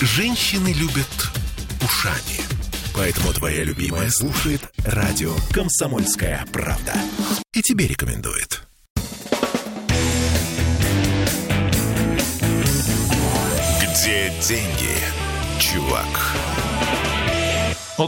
Женщины 0.00 0.72
любят 0.72 1.30
ушами. 1.82 2.40
Поэтому 2.94 3.34
твоя 3.34 3.64
любимая 3.64 4.08
слушает 4.08 4.62
радио 4.78 5.34
«Комсомольская 5.52 6.46
правда». 6.50 6.94
И 7.52 7.60
тебе 7.60 7.86
рекомендует. 7.86 8.62
Где 13.82 14.32
деньги, 14.40 14.96
чувак? 15.60 16.49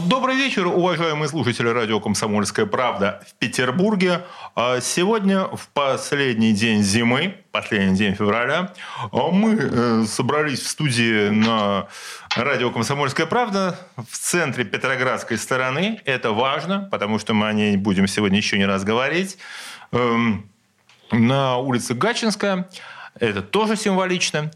Добрый 0.01 0.35
вечер, 0.35 0.65
уважаемые 0.65 1.29
слушатели 1.29 1.67
радио 1.67 1.99
«Комсомольская 1.99 2.65
правда» 2.65 3.23
в 3.27 3.35
Петербурге. 3.35 4.25
А 4.55 4.81
Сегодня, 4.81 5.43
в 5.43 5.67
последний 5.71 6.51
день 6.51 6.81
зимы, 6.81 7.37
последний 7.51 7.95
день 7.95 8.15
февраля, 8.15 8.73
мы 9.11 9.55
э, 9.55 10.05
собрались 10.07 10.61
в 10.61 10.67
студии 10.67 11.29
на 11.29 11.89
радио 12.35 12.71
«Комсомольская 12.71 13.27
правда» 13.27 13.77
в 13.95 14.17
центре 14.17 14.65
Петроградской 14.65 15.37
стороны. 15.37 16.01
Это 16.05 16.31
важно, 16.31 16.89
потому 16.91 17.19
что 17.19 17.35
мы 17.35 17.47
о 17.47 17.53
ней 17.53 17.77
будем 17.77 18.07
сегодня 18.07 18.37
еще 18.37 18.57
не 18.57 18.65
раз 18.65 18.83
говорить. 18.83 19.37
Эм, 19.91 20.49
на 21.11 21.57
улице 21.57 21.93
Гачинская. 21.93 22.67
Это 23.19 23.43
тоже 23.43 23.75
символично. 23.75 24.51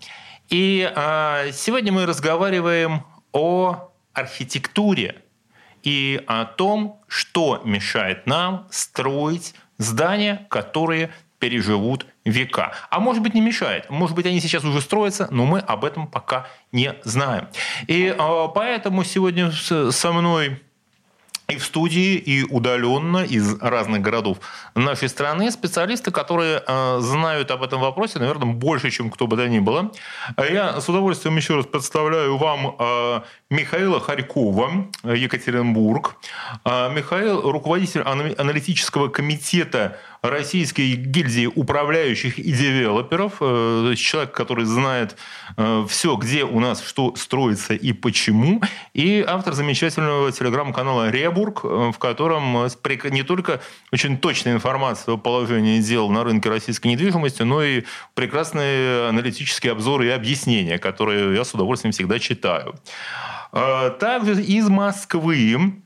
И 0.50 0.92
а, 0.96 1.52
сегодня 1.54 1.92
мы 1.92 2.08
разговариваем 2.08 3.04
о 3.34 3.92
архитектуре 4.14 5.22
и 5.88 6.22
о 6.28 6.44
том, 6.44 7.00
что 7.08 7.62
мешает 7.64 8.28
нам 8.28 8.68
строить 8.72 9.56
здания, 9.78 10.46
которые 10.50 11.12
переживут 11.40 12.06
века. 12.26 12.74
А 12.90 13.00
может 13.00 13.24
быть 13.24 13.34
не 13.34 13.40
мешает. 13.40 13.90
Может 13.90 14.14
быть 14.14 14.26
они 14.26 14.42
сейчас 14.42 14.66
уже 14.66 14.82
строятся, 14.82 15.30
но 15.32 15.46
мы 15.46 15.60
об 15.60 15.86
этом 15.86 16.08
пока 16.08 16.48
не 16.74 16.96
знаем. 17.06 17.48
И 17.88 18.14
э, 18.14 18.48
поэтому 18.54 19.06
сегодня 19.06 19.50
со 19.54 20.12
мной 20.12 20.62
и 21.50 21.56
в 21.56 21.64
студии, 21.64 22.16
и 22.16 22.44
удаленно 22.44 23.24
из 23.24 23.60
разных 23.62 24.02
городов 24.02 24.38
нашей 24.76 25.08
страны 25.08 25.50
специалисты, 25.50 26.12
которые 26.12 26.62
э, 26.68 27.00
знают 27.00 27.52
об 27.52 27.64
этом 27.64 27.80
вопросе, 27.80 28.20
наверное, 28.20 28.54
больше, 28.54 28.92
чем 28.92 29.10
кто 29.10 29.28
бы 29.28 29.38
то 29.38 29.48
ни 29.48 29.60
было. 29.60 29.92
Я 30.38 30.82
с 30.82 30.90
удовольствием 30.90 31.38
еще 31.38 31.56
раз 31.56 31.66
представляю 31.66 32.36
вам 32.38 32.76
э, 32.78 33.22
Михаила 33.50 34.02
Харькова, 34.02 34.88
Екатеринбург. 35.04 36.18
Э, 36.66 36.94
Михаил– 36.94 37.40
руководитель 37.52 38.02
аналитического 38.02 39.08
комитета 39.08 39.98
Российской 40.22 40.96
гильдии 40.96 41.46
управляющих 41.46 42.40
и 42.40 42.52
девелоперов. 42.52 43.38
Э, 43.42 43.94
человек, 43.96 44.32
который 44.32 44.66
знает 44.66 45.16
э, 45.58 45.86
все, 45.90 46.16
где 46.16 46.44
у 46.44 46.60
нас 46.60 46.84
что 46.84 47.16
строится 47.16 47.74
и 47.74 47.94
почему. 47.94 48.62
И 48.94 49.24
автор 49.26 49.54
замечательного 49.54 50.32
телеграм-канала 50.32 51.10
«Ребург», 51.10 51.62
э, 51.64 51.92
в 51.94 52.00
котором 52.00 52.68
не 53.12 53.24
только 53.24 53.62
очень 53.92 54.18
точная 54.18 54.54
информация 54.54 55.14
о 55.14 55.18
положении 55.18 55.80
дел 55.80 56.10
на 56.10 56.24
рынке 56.24 56.50
российской 56.50 56.88
недвижимости, 56.88 57.44
но 57.44 57.64
и 57.64 57.84
прекрасные 58.14 59.10
аналитические 59.10 59.74
обзоры 59.74 60.08
и 60.08 60.10
объяснения, 60.10 60.78
которые 60.78 61.36
я 61.36 61.44
с 61.44 61.54
удовольствием 61.54 61.92
всегда 61.92 62.20
читаю. 62.20 62.76
Также 63.52 64.44
из 64.44 64.68
Москвы 64.68 65.82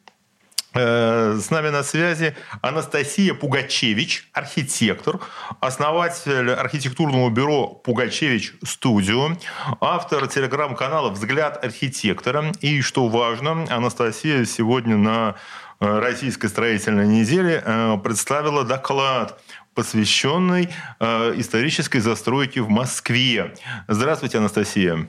с 0.73 1.49
нами 1.49 1.69
на 1.69 1.83
связи 1.83 2.35
Анастасия 2.61 3.33
Пугачевич, 3.33 4.29
архитектор, 4.31 5.19
основатель 5.59 6.51
архитектурного 6.51 7.29
бюро 7.29 7.67
«Пугачевич 7.67 8.53
Студио», 8.63 9.37
автор 9.81 10.27
телеграм-канала 10.27 11.09
«Взгляд 11.09 11.63
архитектора». 11.63 12.53
И, 12.61 12.81
что 12.81 13.07
важно, 13.09 13.65
Анастасия 13.69 14.45
сегодня 14.45 14.95
на 14.95 15.35
э, 15.79 15.99
Российской 15.99 16.47
строительной 16.47 17.07
неделе 17.07 17.61
э, 17.65 17.97
представила 18.01 18.63
доклад 18.63 19.41
посвященный 19.73 20.69
исторической 20.99 21.99
застройке 21.99 22.61
в 22.61 22.67
Москве. 22.67 23.53
Здравствуйте, 23.87 24.37
Анастасия. 24.37 25.07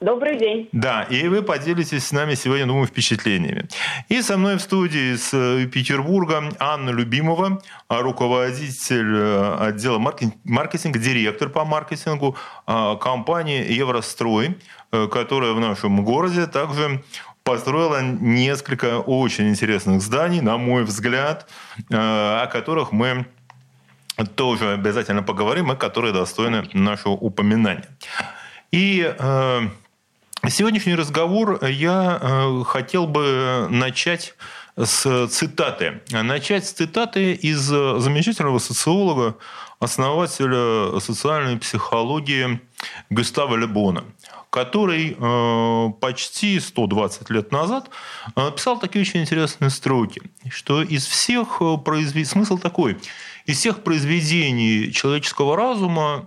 Добрый 0.00 0.38
день. 0.38 0.68
Да, 0.72 1.04
и 1.04 1.26
вы 1.26 1.40
поделитесь 1.40 2.06
с 2.06 2.12
нами 2.12 2.34
сегодня, 2.34 2.66
думаю, 2.66 2.86
впечатлениями. 2.86 3.66
И 4.10 4.20
со 4.20 4.36
мной 4.36 4.56
в 4.56 4.60
студии 4.60 5.14
из 5.14 5.32
э, 5.32 5.66
Петербурга 5.72 6.50
Анна 6.58 6.90
Любимова, 6.90 7.62
руководитель 7.88 9.16
э, 9.16 9.56
отдела 9.58 9.98
маркетинга, 9.98 10.98
директор 10.98 11.48
по 11.48 11.64
маркетингу 11.64 12.36
э, 12.66 12.96
компании 13.00 13.72
«Еврострой», 13.72 14.58
которая 14.90 15.52
в 15.52 15.60
нашем 15.60 16.04
городе 16.04 16.46
также 16.46 17.02
построила 17.42 18.02
несколько 18.02 19.00
очень 19.00 19.48
интересных 19.48 20.02
зданий, 20.02 20.40
на 20.40 20.58
мой 20.58 20.84
взгляд, 20.84 21.48
о 21.90 22.46
которых 22.46 22.92
мы 22.92 23.26
тоже 24.36 24.72
обязательно 24.72 25.22
поговорим, 25.22 25.72
и 25.72 25.76
которые 25.76 26.14
достойны 26.14 26.68
нашего 26.72 27.12
упоминания. 27.12 27.88
И 28.70 29.12
Сегодняшний 30.48 30.94
разговор 30.94 31.64
я 31.64 32.20
э, 32.20 32.62
хотел 32.64 33.08
бы 33.08 33.66
начать 33.68 34.34
с 34.76 35.26
цитаты. 35.28 36.02
Начать 36.10 36.66
с 36.66 36.72
цитаты 36.72 37.32
из 37.32 37.58
замечательного 37.58 38.58
социолога, 38.60 39.36
основателя 39.80 41.00
социальной 41.00 41.58
психологии 41.58 42.60
Густава 43.10 43.56
Лебона, 43.56 44.04
который 44.50 45.16
э, 45.18 45.92
почти 46.00 46.60
120 46.60 47.28
лет 47.30 47.50
назад 47.50 47.90
э, 48.36 48.50
писал 48.54 48.78
такие 48.78 49.02
очень 49.02 49.22
интересные 49.22 49.70
строки, 49.70 50.22
что 50.50 50.82
из 50.82 51.06
всех 51.06 51.60
произведений, 51.84 52.24
смысл 52.24 52.58
такой, 52.58 52.98
из 53.46 53.58
всех 53.58 53.82
произведений 53.82 54.92
человеческого 54.92 55.56
разума, 55.56 56.24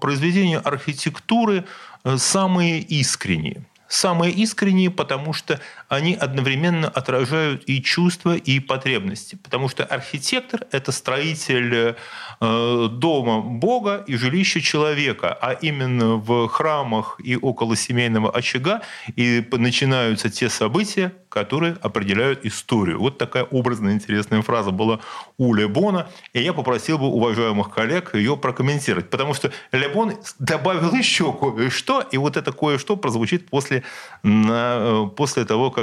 произведения 0.00 0.58
архитектуры– 0.58 1.64
Э, 1.74 1.91
самые 2.16 2.80
искренние. 2.80 3.64
Самые 3.88 4.32
искренние, 4.32 4.90
потому 4.90 5.32
что 5.34 5.60
они 5.92 6.14
одновременно 6.14 6.88
отражают 6.88 7.64
и 7.66 7.82
чувства, 7.82 8.34
и 8.34 8.60
потребности. 8.60 9.34
Потому 9.34 9.68
что 9.68 9.84
архитектор– 9.84 10.62
это 10.72 10.90
строитель 10.90 11.96
э, 12.40 12.88
дома 12.90 13.42
Бога 13.42 14.02
и 14.06 14.16
жилища 14.16 14.62
человека. 14.62 15.36
А 15.38 15.52
именно 15.52 16.16
в 16.16 16.48
храмах 16.48 17.20
и 17.22 17.36
около 17.36 17.76
семейного 17.76 18.30
очага 18.30 18.80
и 19.16 19.46
начинаются 19.52 20.30
те 20.30 20.48
события, 20.48 21.12
которые 21.32 21.76
определяют 21.82 22.44
историю. 22.44 22.98
Вот 22.98 23.18
такая 23.18 23.44
образная 23.44 23.94
интересная 23.94 24.42
фраза 24.42 24.70
была 24.70 25.00
у 25.38 25.54
Лебона, 25.54 26.08
и 26.34 26.42
я 26.42 26.52
попросил 26.52 26.98
бы 26.98 27.06
уважаемых 27.06 27.70
коллег 27.70 28.14
ее 28.14 28.36
прокомментировать, 28.36 29.08
потому 29.08 29.32
что 29.32 29.50
Лебон 29.72 30.14
добавил 30.38 30.94
еще 30.94 31.32
кое-что, 31.32 32.00
и 32.00 32.18
вот 32.18 32.36
это 32.36 32.52
кое-что 32.52 32.96
прозвучит 32.96 33.48
после, 33.48 33.82
на, 34.22 35.10
после 35.16 35.44
того, 35.46 35.70
как 35.70 35.81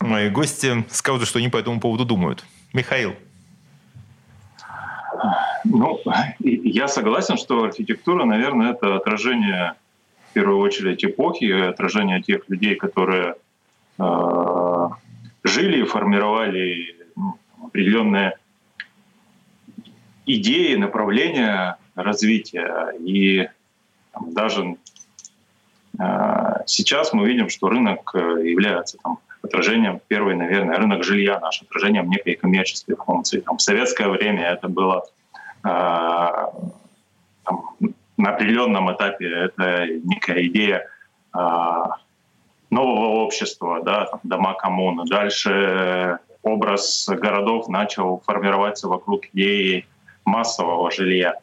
мои 0.00 0.28
гости 0.30 0.84
скажут, 0.90 1.28
что 1.28 1.38
они 1.38 1.48
по 1.48 1.56
этому 1.56 1.80
поводу 1.80 2.04
думают. 2.04 2.44
Михаил. 2.72 3.14
Ну, 5.64 6.00
я 6.40 6.88
согласен, 6.88 7.36
что 7.36 7.64
архитектура, 7.64 8.24
наверное, 8.24 8.72
это 8.72 8.96
отражение 8.96 9.74
в 10.30 10.34
первую 10.34 10.58
очередь 10.58 11.04
эпохи, 11.04 11.50
отражение 11.50 12.22
тех 12.22 12.48
людей, 12.48 12.76
которые 12.76 13.34
Э, 13.98 14.88
жили, 15.44 15.84
формировали 15.84 16.96
ну, 17.14 17.38
определенные 17.62 18.36
идеи, 20.26 20.74
направления 20.74 21.78
развития. 21.94 22.92
И 23.00 23.48
там, 24.12 24.34
даже 24.34 24.76
сейчас 26.66 27.12
мы 27.12 27.26
видим, 27.26 27.48
что 27.48 27.68
рынок 27.68 28.10
э, 28.14 28.18
является 28.18 28.98
там, 28.98 29.18
отражением, 29.42 30.00
первый, 30.08 30.34
наверное, 30.34 30.76
рынок 30.76 31.04
жилья 31.04 31.38
наш, 31.40 31.62
отражением 31.62 32.10
некой 32.10 32.34
коммерческой 32.34 32.96
функции. 32.96 33.40
Там, 33.40 33.56
в 33.56 33.62
советское 33.62 34.08
время 34.08 34.50
это 34.50 34.68
было 34.68 35.04
э, 35.64 35.68
там, 37.44 37.62
на 38.16 38.30
определенном 38.30 38.92
этапе 38.92 39.26
это 39.26 39.86
некая 40.04 40.46
идея 40.46 40.86
э, 41.34 41.38
нового 42.70 43.22
общества, 43.22 43.82
да, 43.82 44.06
там, 44.06 44.20
дома 44.22 44.54
коммуны. 44.54 45.04
Дальше 45.06 46.18
образ 46.42 47.08
городов 47.08 47.68
начал 47.68 48.22
формироваться 48.26 48.88
вокруг 48.88 49.26
идеи 49.32 49.86
массового 50.24 50.90
жилья. 50.90 51.34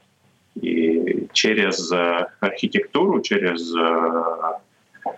И 0.55 0.92
через 1.33 1.91
э, 1.91 2.27
архитектуру, 2.39 3.21
через 3.21 3.75
э, 3.75 5.11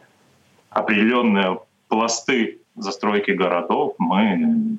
определенные 0.70 1.60
пласты 1.88 2.60
застройки 2.76 3.32
городов 3.32 3.96
мы 4.00 4.78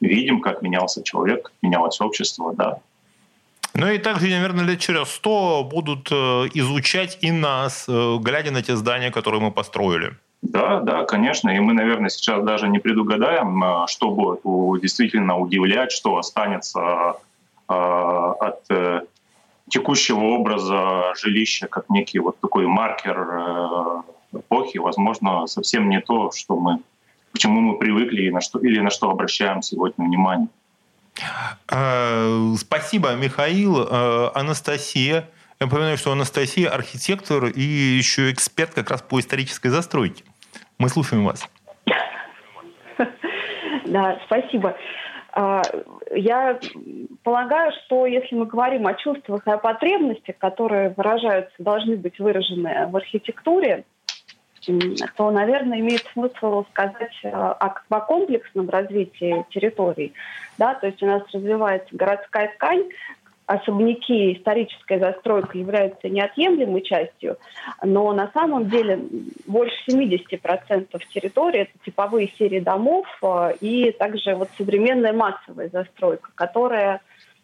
видим, 0.00 0.40
как 0.40 0.62
менялся 0.62 1.02
человек, 1.02 1.44
как 1.44 1.52
менялось 1.62 2.00
общество, 2.00 2.54
да. 2.54 2.78
Ну 3.74 3.88
и 3.90 3.98
также, 3.98 4.28
наверное, 4.28 4.64
лет 4.64 4.80
через 4.80 5.08
сто 5.08 5.64
будут 5.64 6.08
э, 6.12 6.14
изучать 6.54 7.18
и 7.22 7.30
нас, 7.30 7.86
глядя 7.88 8.50
на 8.50 8.62
те 8.62 8.76
здания, 8.76 9.10
которые 9.10 9.40
мы 9.40 9.50
построили. 9.50 10.12
Да, 10.42 10.80
да, 10.80 11.04
конечно. 11.04 11.50
И 11.50 11.58
мы, 11.60 11.72
наверное, 11.72 12.10
сейчас 12.10 12.44
даже 12.44 12.68
не 12.68 12.80
предугадаем, 12.80 13.86
что 13.86 14.10
будет 14.10 14.82
действительно 14.82 15.38
удивлять, 15.38 15.92
что 15.92 16.16
останется 16.16 17.14
от 17.68 18.68
текущего 19.72 20.20
образа 20.20 21.14
жилища 21.16 21.66
как 21.66 21.88
некий 21.88 22.18
вот 22.18 22.38
такой 22.40 22.66
маркер 22.66 24.04
эпохи, 24.34 24.78
возможно, 24.78 25.46
совсем 25.46 25.88
не 25.88 26.00
то, 26.00 26.30
что 26.30 26.56
мы, 26.56 26.78
к 27.32 27.38
чему 27.38 27.60
мы 27.60 27.78
привыкли 27.78 28.24
и 28.24 28.30
на 28.30 28.40
что, 28.40 28.58
или 28.58 28.80
на 28.80 28.90
что 28.90 29.10
обращаем 29.10 29.62
сегодня 29.62 30.04
внимание. 30.04 30.48
А, 31.68 32.52
спасибо, 32.58 33.14
Михаил. 33.14 33.86
А, 33.90 34.32
Анастасия. 34.34 35.30
Я 35.58 35.66
напоминаю, 35.66 35.96
что 35.96 36.12
Анастасия 36.12 36.68
архитектор 36.68 37.46
и 37.46 37.62
еще 37.62 38.30
эксперт 38.30 38.74
как 38.74 38.90
раз 38.90 39.00
по 39.00 39.20
исторической 39.20 39.68
застройке. 39.68 40.24
Мы 40.78 40.88
слушаем 40.88 41.24
вас. 41.24 41.48
Да, 43.86 44.18
спасибо. 44.26 44.76
А, 45.34 45.62
я 46.14 46.58
полагаю, 47.22 47.72
что 47.84 48.06
если 48.06 48.34
мы 48.34 48.46
говорим 48.46 48.86
о 48.86 48.94
чувствах 48.94 49.46
и 49.46 49.50
о 49.50 49.58
потребностях, 49.58 50.36
которые 50.38 50.90
выражаются, 50.96 51.54
должны 51.58 51.96
быть 51.96 52.18
выражены 52.18 52.86
в 52.88 52.96
архитектуре, 52.96 53.84
то, 55.16 55.30
наверное, 55.30 55.80
имеет 55.80 56.04
смысл 56.12 56.64
сказать 56.70 57.18
э, 57.24 57.30
о, 57.30 58.00
комплексном 58.00 58.68
развитии 58.68 59.44
территорий. 59.50 60.12
Да? 60.56 60.74
То 60.74 60.86
есть 60.86 61.02
у 61.02 61.06
нас 61.06 61.22
развивается 61.32 61.88
городская 61.92 62.52
ткань, 62.54 62.84
особняки, 63.46 64.34
историческая 64.34 64.98
застройка 64.98 65.58
являются 65.58 66.08
неотъемлемой 66.08 66.82
частью, 66.82 67.36
но 67.82 68.12
на 68.12 68.30
самом 68.32 68.68
деле 68.68 69.00
больше 69.46 69.74
70% 69.88 71.00
территории– 71.12 71.60
это 71.62 71.72
типовые 71.84 72.32
серии 72.38 72.60
домов 72.60 73.06
э, 73.22 73.54
и 73.60 73.92
также 73.92 74.34
вот 74.34 74.48
современная 74.56 75.12
массовая 75.12 75.68
застройка, 75.68 76.30
которая, 76.34 77.00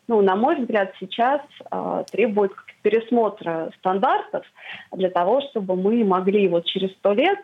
ну, 0.07 0.21
на 0.23 0.37
мой 0.37 0.57
взгляд, 0.57 0.95
сейчас 1.01 1.43
э, 1.71 2.05
требует 2.11 2.53
пересмотра 2.83 3.71
стандартов 3.79 4.47
для 4.93 5.11
того, 5.11 5.41
чтобы 5.51 5.77
мы 5.77 6.05
могли 6.05 6.49
вот 6.49 6.65
через 6.67 6.93
сто 6.93 7.13
лет 7.13 7.39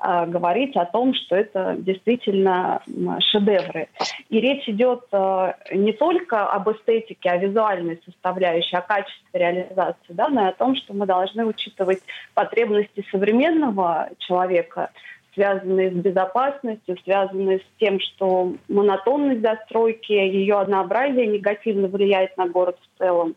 говорить 0.00 0.76
о 0.76 0.86
том, 0.86 1.12
что 1.14 1.36
это 1.36 1.76
действительно 1.78 2.82
шедевры. 3.30 3.88
И 4.30 4.40
речь 4.40 4.66
идет 4.66 5.04
э, 5.12 5.52
не 5.72 5.92
только 5.92 6.46
об 6.46 6.70
эстетике, 6.70 7.28
о 7.28 7.36
визуальной 7.36 8.00
составляющей, 8.06 8.76
о 8.76 8.80
качестве 8.80 9.28
реализации, 9.34 10.12
да, 10.14 10.28
но 10.28 10.46
и 10.46 10.48
о 10.48 10.52
том, 10.52 10.74
что 10.74 10.94
мы 10.94 11.04
должны 11.04 11.44
учитывать 11.44 12.00
потребности 12.32 13.04
современного 13.10 14.08
человека, 14.18 14.90
связанные 15.34 15.90
с 15.90 15.94
безопасностью, 15.94 16.96
связанные 17.04 17.58
с 17.58 17.78
тем, 17.78 18.00
что 18.00 18.54
монотонность 18.68 19.42
застройки, 19.42 20.12
ее 20.12 20.58
однообразие 20.60 21.26
негативно 21.26 21.88
влияет 21.88 22.36
на 22.38 22.48
город 22.48 22.78
в 22.80 22.98
целом 22.98 23.36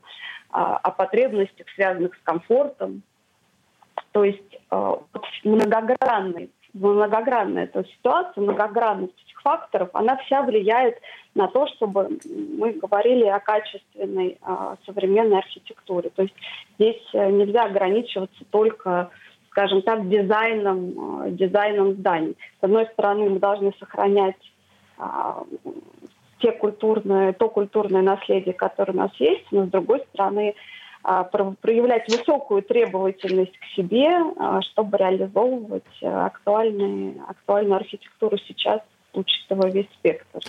о 0.49 0.91
потребностях, 0.91 1.65
связанных 1.73 2.13
с 2.15 2.19
комфортом. 2.23 3.01
То 4.13 4.23
есть 4.23 4.57
э, 4.71 4.95
многогранный, 5.43 6.51
многогранная 6.73 7.65
эта 7.65 7.83
ситуация, 7.83 8.41
многогранность 8.41 9.13
этих 9.25 9.41
факторов, 9.41 9.89
она 9.93 10.17
вся 10.17 10.43
влияет 10.43 10.99
на 11.35 11.47
то, 11.47 11.67
чтобы 11.67 12.19
мы 12.57 12.73
говорили 12.73 13.25
о 13.25 13.39
качественной 13.39 14.37
э, 14.39 14.75
современной 14.85 15.39
архитектуре. 15.39 16.11
То 16.11 16.21
есть 16.21 16.35
здесь 16.77 17.01
э, 17.13 17.29
нельзя 17.31 17.65
ограничиваться 17.65 18.45
только 18.51 19.09
скажем 19.49 19.83
так, 19.83 20.09
дизайном, 20.09 21.35
дизайном 21.35 21.93
зданий. 21.93 22.35
С 22.59 22.63
одной 22.63 22.87
стороны, 22.87 23.29
мы 23.29 23.39
должны 23.39 23.71
сохранять 23.77 24.35
те 26.39 26.51
культурные, 26.53 27.33
то 27.33 27.49
культурное 27.49 28.01
наследие, 28.01 28.55
которое 28.55 28.93
у 28.93 28.97
нас 28.97 29.11
есть, 29.19 29.45
но 29.51 29.67
с 29.67 29.69
другой 29.69 30.03
стороны 30.11 30.55
проявлять 31.03 32.07
высокую 32.09 32.63
требовательность 32.63 33.57
к 33.59 33.65
себе, 33.75 34.09
а, 34.39 34.61
чтобы 34.61 34.97
реализовывать 34.97 35.83
а, 36.01 36.27
актуальные, 36.27 37.21
актуальную 37.27 37.75
архитектуру 37.75 38.37
сейчас 38.47 38.81
учитывая 39.13 39.71
весь 39.71 39.87
спектр. 39.99 40.39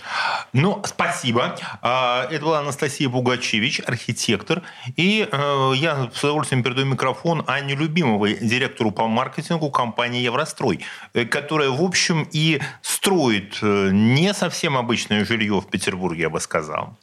Ну, 0.53 0.81
спасибо. 0.85 1.55
А, 1.81 2.27
это 2.31 2.43
была 2.43 2.59
Анастасия 2.59 3.07
Бугачевич, 3.09 3.81
архитектор. 3.85 4.63
И 4.95 5.27
э, 5.31 5.71
я 5.75 6.09
с 6.13 6.23
удовольствием 6.23 6.63
передаю 6.63 6.87
микрофон 6.87 7.43
Анне 7.47 7.75
Любимовой, 7.75 8.37
директору 8.39 8.91
по 8.91 9.07
маркетингу 9.07 9.69
компании 9.69 10.21
«Еврострой», 10.21 10.83
э, 11.13 11.25
которая, 11.25 11.69
в 11.69 11.81
общем, 11.81 12.27
и 12.31 12.59
строит 12.81 13.59
э, 13.61 13.89
не 13.91 14.33
совсем 14.33 14.77
обычное 14.77 15.25
жилье 15.25 15.61
в 15.61 15.67
Петербурге, 15.67 16.23
я 16.23 16.29
бы 16.29 16.39
сказал. 16.39 16.97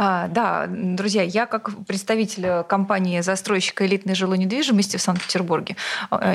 А, 0.00 0.28
да, 0.28 0.66
друзья, 0.68 1.24
я 1.24 1.46
как 1.46 1.70
представитель 1.84 2.62
компании 2.62 3.20
застройщика 3.20 3.84
элитной 3.84 4.14
жилой 4.14 4.38
недвижимости 4.38 4.96
в 4.96 5.02
Санкт-Петербурге 5.02 5.74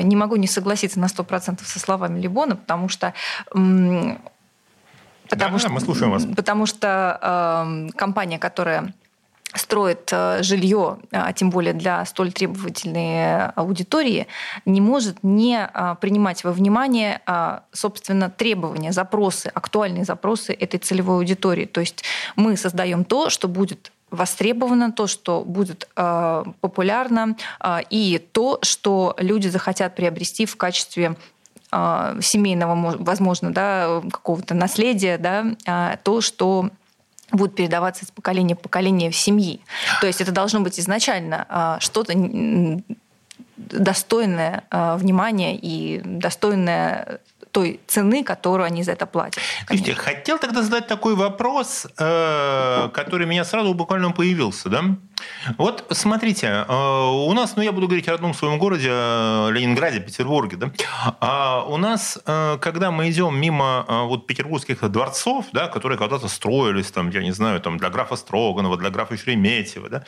не 0.02 0.16
могу 0.16 0.36
не 0.36 0.46
согласиться 0.46 1.00
на 1.00 1.06
100% 1.06 1.64
со 1.64 1.78
словами 1.78 2.20
Либона, 2.20 2.56
потому 2.56 2.88
что 2.90 3.14
Потому 5.30 5.54
да, 5.54 5.58
что, 5.58 5.70
мы 5.70 5.80
слушаем 5.80 6.12
вас. 6.12 6.26
Потому 6.36 6.66
что 6.66 7.18
э, 7.22 7.96
компания, 7.96 8.38
которая 8.38 8.92
строит 9.56 10.08
э, 10.12 10.42
жилье, 10.42 10.98
а 11.10 11.32
тем 11.32 11.50
более 11.50 11.72
для 11.72 12.04
столь 12.04 12.32
требовательной 12.32 13.46
аудитории, 13.50 14.26
не 14.64 14.80
может 14.80 15.18
не 15.22 15.68
э, 15.72 15.96
принимать 16.00 16.44
во 16.44 16.52
внимание, 16.52 17.20
э, 17.26 17.60
собственно, 17.72 18.30
требования, 18.30 18.92
запросы, 18.92 19.50
актуальные 19.52 20.04
запросы 20.04 20.52
этой 20.52 20.78
целевой 20.78 21.16
аудитории. 21.16 21.66
То 21.66 21.80
есть 21.80 22.04
мы 22.36 22.56
создаем 22.56 23.04
то, 23.04 23.30
что 23.30 23.48
будет 23.48 23.92
востребовано, 24.10 24.92
то, 24.92 25.06
что 25.06 25.42
будет 25.42 25.88
э, 25.96 26.44
популярно, 26.60 27.36
э, 27.60 27.78
и 27.90 28.18
то, 28.32 28.58
что 28.62 29.14
люди 29.18 29.48
захотят 29.48 29.94
приобрести 29.94 30.46
в 30.46 30.56
качестве 30.56 31.16
а, 31.76 32.16
семейного, 32.20 32.94
возможно, 33.00 33.52
да, 33.52 34.00
какого-то 34.08 34.54
наследия, 34.54 35.18
да, 35.18 35.44
а, 35.66 35.96
то, 35.96 36.20
что 36.20 36.70
будет 37.32 37.54
передаваться 37.54 38.04
из 38.04 38.10
поколения 38.10 38.54
в 38.54 38.60
поколение 38.60 39.10
в 39.10 39.16
семьи. 39.16 39.60
То 40.00 40.06
есть 40.06 40.20
это 40.20 40.32
должно 40.32 40.60
быть 40.60 40.78
изначально 40.78 41.46
а, 41.48 41.80
что-то 41.80 42.12
достойное 43.56 44.64
внимания 44.70 45.56
и 45.56 46.00
достойное 46.04 47.20
той 47.54 47.80
цены, 47.86 48.24
которую 48.24 48.66
они 48.66 48.82
за 48.82 48.92
это 48.92 49.06
платят. 49.06 49.40
Слушайте, 49.68 49.94
хотел 49.94 50.38
тогда 50.38 50.62
задать 50.62 50.88
такой 50.88 51.14
вопрос, 51.14 51.86
э, 51.96 52.88
который 52.92 53.26
меня 53.26 53.44
сразу 53.44 53.74
буквально 53.74 54.10
появился. 54.10 54.68
Да? 54.68 54.82
Вот 55.58 55.86
смотрите, 55.90 56.64
э, 56.68 56.72
у 56.72 57.32
нас, 57.32 57.56
ну 57.56 57.62
я 57.62 57.72
буду 57.72 57.86
говорить 57.86 58.08
о 58.08 58.12
родном 58.12 58.34
своем 58.34 58.58
городе, 58.58 58.88
э, 58.90 59.50
Ленинграде, 59.52 60.00
Петербурге, 60.00 60.56
да, 60.56 60.72
а 61.20 61.64
у 61.68 61.76
нас, 61.76 62.18
когда 62.24 62.90
мы 62.90 63.10
идем 63.10 63.38
мимо 63.38 63.84
вот 63.88 64.26
петербургских 64.26 64.88
дворцов, 64.90 65.46
да, 65.52 65.68
которые 65.68 65.98
когда-то 65.98 66.28
строились, 66.28 66.90
там, 66.90 67.10
я 67.10 67.22
не 67.22 67.32
знаю, 67.32 67.60
там, 67.60 67.78
для 67.78 67.90
графа 67.90 68.16
Строганова, 68.16 68.76
для 68.76 68.90
графа 68.90 69.16
Шереметьева, 69.16 69.88
да, 69.88 70.04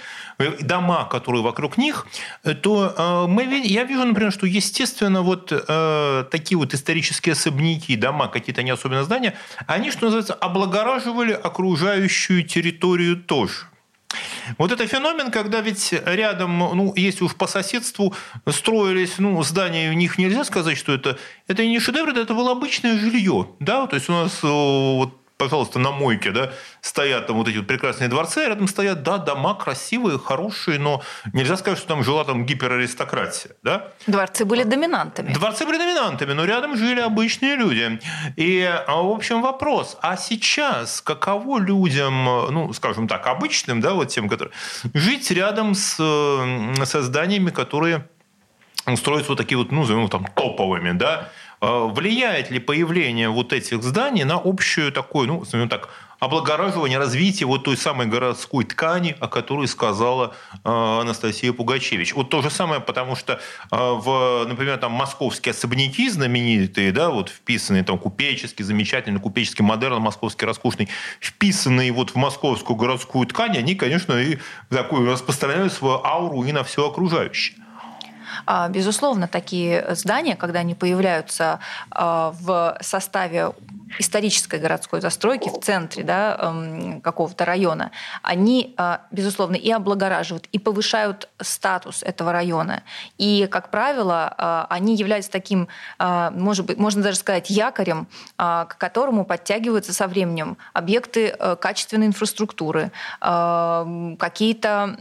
дома, 0.61 1.05
которые 1.05 1.43
вокруг 1.43 1.79
них, 1.79 2.07
то 2.63 3.27
мы, 3.29 3.63
я 3.65 3.85
вижу, 3.85 4.05
например, 4.05 4.33
что, 4.33 4.47
естественно, 4.47 5.23
вот 5.23 5.49
такие 6.31 6.59
вот 6.59 6.75
исторические 6.75 7.33
особняки, 7.33 7.97
дома, 7.97 8.29
какие-то 8.29 8.63
не 8.63 8.71
особенно 8.71 9.05
здания, 9.05 9.35
они, 9.67 9.91
что 9.91 10.07
называется, 10.07 10.35
облагораживали 10.35 11.33
окружающую 11.33 12.43
территорию 12.45 13.17
тоже. 13.17 13.67
Вот 14.59 14.73
это 14.73 14.87
феномен, 14.87 15.31
когда 15.31 15.61
ведь 15.61 15.93
рядом, 16.05 16.59
ну, 16.59 16.93
если 16.97 17.25
уж 17.25 17.35
по 17.35 17.47
соседству 17.47 18.15
строились, 18.49 19.19
ну, 19.19 19.43
здания, 19.43 19.91
в 19.91 19.95
них 19.95 20.19
нельзя 20.19 20.45
сказать, 20.45 20.79
что 20.79 20.93
это, 20.93 21.19
это 21.49 21.67
не 21.67 21.81
шедевр, 21.81 22.11
это 22.11 22.35
было 22.35 22.53
обычное 22.53 22.99
жилье, 22.99 23.49
да, 23.61 23.87
то 23.87 23.97
есть 23.97 24.09
у 24.09 24.13
нас 24.13 24.43
вот 24.43 25.26
пожалуйста, 25.37 25.79
на 25.79 25.91
мойке, 25.91 26.31
да, 26.31 26.51
стоят 26.81 27.27
там 27.27 27.37
вот 27.37 27.49
эти 27.49 27.59
вот 27.59 27.67
прекрасные 27.67 28.09
дворцы, 28.09 28.39
а 28.39 28.49
рядом 28.49 28.69
стоят, 28.69 29.03
да, 29.03 29.19
дома 29.19 29.55
красивые, 29.55 30.19
хорошие, 30.19 30.79
но 30.79 31.03
нельзя 31.33 31.57
сказать, 31.57 31.79
что 31.79 31.89
там 31.89 32.03
жила 32.03 32.25
там 32.25 32.47
гипераристократия, 32.47 33.53
да? 33.63 33.89
Дворцы 34.07 34.45
были 34.45 34.63
доминантами. 34.63 35.33
Дворцы 35.33 35.67
были 35.67 35.79
доминантами, 35.79 36.33
но 36.33 36.45
рядом 36.45 36.77
жили 36.77 37.01
обычные 37.01 37.57
люди. 37.57 38.01
И, 38.37 38.63
а, 38.63 39.03
в 39.03 39.11
общем, 39.11 39.43
вопрос, 39.43 39.99
а 40.01 40.17
сейчас 40.17 41.01
каково 41.01 41.59
людям, 41.59 42.25
ну, 42.25 42.73
скажем 42.73 43.09
так, 43.09 43.27
обычным, 43.27 43.81
да, 43.81 43.95
вот 43.95 44.09
тем, 44.09 44.29
которые, 44.29 44.55
жить 44.95 45.31
рядом 45.31 45.75
с, 45.75 45.97
со 45.97 47.03
зданиями, 47.03 47.51
которые 47.51 48.09
строятся 48.95 49.31
вот 49.31 49.39
такие 49.39 49.59
вот, 49.59 49.73
ну, 49.73 49.81
назовем 49.81 50.09
там, 50.09 50.25
топовыми, 50.25 50.93
да, 50.93 51.29
влияет 51.61 52.51
ли 52.51 52.59
появление 52.59 53.29
вот 53.29 53.53
этих 53.53 53.83
зданий 53.83 54.25
на 54.25 54.35
общую 54.43 54.93
такую, 54.93 55.29
ну, 55.29 55.45
скажем 55.45 55.69
так, 55.69 55.89
облагораживание, 56.19 56.99
развитие 56.99 57.47
вот 57.47 57.65
той 57.65 57.77
самой 57.77 58.07
городской 58.07 58.65
ткани, 58.65 59.17
о 59.21 59.29
которой 59.29 59.69
сказала 59.69 60.35
э, 60.53 60.59
Анастасия 60.65 61.53
Пугачевич. 61.53 62.15
Вот 62.15 62.31
то 62.31 62.43
же 62.43 62.51
самое, 62.51 62.81
потому 62.81 63.17
что, 63.17 63.35
э, 63.35 63.39
в, 63.71 64.45
например, 64.49 64.79
там 64.79 64.93
московские 64.93 65.51
особняки 65.51 66.09
знаменитые, 66.09 66.93
да, 66.93 67.11
вот 67.11 67.29
вписанные 67.29 67.85
там 67.85 67.99
купеческий, 67.99 68.65
замечательный 68.65 69.21
купеческий 69.21 69.65
модерн, 69.65 70.01
московский 70.01 70.47
роскошный, 70.47 70.89
вписанные 71.21 71.93
вот 71.93 72.11
в 72.11 72.17
московскую 72.17 72.77
городскую 72.77 73.27
ткань, 73.27 73.59
они, 73.59 73.75
конечно, 73.75 74.15
и 74.15 74.39
такую 74.71 75.11
распространяют 75.11 75.73
свою 75.73 76.03
ауру 76.03 76.45
и 76.45 76.53
на 76.53 76.65
все 76.65 76.89
окружающее. 76.89 77.57
А, 78.45 78.69
безусловно, 78.69 79.29
такие 79.29 79.95
здания, 79.95 80.37
когда 80.37 80.61
они 80.61 80.75
появляются 80.75 81.61
а, 81.91 82.33
в 82.41 82.77
составе 82.81 83.53
исторической 83.99 84.59
городской 84.59 85.01
застройки 85.01 85.49
в 85.49 85.61
центре 85.63 86.03
да, 86.03 86.37
эм, 86.41 87.01
какого-то 87.01 87.45
района, 87.45 87.93
они, 88.23 88.75
а, 88.77 89.03
безусловно, 89.11 89.55
и 89.55 89.71
облагораживают, 89.71 90.47
и 90.53 90.59
повышают 90.59 91.29
статус 91.41 92.03
этого 92.03 92.33
района. 92.33 92.83
И, 93.17 93.47
как 93.51 93.71
правило, 93.71 94.67
они 94.69 94.97
являются 94.97 95.31
таким, 95.31 95.69
может 95.99 96.67
быть, 96.67 96.79
можно 96.79 97.03
даже 97.03 97.19
сказать, 97.19 97.49
якорем, 97.49 98.09
к 98.37 98.77
которому 98.79 99.25
подтягиваются 99.25 99.93
со 99.93 100.09
временем 100.09 100.57
объекты 100.73 101.29
э, 101.29 101.57
качественной 101.57 102.07
инфраструктуры, 102.07 102.91
какие-то 103.21 104.97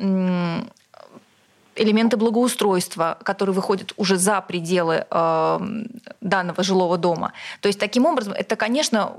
элементы 1.76 2.18
благоустройства, 2.18 3.18
которые 3.24 3.54
выходят 3.54 3.94
уже 3.98 4.18
за 4.18 4.42
пределы 4.42 5.06
э, 5.10 5.60
данного 6.22 6.64
жилого 6.64 6.98
дома. 6.98 7.34
То 7.62 7.68
есть 7.68 7.80
таким 7.80 8.06
образом 8.06 8.34
это, 8.34 8.56
конечно, 8.56 9.14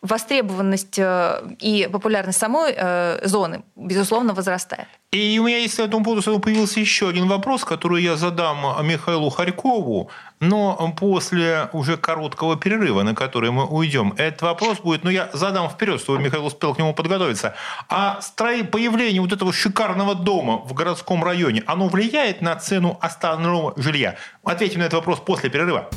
востребованность 0.00 0.98
э, 0.98 1.42
и 1.58 1.88
популярность 1.90 2.38
самой 2.38 2.72
э, 2.76 3.20
зоны, 3.24 3.62
безусловно, 3.74 4.32
возрастает. 4.32 4.86
И 5.10 5.38
у 5.40 5.44
меня 5.44 5.58
есть 5.58 5.76
по 5.76 5.82
этому 5.82 6.04
поводу 6.04 6.40
появился 6.40 6.80
еще 6.80 7.08
один 7.08 7.26
вопрос, 7.28 7.64
который 7.64 8.02
я 8.02 8.16
задам 8.16 8.86
Михаилу 8.86 9.30
Харькову, 9.30 10.10
но 10.38 10.94
после 10.96 11.68
уже 11.72 11.96
короткого 11.96 12.56
перерыва, 12.56 13.02
на 13.02 13.14
который 13.14 13.50
мы 13.50 13.66
уйдем. 13.66 14.14
Этот 14.18 14.42
вопрос 14.42 14.78
будет, 14.80 15.04
ну 15.04 15.10
я 15.10 15.30
задам 15.32 15.68
вперед, 15.68 16.00
чтобы 16.00 16.22
Михаил 16.22 16.46
успел 16.46 16.74
к 16.74 16.78
нему 16.78 16.94
подготовиться. 16.94 17.54
А 17.88 18.20
строи, 18.20 18.62
появление 18.62 19.20
вот 19.20 19.32
этого 19.32 19.52
шикарного 19.52 20.14
дома 20.14 20.58
в 20.58 20.74
городском 20.74 21.24
районе, 21.24 21.64
оно 21.66 21.88
влияет 21.88 22.42
на 22.42 22.54
цену 22.56 22.98
остального 23.00 23.72
жилья? 23.76 24.16
Ответим 24.44 24.80
на 24.80 24.84
этот 24.84 24.94
вопрос 24.94 25.20
после 25.20 25.50
перерыва. 25.50 25.88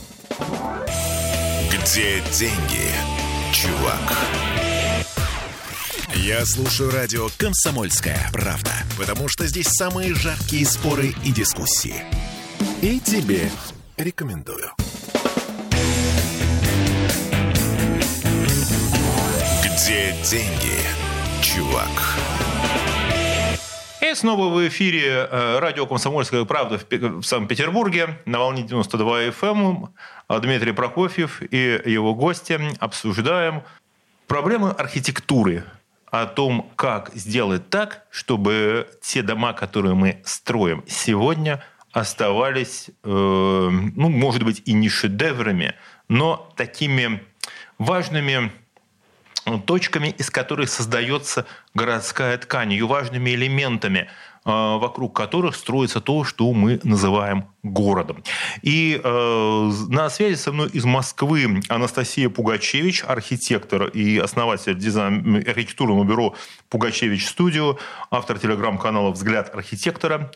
Где 1.69 2.21
деньги? 2.31 3.20
Чувак. 3.51 4.17
Я 6.15 6.45
слушаю 6.45 6.91
радио 6.91 7.29
«Комсомольская 7.37 8.29
правда», 8.31 8.71
потому 8.97 9.27
что 9.27 9.45
здесь 9.47 9.67
самые 9.67 10.13
жаркие 10.13 10.65
споры 10.65 11.13
и 11.23 11.31
дискуссии. 11.31 12.03
И 12.81 12.99
тебе 12.99 13.49
рекомендую. 13.97 14.71
Где 19.63 20.15
деньги, 20.29 20.79
чувак? 21.41 21.89
И 24.11 24.15
снова 24.15 24.53
в 24.53 24.67
эфире 24.67 25.25
э, 25.31 25.59
радио 25.59 25.85
«Комсомольская 25.85 26.43
правда» 26.43 26.77
в 26.77 27.23
Санкт-Петербурге 27.23 28.19
на 28.25 28.39
волне 28.39 28.63
92 28.63 29.27
FM. 29.29 29.89
Эм. 30.27 30.41
Дмитрий 30.41 30.73
Прокофьев 30.73 31.41
и 31.41 31.81
его 31.85 32.13
гости 32.13 32.59
обсуждаем 32.79 33.63
проблемы 34.27 34.71
архитектуры, 34.71 35.63
о 36.07 36.25
том, 36.25 36.69
как 36.75 37.11
сделать 37.13 37.69
так, 37.69 38.03
чтобы 38.09 38.89
те 39.01 39.21
дома, 39.21 39.53
которые 39.53 39.95
мы 39.95 40.21
строим 40.25 40.83
сегодня, 40.87 41.63
оставались, 41.93 42.89
э, 42.89 43.09
ну, 43.09 44.09
может 44.09 44.43
быть, 44.43 44.61
и 44.65 44.73
не 44.73 44.89
шедеврами, 44.89 45.75
но 46.09 46.51
такими 46.57 47.23
важными 47.77 48.51
точками, 49.65 50.09
из 50.17 50.29
которых 50.29 50.69
создается 50.69 51.45
городская 51.73 52.37
ткань, 52.37 52.71
ее 52.71 52.85
важными 52.85 53.31
элементами, 53.31 54.09
а, 54.43 54.77
вокруг 54.77 55.15
которых 55.15 55.55
строится 55.55 56.01
то, 56.01 56.23
что 56.23 56.51
мы 56.51 56.79
называем 56.83 57.45
городом. 57.61 58.23
И 58.63 58.99
э, 59.03 59.71
на 59.89 60.09
связи 60.09 60.35
со 60.35 60.51
мной 60.51 60.69
из 60.69 60.83
Москвы 60.83 61.61
Анастасия 61.69 62.27
Пугачевич, 62.27 63.03
архитектор 63.07 63.85
и 63.85 64.17
основатель 64.17 64.75
дизайн, 64.75 65.35
архитектурного 65.47 66.03
бюро 66.03 66.35
Пугачевич 66.69 67.27
Студио, 67.27 67.77
автор 68.09 68.39
телеграм-канала 68.39 69.11
«Взгляд 69.11 69.53
архитектора», 69.53 70.31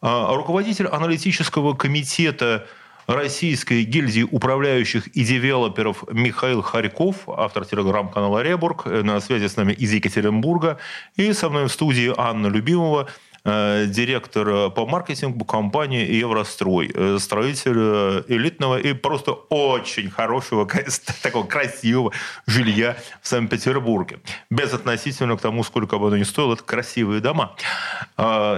э, 0.00 0.26
руководитель 0.34 0.86
аналитического 0.86 1.74
комитета 1.74 2.66
Российской 3.06 3.84
гильдии 3.84 4.22
управляющих 4.22 5.08
и 5.08 5.24
девелоперов 5.24 6.04
Михаил 6.10 6.62
Харьков, 6.62 7.28
автор 7.28 7.64
телеграм-канала 7.64 8.42
«Ребург», 8.42 8.82
э, 8.86 9.02
на 9.02 9.20
связи 9.20 9.48
с 9.48 9.56
нами 9.56 9.72
из 9.72 9.92
Екатеринбурга. 9.92 10.78
И 11.16 11.32
со 11.32 11.48
мной 11.48 11.66
в 11.66 11.72
студии 11.72 12.12
Анна 12.16 12.46
Любимова, 12.46 13.08
директор 13.44 14.48
э, 14.48 14.70
по 14.70 14.86
маркетингу 14.86 15.44
компании 15.44 16.12
«Еврострой», 16.12 16.90
э, 16.94 17.18
строитель 17.18 18.24
элитного 18.28 18.78
и 18.78 18.92
просто 18.92 19.32
очень 19.32 20.10
хорошего, 20.10 20.68
такого 21.22 21.44
красивого 21.44 22.12
жилья 22.46 22.96
в 23.20 23.26
Санкт-Петербурге. 23.26 24.20
Без 24.50 24.72
относительно 24.72 25.36
к 25.36 25.40
тому, 25.40 25.64
сколько 25.64 25.98
бы 25.98 26.06
оно 26.06 26.18
ни 26.18 26.22
стоило, 26.22 26.54
это 26.54 26.62
красивые 26.62 27.20
дома. 27.20 27.56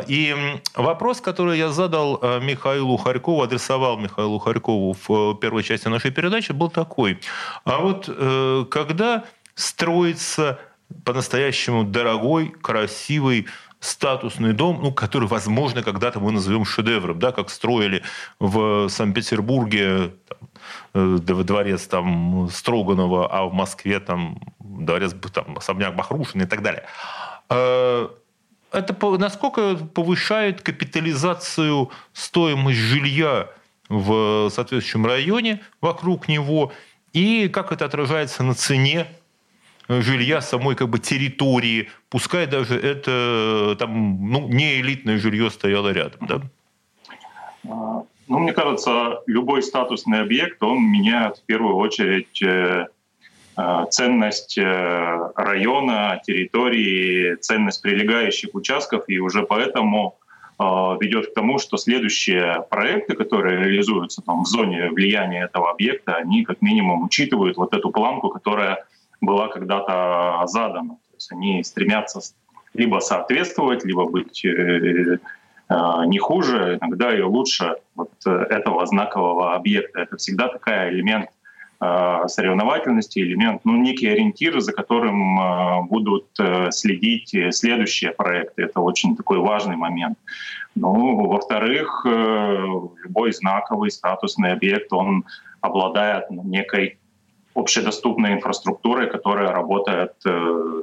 И 0.06 0.36
вопрос, 0.74 1.20
который 1.20 1.58
я 1.58 1.70
задал 1.70 2.20
Михаилу 2.40 2.96
Харькову, 2.96 3.42
адресовал 3.42 3.98
Михаилу 3.98 4.38
Харькову 4.38 4.96
в 5.06 5.34
первой 5.36 5.62
части 5.62 5.88
нашей 5.88 6.10
передачи, 6.10 6.52
был 6.52 6.70
такой. 6.70 7.18
А 7.64 7.78
вот 7.78 8.06
когда 8.70 9.24
строится 9.54 10.58
по-настоящему 11.04 11.84
дорогой, 11.84 12.52
красивый 12.60 13.46
статусный 13.84 14.52
дом, 14.52 14.80
ну, 14.82 14.92
который, 14.92 15.28
возможно, 15.28 15.82
когда-то 15.82 16.18
мы 16.18 16.32
назовем 16.32 16.64
шедевром, 16.64 17.18
да, 17.18 17.32
как 17.32 17.50
строили 17.50 18.02
в 18.40 18.88
Санкт-Петербурге 18.88 20.14
там, 20.28 20.38
э, 20.94 21.18
дворец 21.18 21.86
там, 21.86 22.48
Строганова, 22.50 23.28
а 23.30 23.44
в 23.44 23.52
Москве 23.52 24.00
там, 24.00 24.38
дворец 24.58 25.14
там, 25.32 25.58
особняк 25.58 25.94
Бахрушина 25.96 26.42
и 26.42 26.46
так 26.46 26.62
далее. 26.62 26.84
Э, 27.50 28.08
это 28.72 28.96
насколько 29.18 29.76
повышает 29.76 30.62
капитализацию 30.62 31.90
стоимость 32.12 32.78
жилья 32.78 33.50
в 33.88 34.48
соответствующем 34.50 35.04
районе 35.06 35.60
вокруг 35.80 36.26
него, 36.26 36.72
и 37.12 37.48
как 37.48 37.70
это 37.70 37.84
отражается 37.84 38.42
на 38.42 38.54
цене 38.54 39.06
жилья 39.88 40.40
самой 40.40 40.74
как 40.74 40.88
бы 40.88 40.98
территории, 40.98 41.88
пускай 42.08 42.46
даже 42.46 42.78
это 42.78 43.76
там, 43.78 44.30
ну, 44.30 44.48
не 44.48 44.80
элитное 44.80 45.18
жилье 45.18 45.50
стояло 45.50 45.92
рядом. 45.92 46.26
Да? 46.26 46.40
А, 47.68 48.02
ну, 48.28 48.38
мне 48.38 48.52
кажется, 48.52 49.20
любой 49.26 49.62
статусный 49.62 50.20
объект, 50.20 50.62
он 50.62 50.82
меняет 50.82 51.38
в 51.38 51.42
первую 51.42 51.76
очередь 51.76 52.42
э, 52.42 52.86
э, 53.56 53.84
ценность 53.90 54.56
э, 54.56 55.30
района, 55.36 56.20
территории, 56.24 57.36
ценность 57.36 57.82
прилегающих 57.82 58.54
участков, 58.54 59.04
и 59.08 59.18
уже 59.18 59.42
поэтому 59.42 60.18
ведет 60.56 61.32
к 61.32 61.34
тому, 61.34 61.58
что 61.58 61.76
следующие 61.76 62.64
проекты, 62.70 63.16
которые 63.16 63.58
реализуются 63.58 64.22
там, 64.22 64.44
в 64.44 64.46
зоне 64.46 64.88
влияния 64.90 65.46
этого 65.46 65.68
объекта, 65.68 66.14
они 66.14 66.44
как 66.44 66.62
минимум 66.62 67.02
учитывают 67.02 67.56
вот 67.56 67.74
эту 67.74 67.90
планку, 67.90 68.28
которая 68.28 68.86
была 69.20 69.48
когда-то 69.48 70.42
задана. 70.46 70.94
То 71.10 71.16
есть 71.16 71.32
они 71.32 71.62
стремятся 71.64 72.20
либо 72.74 72.98
соответствовать, 72.98 73.84
либо 73.84 74.06
быть 74.06 74.44
э, 74.44 74.48
э, 74.48 75.16
не 76.06 76.18
хуже, 76.18 76.78
иногда 76.80 77.16
и 77.16 77.22
лучше 77.22 77.76
вот 77.94 78.10
этого 78.26 78.84
знакового 78.86 79.54
объекта. 79.54 80.00
Это 80.00 80.16
всегда 80.16 80.48
такой 80.48 80.90
элемент 80.90 81.30
э, 81.80 82.22
соревновательности, 82.26 83.20
элемент, 83.20 83.64
ну, 83.64 83.76
некий 83.76 84.08
ориентир, 84.08 84.60
за 84.60 84.72
которым 84.72 85.86
будут 85.88 86.26
следить 86.70 87.34
следующие 87.54 88.10
проекты. 88.10 88.62
Это 88.64 88.80
очень 88.80 89.16
такой 89.16 89.38
важный 89.38 89.76
момент. 89.76 90.18
Ну, 90.74 91.26
во-вторых, 91.26 92.04
любой 92.04 93.32
знаковый 93.32 93.92
статусный 93.92 94.52
объект, 94.52 94.92
он 94.92 95.24
обладает 95.60 96.28
некой 96.30 96.98
общедоступной 97.54 98.34
инфраструктурой, 98.34 99.08
которая 99.08 99.52
работает 99.52 100.14
э, 100.26 100.82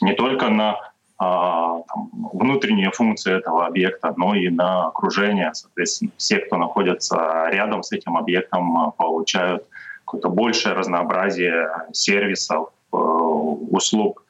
не 0.00 0.14
только 0.14 0.48
на 0.48 0.76
а, 1.18 1.82
там, 1.92 2.10
внутренние 2.32 2.90
функции 2.92 3.36
этого 3.36 3.66
объекта, 3.66 4.14
но 4.16 4.34
и 4.34 4.48
на 4.48 4.86
окружение. 4.86 5.52
Соответственно, 5.52 6.12
все, 6.16 6.38
кто 6.38 6.56
находится 6.56 7.48
рядом 7.50 7.82
с 7.82 7.92
этим 7.92 8.16
объектом, 8.16 8.92
получают 8.92 9.66
какое-то 10.04 10.30
большее 10.30 10.74
разнообразие 10.74 11.68
сервисов, 11.92 12.70
э, 12.92 12.96
услуг. 12.96 14.24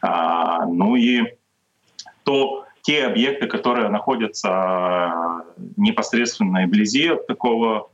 А, 0.00 0.64
ну 0.66 0.94
и 0.94 1.24
то 2.22 2.66
те 2.82 3.06
объекты, 3.06 3.48
которые 3.48 3.88
находятся 3.88 5.42
непосредственно 5.76 6.64
вблизи 6.66 7.08
от 7.08 7.26
такого 7.26 7.90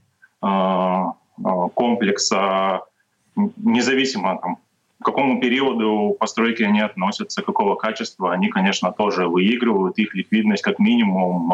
комплекса, 1.74 2.82
независимо 3.36 4.38
там, 4.38 4.56
к 5.00 5.04
какому 5.04 5.40
периоду 5.40 6.16
постройки 6.18 6.62
они 6.62 6.80
относятся, 6.80 7.42
какого 7.42 7.74
качества, 7.74 8.32
они, 8.32 8.48
конечно, 8.48 8.92
тоже 8.92 9.28
выигрывают, 9.28 9.98
их 9.98 10.14
ликвидность 10.14 10.62
как 10.62 10.78
минимум 10.78 11.52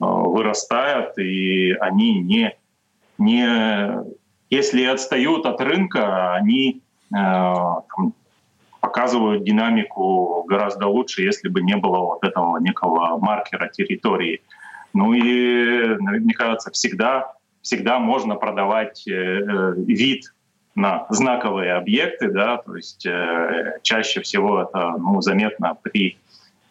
вырастает, 0.00 1.16
и 1.18 1.72
они 1.80 2.20
не, 2.20 2.56
не 3.18 4.04
если 4.50 4.84
отстают 4.84 5.46
от 5.46 5.60
рынка, 5.60 6.34
они 6.34 6.82
э, 7.10 7.16
там, 7.16 8.14
показывают 8.80 9.44
динамику 9.44 10.44
гораздо 10.48 10.86
лучше, 10.86 11.22
если 11.22 11.48
бы 11.48 11.62
не 11.62 11.76
было 11.76 11.98
вот 11.98 12.24
этого 12.24 12.58
некого 12.58 13.18
маркера 13.18 13.68
территории. 13.68 14.42
Ну 14.92 15.12
и, 15.12 15.96
мне 15.98 16.34
кажется, 16.34 16.70
всегда, 16.70 17.32
всегда 17.62 17.98
можно 17.98 18.36
продавать 18.36 19.08
э, 19.08 19.12
э, 19.12 19.74
вид 19.76 20.33
на 20.74 21.06
знаковые 21.08 21.74
объекты, 21.74 22.30
да, 22.30 22.58
то 22.58 22.76
есть 22.76 23.06
э, 23.06 23.78
чаще 23.82 24.20
всего 24.20 24.62
это 24.62 24.94
ну, 24.98 25.20
заметно 25.20 25.76
при 25.80 26.18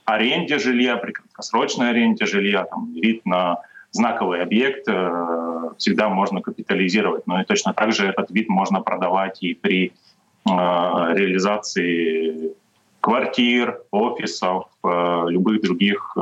аренде 0.06 0.60
жилья, 0.60 0.98
при 0.98 1.12
краткосрочной 1.12 1.92
аренде 1.92 2.26
жилья, 2.26 2.66
там, 2.66 2.94
вид 2.94 3.26
на 3.26 3.62
знаковый 3.92 4.42
объект 4.42 4.88
э, 4.88 5.70
всегда 5.78 6.10
можно 6.10 6.42
капитализировать. 6.42 7.28
Но 7.28 7.42
и 7.42 7.46
точно 7.46 7.74
так 7.74 7.94
же 7.94 8.08
этот 8.08 8.32
вид 8.32 8.50
можно 8.50 8.82
продавать 8.82 9.42
и 9.42 9.54
при 9.54 9.88
э, 9.88 9.92
реализации 10.46 12.52
квартир, 13.00 13.82
офисов, 13.92 14.66
э, 14.84 15.26
любых 15.30 15.62
других 15.62 16.18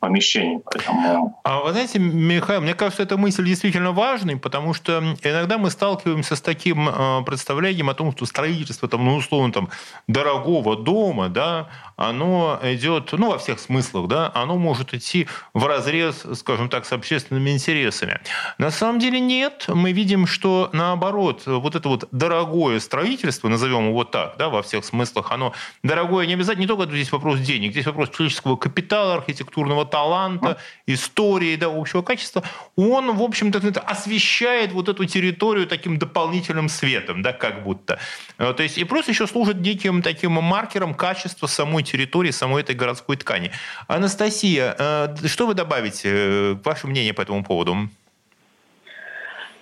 помещений. 0.00 0.60
Поэтому... 0.64 1.40
А 1.44 1.60
вы 1.60 1.72
знаете, 1.72 1.98
Михаил, 1.98 2.62
мне 2.62 2.74
кажется, 2.74 3.02
эта 3.02 3.16
мысль 3.16 3.44
действительно 3.44 3.92
важной, 3.92 4.36
потому 4.36 4.74
что 4.74 4.98
иногда 5.22 5.58
мы 5.58 5.70
сталкиваемся 5.70 6.36
с 6.36 6.40
таким 6.40 6.90
представлением 7.24 7.90
о 7.90 7.94
том, 7.94 8.12
что 8.12 8.24
строительство, 8.26 8.88
там, 8.88 9.04
ну, 9.04 9.16
условно, 9.16 9.52
там, 9.52 9.68
дорогого 10.08 10.76
дома, 10.76 11.28
да, 11.28 11.68
оно 11.96 12.58
идет, 12.62 13.12
ну, 13.12 13.30
во 13.30 13.38
всех 13.38 13.60
смыслах, 13.60 14.08
да, 14.08 14.32
оно 14.34 14.56
может 14.56 14.94
идти 14.94 15.28
в 15.52 15.66
разрез, 15.66 16.24
скажем 16.34 16.68
так, 16.68 16.86
с 16.86 16.92
общественными 16.92 17.50
интересами. 17.50 18.20
На 18.58 18.70
самом 18.70 18.98
деле 18.98 19.20
нет. 19.20 19.66
Мы 19.68 19.92
видим, 19.92 20.26
что 20.26 20.70
наоборот, 20.72 21.42
вот 21.46 21.74
это 21.74 21.88
вот 21.88 22.08
дорогое 22.10 22.80
строительство, 22.80 23.48
назовем 23.48 23.88
его 23.88 24.04
так, 24.04 24.36
да, 24.38 24.48
во 24.48 24.62
всех 24.62 24.84
смыслах, 24.84 25.30
оно 25.30 25.52
дорогое 25.82 26.26
не 26.26 26.34
обязательно, 26.34 26.62
не 26.62 26.68
только 26.68 26.86
здесь 26.86 27.12
вопрос 27.12 27.40
денег, 27.40 27.72
здесь 27.72 27.86
вопрос 27.86 28.08
человеческого 28.10 28.56
капитала, 28.56 29.14
архитектурного 29.14 29.84
таланта, 29.90 30.58
истории, 30.86 31.56
да, 31.56 31.66
общего 31.66 32.02
качества. 32.02 32.42
Он, 32.76 33.16
в 33.16 33.22
общем-то, 33.22 33.58
освещает 33.80 34.72
вот 34.72 34.88
эту 34.88 35.04
территорию 35.04 35.66
таким 35.66 35.98
дополнительным 35.98 36.68
светом, 36.68 37.22
да, 37.22 37.32
как 37.32 37.62
будто. 37.62 37.98
Э, 38.38 38.52
то 38.54 38.62
есть 38.62 38.78
и 38.78 38.84
просто 38.84 39.12
еще 39.12 39.26
служит 39.26 39.60
неким 39.60 40.02
таким 40.02 40.32
маркером 40.32 40.94
качества 40.94 41.46
самой 41.46 41.82
территории 41.82 42.30
самой 42.30 42.62
этой 42.62 42.74
городской 42.74 43.16
ткани. 43.16 43.50
Анастасия, 43.88 44.74
э, 44.78 45.26
что 45.26 45.46
вы 45.46 45.54
добавите? 45.54 46.08
Э, 46.08 46.56
ваше 46.64 46.86
мнение 46.86 47.12
по 47.12 47.22
этому 47.22 47.44
поводу? 47.44 47.76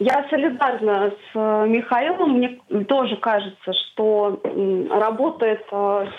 Я 0.00 0.24
солидарна 0.30 1.10
с 1.10 1.34
Михаилом. 1.66 2.34
Мне 2.34 2.60
тоже 2.84 3.16
кажется, 3.16 3.72
что 3.72 4.40
работает 4.90 5.66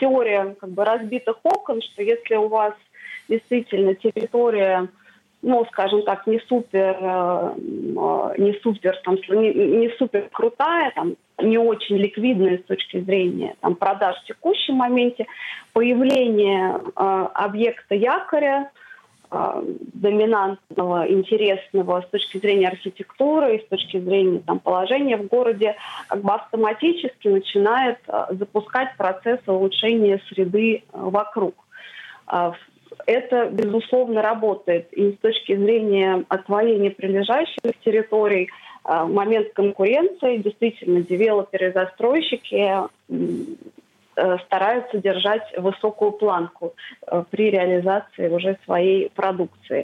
теория 0.01 0.55
как 0.59 0.71
бы 0.71 0.83
разбитых 0.83 1.37
окон, 1.43 1.81
что 1.81 2.03
если 2.03 2.35
у 2.35 2.49
вас 2.49 2.73
действительно 3.29 3.95
территория 3.95 4.89
ну, 5.41 5.65
скажем 5.71 6.03
так, 6.03 6.27
не 6.27 6.39
супер, 6.49 6.97
не 8.37 8.59
супер, 8.61 8.99
там, 9.05 9.15
не, 9.29 9.53
не 9.53 9.89
супер 9.97 10.27
крутая, 10.31 10.91
там, 10.91 11.15
не 11.41 11.57
очень 11.57 11.97
ликвидные 11.97 12.59
с 12.59 12.63
точки 12.63 12.99
зрения 12.99 13.55
там, 13.61 13.75
продаж 13.75 14.17
в 14.17 14.25
текущем 14.25 14.75
моменте, 14.75 15.25
появление 15.73 16.81
э, 16.95 17.27
объекта 17.33 17.95
якоря, 17.95 18.71
э, 19.31 19.63
доминантного, 19.93 21.09
интересного 21.09 22.01
с 22.01 22.09
точки 22.09 22.37
зрения 22.37 22.67
архитектуры 22.67 23.55
и 23.55 23.65
с 23.65 23.67
точки 23.67 23.99
зрения 23.99 24.39
там, 24.39 24.59
положения 24.59 25.17
в 25.17 25.27
городе, 25.27 25.75
как 26.07 26.21
бы 26.21 26.33
автоматически 26.33 27.29
начинает 27.29 27.99
э, 28.07 28.25
запускать 28.31 28.97
процесс 28.97 29.39
улучшения 29.47 30.21
среды 30.29 30.75
э, 30.75 30.81
вокруг. 30.91 31.55
Э, 33.05 33.11
это, 33.11 33.49
безусловно, 33.49 34.21
работает 34.21 34.91
и 34.93 35.13
с 35.13 35.17
точки 35.17 35.55
зрения 35.55 36.25
освоения 36.29 36.91
прилежащих 36.91 37.73
территорий– 37.83 38.49
а, 38.83 39.05
момент 39.05 39.53
конкуренции 39.53 40.37
действительно 40.37 41.01
девелоперы 41.01 41.69
и 41.69 41.73
застройщики 41.73 42.89
э, 44.15 44.37
стараются 44.45 44.97
держать 44.97 45.43
высокую 45.57 46.13
планку 46.13 46.73
э, 47.05 47.23
при 47.29 47.51
реализации 47.51 48.29
уже 48.29 48.57
своей 48.65 49.09
продукции. 49.09 49.83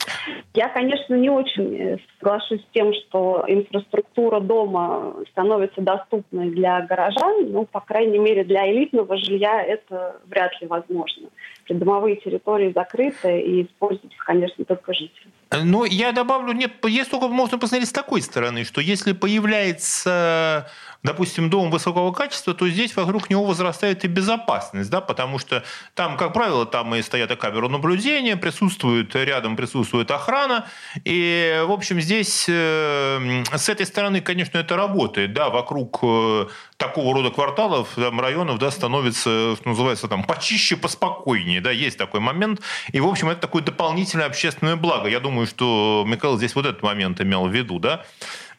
Я, 0.54 0.70
конечно, 0.70 1.14
не 1.14 1.30
очень 1.30 1.76
э, 1.76 1.98
соглашусь 2.18 2.62
с 2.62 2.74
тем, 2.74 2.94
что 2.94 3.44
инфраструктура 3.48 4.40
дома 4.40 5.14
становится 5.32 5.82
доступной 5.82 6.50
для 6.50 6.82
горожан, 6.82 7.52
ну, 7.52 7.66
по 7.66 7.82
крайней 7.82 8.20
мере, 8.20 8.44
для 8.44 8.72
элитного 8.72 9.18
жилья 9.18 9.62
это 9.62 10.20
вряд 10.26 10.60
ли 10.62 10.68
возможно. 10.68 11.28
Придомовые 11.66 12.18
территории 12.18 12.72
закрыты, 12.74 13.42
и 13.42 13.64
используют 13.64 14.14
их, 14.14 14.24
конечно, 14.24 14.64
только 14.66 14.94
жители. 14.94 15.28
Ну, 15.64 15.86
я 15.86 16.12
добавлю, 16.12 16.54
нет, 16.54 16.74
есть 16.86 17.12
только 17.12 17.28
можно 17.28 17.58
посмотреть 17.58 17.90
с 17.90 17.92
такой 17.92 18.22
стороны, 18.22 18.64
что 18.64 18.82
если 18.82 19.14
появляется 19.14 20.68
допустим, 21.06 21.50
дом 21.50 21.70
высокого 21.70 22.12
качества, 22.12 22.54
то 22.54 22.68
здесь 22.68 22.96
вокруг 22.96 23.30
него 23.30 23.46
возрастает 23.46 24.04
и 24.04 24.08
безопасность, 24.08 24.90
да, 24.90 25.00
потому 25.00 25.40
что 25.40 25.64
там, 25.94 26.18
как 26.18 26.34
правило, 26.34 26.66
там 26.66 26.94
и 26.96 27.02
стоят 27.02 27.32
и 27.32 27.36
камеры 27.36 27.70
наблюдения, 27.70 28.36
присутствует, 28.36 29.16
рядом 29.16 29.56
присутствует 29.56 30.12
охрана, 30.12 30.66
и, 31.06 31.62
в 31.66 31.72
общем, 31.72 32.02
здесь 32.02 32.46
э, 32.50 33.44
с 33.54 33.70
этой 33.70 33.86
стороны, 33.86 34.20
конечно, 34.20 34.58
это 34.58 34.76
работает, 34.76 35.34
да, 35.34 35.50
вокруг 35.50 36.00
э, 36.02 36.48
такого 36.78 37.14
рода 37.14 37.30
кварталов, 37.30 37.90
там, 37.96 38.20
районов, 38.20 38.58
да, 38.58 38.72
становится, 38.72 39.56
что 39.56 39.70
называется, 39.70 40.08
там, 40.08 40.24
почище, 40.24 40.76
поспокойнее, 40.76 41.55
да, 41.60 41.72
есть 41.72 41.98
такой 41.98 42.20
момент, 42.20 42.62
и, 42.92 43.00
в 43.00 43.08
общем, 43.08 43.30
это 43.30 43.42
такое 43.42 43.64
дополнительное 43.64 44.26
общественное 44.26 44.76
благо. 44.76 45.10
Я 45.10 45.20
думаю, 45.20 45.48
что 45.48 46.04
Михаил 46.08 46.38
здесь 46.38 46.56
вот 46.56 46.66
этот 46.66 46.84
момент 46.84 47.22
имел 47.22 47.48
в 47.48 47.52
виду, 47.52 47.80
да, 47.80 48.06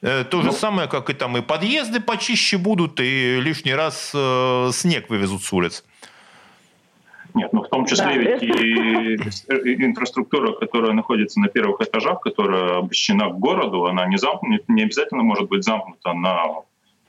Э, 0.03 0.25
то 0.25 0.43
же 0.43 0.49
ну, 0.49 0.53
самое, 0.53 0.89
как 0.89 1.11
и 1.11 1.15
там 1.15 1.37
и 1.37 1.43
подъезды 1.43 2.01
почище 2.01 2.59
будут, 2.59 3.01
и 3.01 3.41
лишний 3.41 3.75
раз 3.75 4.13
э, 4.15 4.71
снег 4.73 5.09
вывезут 5.09 5.43
с 5.43 5.53
улиц. 5.53 5.85
Нет, 7.35 7.53
ну 7.53 7.63
в 7.63 7.69
том 7.69 7.87
числе 7.87 8.05
да. 8.05 8.13
ведь 8.15 8.43
и 8.43 9.15
инфраструктура, 9.85 10.53
которая 10.53 10.93
находится 10.93 11.41
на 11.41 11.49
первых 11.49 11.81
этажах, 11.81 12.21
которая 12.21 12.79
обращена 12.79 13.29
к 13.29 13.39
городу, 13.39 13.87
она 13.87 14.07
не, 14.07 14.17
замкнута, 14.17 14.65
не 14.69 14.85
обязательно 14.85 15.23
может 15.23 15.49
быть 15.49 15.65
замкнута 15.65 16.13
на 16.15 16.45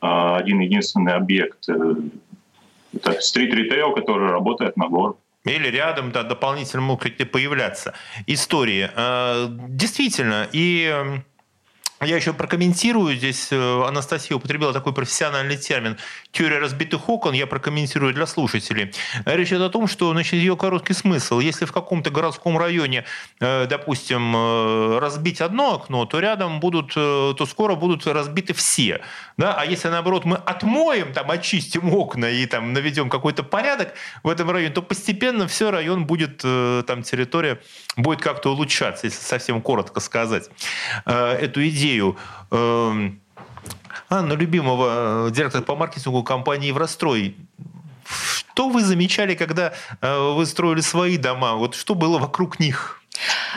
а, 0.01 0.37
один 0.37 0.59
единственный 0.59 1.13
объект. 1.13 1.69
Э, 1.69 1.95
это 2.93 3.21
стрит-ритейл, 3.21 3.93
который 3.93 4.29
работает 4.29 4.75
на 4.75 4.87
город 4.87 5.17
или 5.47 5.67
рядом 5.67 6.11
да, 6.11 6.23
дополнительно 6.23 6.81
могут 6.81 7.31
появляться 7.31 7.93
истории. 8.25 8.89
Э, 8.95 9.47
действительно, 9.49 10.47
и 10.51 11.21
я 12.05 12.15
еще 12.15 12.31
прокомментирую, 12.31 13.15
здесь 13.15 13.47
э, 13.51 13.83
Анастасия 13.87 14.37
употребила 14.37 14.71
такой 14.71 14.93
профессиональный 14.93 15.57
термин 15.57 15.97
«теория 16.31 16.59
разбитых 16.59 17.09
окон», 17.09 17.33
я 17.33 17.47
прокомментирую 17.47 18.13
для 18.13 18.27
слушателей. 18.27 18.93
Речь 19.25 19.47
идет 19.47 19.61
о 19.63 19.69
том, 19.69 19.87
что 19.87 20.11
значит, 20.11 20.33
ее 20.33 20.55
короткий 20.55 20.93
смысл. 20.93 21.39
Если 21.39 21.65
в 21.65 21.71
каком-то 21.71 22.11
городском 22.11 22.55
районе, 22.57 23.03
э, 23.39 23.65
допустим, 23.65 24.31
э, 24.35 24.99
разбить 24.99 25.41
одно 25.41 25.73
окно, 25.75 26.05
то 26.05 26.19
рядом 26.19 26.59
будут, 26.59 26.93
то 26.93 27.45
скоро 27.49 27.73
будут 27.73 28.05
разбиты 28.05 28.53
все. 28.53 29.01
Да? 29.37 29.55
А 29.55 29.65
если, 29.65 29.87
наоборот, 29.87 30.23
мы 30.23 30.35
отмоем, 30.37 31.13
там, 31.13 31.31
очистим 31.31 31.91
окна 31.91 32.29
и 32.29 32.45
там, 32.45 32.73
наведем 32.73 33.09
какой-то 33.09 33.41
порядок 33.41 33.95
в 34.21 34.29
этом 34.29 34.51
районе, 34.51 34.71
то 34.71 34.83
постепенно 34.83 35.47
все 35.47 35.71
район 35.71 36.05
будет, 36.05 36.37
там 36.37 37.01
территория 37.01 37.59
будет 37.95 38.21
как-то 38.21 38.51
улучшаться, 38.51 39.07
если 39.07 39.23
совсем 39.23 39.61
коротко 39.61 39.99
сказать 39.99 40.49
эту 41.05 41.67
идею 41.67 41.86
идею 41.87 42.17
эм, 42.51 43.19
Анна 44.09 44.33
Любимого, 44.33 45.27
э, 45.27 45.31
директор 45.31 45.61
по 45.61 45.75
маркетингу 45.75 46.23
компании 46.23 46.67
«Еврострой». 46.67 47.35
Что 48.05 48.69
вы 48.69 48.83
замечали, 48.83 49.35
когда 49.35 49.73
э, 50.01 50.33
вы 50.33 50.45
строили 50.45 50.81
свои 50.81 51.17
дома? 51.17 51.55
Вот 51.55 51.75
что 51.75 51.95
было 51.95 52.17
вокруг 52.17 52.59
них? 52.59 53.01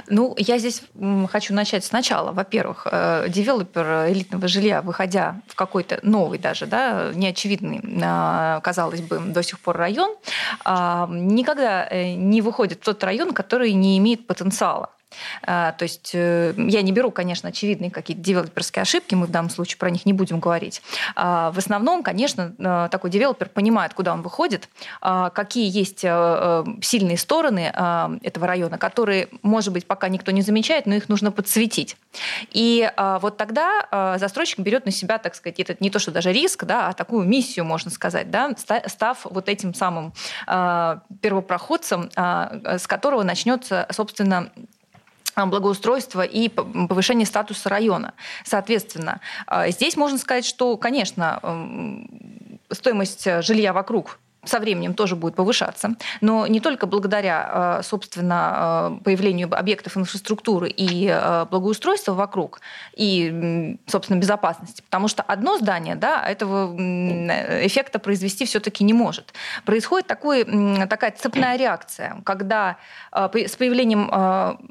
Ну, 0.08 0.34
я 0.38 0.58
здесь 0.58 0.82
хочу 1.30 1.54
начать 1.54 1.84
сначала. 1.84 2.32
Во-первых, 2.32 2.86
э, 2.90 3.26
девелопер 3.28 4.06
элитного 4.08 4.48
жилья, 4.48 4.82
выходя 4.82 5.40
в 5.46 5.54
какой-то 5.54 6.00
новый 6.02 6.38
даже, 6.38 6.66
да, 6.66 7.12
неочевидный, 7.14 7.80
а, 8.02 8.60
казалось 8.60 9.02
бы, 9.02 9.18
до 9.18 9.42
сих 9.42 9.60
пор 9.60 9.76
район, 9.76 10.16
а, 10.64 11.08
никогда 11.10 11.86
э, 11.86 12.14
не 12.14 12.42
выходит 12.42 12.80
в 12.80 12.84
тот 12.84 13.04
район, 13.04 13.32
который 13.32 13.72
не 13.72 13.98
имеет 13.98 14.26
потенциала. 14.26 14.90
А, 15.42 15.72
то 15.72 15.82
есть 15.84 16.10
э, 16.14 16.54
я 16.56 16.82
не 16.82 16.92
беру, 16.92 17.10
конечно, 17.10 17.48
очевидные 17.48 17.90
какие-то 17.90 18.22
девелоперские 18.22 18.82
ошибки, 18.82 19.14
мы 19.14 19.26
в 19.26 19.30
данном 19.30 19.50
случае 19.50 19.78
про 19.78 19.90
них 19.90 20.06
не 20.06 20.12
будем 20.12 20.40
говорить. 20.40 20.82
А, 21.16 21.50
в 21.52 21.58
основном, 21.58 22.02
конечно, 22.02 22.54
э, 22.58 22.88
такой 22.90 23.10
девелопер 23.10 23.48
понимает, 23.48 23.94
куда 23.94 24.12
он 24.12 24.22
выходит, 24.22 24.68
а, 25.00 25.30
какие 25.30 25.70
есть 25.70 26.04
э, 26.04 26.64
сильные 26.82 27.18
стороны 27.18 27.72
этого 28.22 28.46
района, 28.46 28.78
которые, 28.78 29.28
может 29.42 29.72
быть, 29.72 29.86
пока 29.86 30.08
никто 30.08 30.30
не 30.30 30.42
замечает, 30.42 30.86
но 30.86 30.94
их 30.94 31.08
нужно 31.08 31.32
подсветить. 31.32 31.96
И 32.52 32.90
вот 32.96 33.36
тогда 33.36 34.16
застройщик 34.18 34.58
берет 34.58 34.86
на 34.86 34.92
себя, 34.92 35.18
так 35.18 35.34
сказать, 35.34 35.60
это 35.60 35.76
не 35.80 35.90
то, 35.90 35.98
что 35.98 36.10
даже 36.10 36.32
риск, 36.32 36.64
да, 36.64 36.88
а 36.88 36.92
такую 36.92 37.26
миссию, 37.26 37.64
можно 37.64 37.90
сказать, 37.90 38.30
да, 38.30 38.52
став 38.86 39.18
вот 39.24 39.48
этим 39.48 39.74
самым 39.74 40.12
первопроходцем, 40.46 42.10
с 42.16 42.86
которого 42.86 43.22
начнется, 43.22 43.86
собственно, 43.90 44.50
благоустройства 45.36 46.22
и 46.22 46.48
повышение 46.48 47.26
статуса 47.26 47.68
района. 47.68 48.14
Соответственно, 48.44 49.20
а, 49.46 49.68
здесь 49.70 49.96
можно 49.96 50.18
сказать, 50.18 50.44
что, 50.44 50.76
конечно, 50.76 51.40
стоимость 52.70 53.26
жилья 53.42 53.72
вокруг 53.72 54.18
со 54.44 54.58
временем 54.58 54.94
тоже 54.94 55.16
будет 55.16 55.34
повышаться, 55.34 55.96
но 56.20 56.46
не 56.46 56.60
только 56.60 56.86
благодаря, 56.86 57.78
э, 57.80 57.82
собственно, 57.82 58.98
э, 59.00 59.04
появлению 59.04 59.54
объектов 59.54 59.98
инфраструктуры 59.98 60.70
и 60.70 61.08
э, 61.08 61.46
благоустройства 61.50 62.14
вокруг, 62.14 62.60
и, 62.94 63.76
собственно, 63.86 64.18
безопасности, 64.18 64.82
потому 64.82 65.08
что 65.08 65.22
одно 65.22 65.58
здание 65.58 65.94
да, 65.94 66.26
этого 66.26 66.74
эффекта 67.66 67.98
произвести 67.98 68.46
все-таки 68.46 68.82
не 68.82 68.94
может. 68.94 69.34
Происходит 69.66 70.06
такой, 70.06 70.44
такая 70.86 71.10
цепная 71.12 71.56
реакция, 71.56 72.22
когда 72.24 72.76
с 73.12 73.56
появлением 73.56 74.10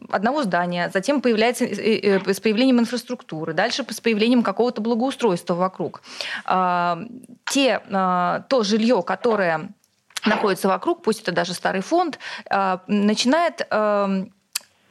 одного 0.09 0.43
здания, 0.43 0.89
затем 0.93 1.21
появляется 1.21 1.65
с 1.65 2.39
появлением 2.39 2.79
инфраструктуры, 2.79 3.53
дальше 3.53 3.85
с 3.89 4.01
появлением 4.01 4.43
какого-то 4.43 4.81
благоустройства 4.81 5.53
вокруг. 5.53 6.01
Те, 6.45 7.81
то 7.89 8.63
жилье, 8.63 9.03
которое 9.03 9.58
находится 10.25 10.67
вокруг, 10.67 11.01
пусть 11.03 11.21
это 11.21 11.31
даже 11.31 11.53
старый 11.53 11.81
фонд, 11.81 12.19
а, 12.49 12.81
начинает 12.87 13.65
эм, 13.69 14.31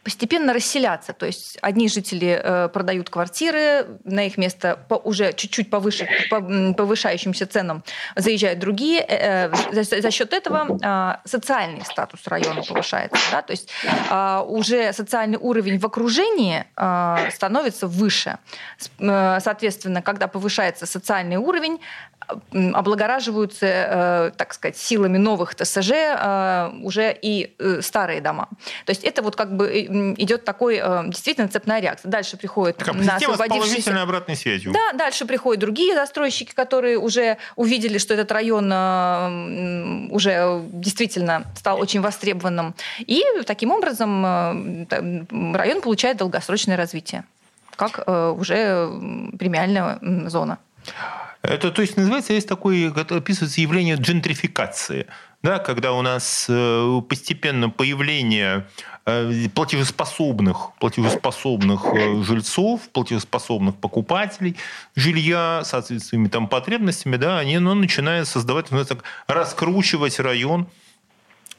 постепенно 0.09 0.55
расселяться. 0.55 1.13
То 1.13 1.27
есть 1.27 1.59
одни 1.61 1.87
жители 1.87 2.41
э, 2.43 2.69
продают 2.69 3.11
квартиры, 3.11 3.87
на 4.05 4.27
их 4.27 4.39
место 4.39 4.79
по 4.89 4.95
уже 4.95 5.35
чуть-чуть 5.35 5.69
повыше, 5.69 6.09
по 6.31 6.41
повышающимся 6.73 7.47
ценам 7.47 7.85
заезжают 8.17 8.59
другие. 8.59 9.01
Э, 9.01 9.51
э, 9.73 9.83
за, 9.83 10.11
счет 10.11 10.33
этого 10.33 10.79
э, 10.83 11.29
социальный 11.29 11.85
статус 11.85 12.27
района 12.27 12.63
повышается. 12.63 13.21
Да? 13.31 13.43
То 13.43 13.51
есть 13.51 13.69
э, 14.11 14.43
уже 14.47 14.95
социальный 14.95 15.37
уровень 15.39 15.79
в 15.79 15.85
окружении 15.85 16.65
э, 16.75 17.31
становится 17.31 17.87
выше. 17.87 18.39
Э, 18.99 19.41
соответственно, 19.41 20.01
когда 20.01 20.27
повышается 20.27 20.87
социальный 20.87 21.37
уровень, 21.37 21.81
облагораживаются, 22.51 23.67
э, 23.67 24.31
так 24.37 24.53
сказать, 24.53 24.77
силами 24.77 25.19
новых 25.19 25.55
ТСЖ 25.55 25.91
э, 25.93 26.71
уже 26.83 27.17
и 27.21 27.55
э, 27.59 27.81
старые 27.83 28.21
дома. 28.21 28.49
То 28.85 28.91
есть 28.91 29.05
это 29.05 29.23
вот 29.23 29.37
как 29.37 29.57
бы 29.57 29.69
идет 30.19 30.45
такой 30.45 30.77
действительно 31.09 31.49
цепная 31.49 31.81
реакция. 31.81 32.11
Дальше 32.11 32.37
приходит 32.37 32.77
как 32.83 32.95
на 32.95 33.17
освободившиеся... 33.17 33.93
с 33.93 34.03
обратной 34.03 34.37
связью. 34.37 34.73
Да, 34.73 34.93
дальше 34.97 35.25
приходят 35.27 35.61
другие 35.61 35.95
застройщики, 35.95 36.53
которые 36.53 36.99
уже 36.99 37.39
увидели, 37.57 37.99
что 37.99 38.15
этот 38.15 38.31
район 38.33 38.71
уже 40.13 40.63
действительно 40.73 41.45
стал 41.57 41.81
очень 41.81 42.01
востребованным. 42.01 42.75
И 42.99 43.23
таким 43.47 43.71
образом 43.71 44.25
район 44.91 45.81
получает 45.81 46.19
долгосрочное 46.19 46.77
развитие 46.77 47.25
как 47.77 48.09
уже 48.09 48.91
премиальная 49.39 50.01
зона. 50.29 50.59
Это, 51.43 51.71
то 51.71 51.83
есть, 51.83 51.97
называется, 51.97 52.33
есть 52.33 52.49
такое, 52.49 52.91
описывается 52.91 53.61
явление 53.61 53.97
джентрификации. 53.97 55.07
Да, 55.41 55.61
когда 55.61 55.93
у 55.93 56.03
нас 56.03 56.47
э, 56.49 57.01
постепенно 57.09 57.71
появление 57.71 58.67
э, 59.07 59.49
платежеспособных, 59.55 60.71
платежеспособных 60.81 61.85
э, 61.85 62.23
жильцов, 62.25 62.89
платежеспособных 62.89 63.77
покупателей 63.77 64.57
жилья, 64.97 65.63
соответствующими 65.65 66.27
там 66.27 66.49
потребностями, 66.49 67.17
да, 67.17 67.39
они 67.39 67.57
ну, 67.61 67.75
начинают 67.75 68.27
создавать, 68.27 68.73
ну, 68.73 68.85
так, 68.85 69.05
раскручивать 69.29 70.19
район 70.19 70.67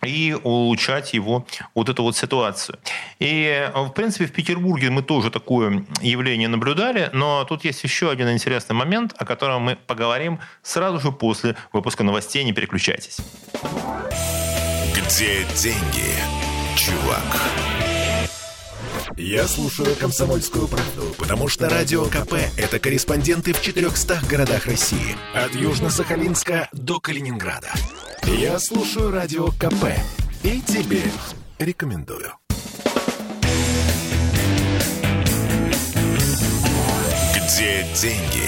и 0.03 0.35
улучшать 0.43 1.13
его 1.13 1.45
вот 1.75 1.89
эту 1.89 2.03
вот 2.03 2.15
ситуацию. 2.15 2.77
И, 3.19 3.45
э, 3.45 3.71
в 3.73 3.89
принципе, 3.89 4.25
в 4.25 4.31
Петербурге 4.31 4.89
мы 4.89 5.01
тоже 5.01 5.29
такое 5.29 5.85
явление 6.01 6.47
наблюдали, 6.47 7.09
но 7.13 7.43
тут 7.43 7.65
есть 7.65 7.83
еще 7.83 8.09
один 8.09 8.29
интересный 8.29 8.75
момент, 8.75 9.13
о 9.17 9.25
котором 9.25 9.63
мы 9.63 9.75
поговорим 9.75 10.39
сразу 10.63 10.99
же 10.99 11.11
после 11.11 11.55
выпуска 11.73 12.03
новостей. 12.03 12.43
Не 12.43 12.53
переключайтесь. 12.53 13.17
Где 14.95 15.45
деньги, 15.55 16.13
чувак? 16.75 17.79
Я 19.17 19.47
слушаю 19.47 19.95
«Комсомольскую 19.95 20.67
правду», 20.67 21.13
потому 21.17 21.49
что 21.49 21.67
«Радио 21.67 22.05
КП»— 22.05 22.35
это 22.57 22.79
корреспонденты 22.79 23.53
в 23.53 23.61
400 23.61 24.21
городах 24.29 24.65
России. 24.65 25.17
От 25.33 25.51
Южно-Сахалинска 25.51 26.69
до 26.71 27.01
Калининграда. 27.01 27.73
Я 28.37 28.59
слушаю 28.59 29.11
радио 29.11 29.47
КП 29.47 29.85
и 30.43 30.61
тебе 30.61 31.01
рекомендую. 31.57 32.31
Где 37.33 37.83
деньги, 37.95 38.47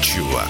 чувак? 0.00 0.48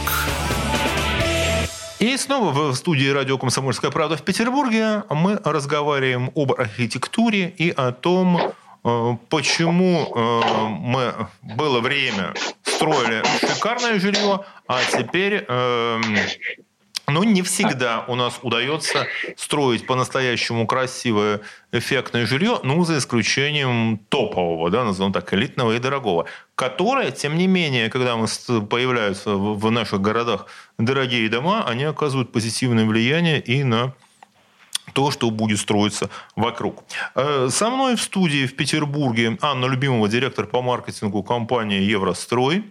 И 1.98 2.16
снова 2.18 2.52
в 2.52 2.74
студии 2.74 3.09
радио 3.09 3.38
«Комсомольская 3.38 3.90
правда» 3.90 4.18
в 4.18 4.22
Петербурге 4.22 5.02
мы 5.09 5.40
разговариваем 5.42 6.31
об 6.35 6.52
архитектуре 6.52 7.48
и 7.48 7.70
о 7.70 7.92
том, 7.92 8.38
э, 8.85 9.16
почему 9.31 10.12
э, 10.14 10.68
мы 10.68 11.14
было 11.42 11.81
время 11.81 12.35
строили 12.62 13.22
шикарное 13.40 13.98
жилье, 13.98 14.44
а 14.68 14.78
теперь 14.85 15.44
эм, 15.48 16.16
но 17.09 17.25
не 17.25 17.42
всегда 17.42 18.05
у 18.07 18.14
нас 18.14 18.38
удается 18.42 19.07
строить 19.37 19.87
по-настоящему 19.87 20.66
красивое, 20.66 21.40
эффектное 21.73 22.27
жилье, 22.27 22.61
ну, 22.62 22.85
за 22.85 22.99
исключением 22.99 23.99
топового, 24.09 24.71
да, 24.71 24.85
назовем 24.85 25.12
так, 25.12 25.33
элитного 25.35 25.77
и 25.77 25.79
дорогого, 25.79 26.27
которое, 26.55 27.11
тем 27.11 27.37
не 27.37 27.47
менее, 27.47 27.88
когда 27.88 28.16
мы 28.16 28.27
появляются 28.66 29.35
в 29.35 29.71
наших 29.71 30.01
городах 30.01 30.47
дорогие 30.79 31.29
дома, 31.29 31.64
они 31.66 31.85
оказывают 31.85 32.33
позитивное 32.33 32.85
влияние 32.85 33.40
и 33.40 33.64
на 33.64 33.94
то, 34.92 35.11
что 35.11 35.31
будет 35.31 35.59
строиться 35.59 36.11
вокруг. 36.37 36.83
Э, 37.14 37.49
со 37.51 37.71
мной 37.71 37.97
в 37.97 38.03
студии 38.03 38.47
в 38.47 38.57
Петербурге 38.57 39.38
Анна 39.40 39.66
Любимова, 39.66 40.09
директор 40.09 40.47
по 40.47 40.62
маркетингу 40.62 41.23
компании 41.23 41.81
«Еврострой». 41.81 42.64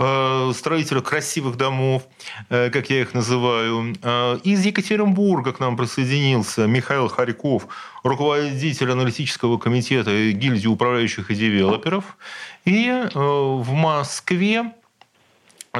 Э, 0.00 0.52
строителя 0.54 1.00
красивых 1.00 1.56
домов, 1.56 2.06
э, 2.50 2.70
как 2.70 2.88
я 2.88 3.00
их 3.00 3.14
называю. 3.14 3.96
Э, 4.00 4.38
из 4.44 4.64
Екатеринбурга 4.64 5.52
к 5.52 5.58
нам 5.58 5.76
присоединился 5.76 6.68
Михаил 6.68 7.08
Харьков, 7.08 7.66
руководитель 8.04 8.92
аналитического 8.92 9.58
комитета 9.58 10.30
гильдии 10.30 10.68
управляющих 10.68 11.32
и 11.32 11.34
девелоперов. 11.34 12.16
И 12.64 13.08
в 13.14 13.72
Москве 13.72 14.72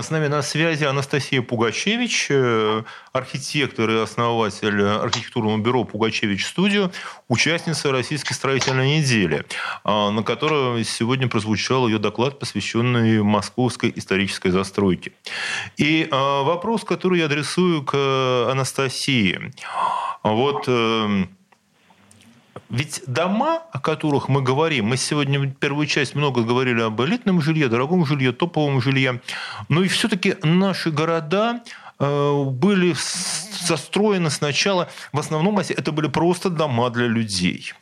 с 0.03 0.11
нами 0.11 0.27
на 0.27 0.43
связи 0.43 0.85
Анастасия 0.85 1.43
Пугачевич, 1.43 2.29
э, 2.31 2.83
архитектор 3.13 3.91
и 3.91 3.99
основатель 3.99 4.83
архитектурного 4.83 5.59
бюро 5.59 5.85
«Пугачевич 5.85 6.47
Студио», 6.47 6.91
участница 7.29 7.91
Российской 7.91 8.35
строительной 8.35 8.99
недели, 8.99 9.45
а, 9.85 10.11
на 10.11 10.23
которой 10.23 10.85
сегодня 10.85 11.29
прозвучал 11.29 11.89
ее 11.89 11.99
доклад, 11.99 12.39
посвященный 12.39 13.23
московской 13.23 13.93
исторической 13.95 14.51
застройке. 14.51 15.13
И 15.77 16.09
а, 16.11 16.43
вопрос, 16.43 16.85
который 16.85 17.21
я 17.21 17.27
адресую 17.27 17.83
к 17.83 17.95
Анастасии. 18.51 19.53
Вот 20.23 20.65
э, 20.67 21.27
ведь 22.71 23.03
дома, 23.07 23.63
о 23.73 23.81
которых 23.81 24.29
мы 24.29 24.43
говорим, 24.43 24.87
мы 24.87 24.97
сегодня 24.97 25.51
первую 25.51 25.87
часть 25.87 26.15
много 26.15 26.43
говорили 26.43 26.83
об 26.83 27.01
элитном 27.01 27.41
жилье, 27.41 27.69
дорогом 27.69 28.05
жилье, 28.05 28.33
топовом 28.33 28.81
жилье, 28.83 29.21
но 29.69 29.83
и 29.83 29.89
все-таки 29.89 30.37
наши 30.43 30.91
города 30.91 31.63
э, 31.99 32.45
были 32.45 32.95
застроены 33.67 34.31
сначала, 34.31 34.89
в 35.13 35.19
основном 35.19 35.59
это 35.59 35.93
были 35.93 36.09
просто 36.09 36.51
дома 36.51 36.91
для 36.91 37.07
людей. 37.07 37.73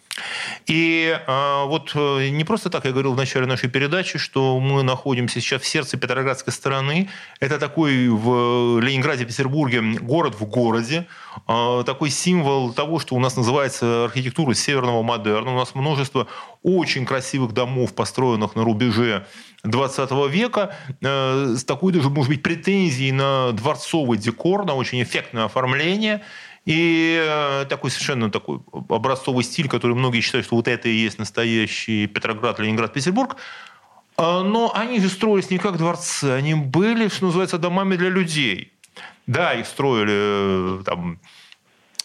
И 0.67 1.19
э, 1.27 1.65
вот 1.67 1.95
не 1.95 2.45
просто 2.45 2.71
так 2.71 2.85
я 2.85 2.93
говорил 2.93 3.13
в 3.13 3.17
начале 3.17 3.47
нашей 3.47 3.69
передачи, 3.69 4.19
что 4.19 4.59
мы 4.59 4.83
находимся 4.83 5.41
сейчас 5.41 5.63
в 5.63 5.67
сердце 5.67 5.97
Петроградской 5.97 6.53
стороны. 6.53 7.09
Это 7.41 7.59
такой 7.59 8.09
в 8.09 8.81
Ленинграде, 8.81 9.25
Петербурге 9.25 9.81
город 10.01 10.35
в 10.39 10.45
городе. 10.47 11.07
Э, 11.49 11.83
такой 11.85 12.11
символ 12.11 12.73
того, 12.73 12.99
что 12.99 13.15
у 13.15 13.21
нас 13.21 13.37
называется 13.37 14.05
архитектура 14.05 14.55
северного 14.55 15.03
модерна. 15.03 15.55
У 15.55 15.59
нас 15.59 15.75
множество 15.75 16.27
очень 16.63 17.07
красивых 17.07 17.53
домов, 17.53 17.95
построенных 17.95 18.57
на 18.57 18.65
рубеже 18.65 19.27
20 19.65 20.29
века, 20.29 20.75
э, 21.01 21.55
с 21.57 21.65
такой 21.65 21.93
даже, 21.93 22.11
может 22.11 22.31
быть, 22.31 22.43
претензией 22.43 23.13
на 23.13 23.53
дворцовый 23.53 24.19
декор, 24.19 24.65
на 24.65 24.75
очень 24.75 25.03
эффектное 25.03 25.45
оформление– 25.45 26.23
и 26.67 27.17
э, 27.25 27.65
такой 27.67 27.93
совершенно 27.93 28.31
такой 28.31 28.61
образцовый 28.89 29.45
стиль, 29.45 29.69
который 29.69 29.95
многие 29.95 30.21
считают, 30.21 30.47
что 30.47 30.57
вот 30.57 30.67
это 30.67 30.89
и 30.89 30.95
есть 30.95 31.19
настоящий 31.19 32.09
Петроград, 32.09 32.59
Ленинград, 32.59 32.93
Петербург. 32.93 33.37
А, 34.17 34.43
но 34.43 34.73
они 34.75 35.01
же 35.01 35.09
строились 35.09 35.49
не 35.49 35.59
как 35.59 35.79
дворцы, 35.79 36.25
они 36.25 36.55
были, 36.55 37.07
что 37.09 37.27
называется, 37.27 37.59
домами 37.59 37.95
для 37.95 38.09
людей. 38.09 38.73
Да, 39.29 39.55
их 39.55 39.67
строили 39.67 40.81
э, 40.81 40.83
там, 40.85 41.21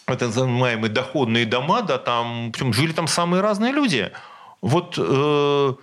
это 0.06 0.26
называемые 0.26 0.92
доходные 0.92 1.44
дома, 1.44 1.82
да, 1.82 1.98
там, 1.98 2.52
причем 2.52 2.72
жили 2.72 2.92
там 2.92 3.08
самые 3.08 3.40
разные 3.40 3.72
люди. 3.72 4.12
Вот, 4.60 4.94
э, 4.96 5.74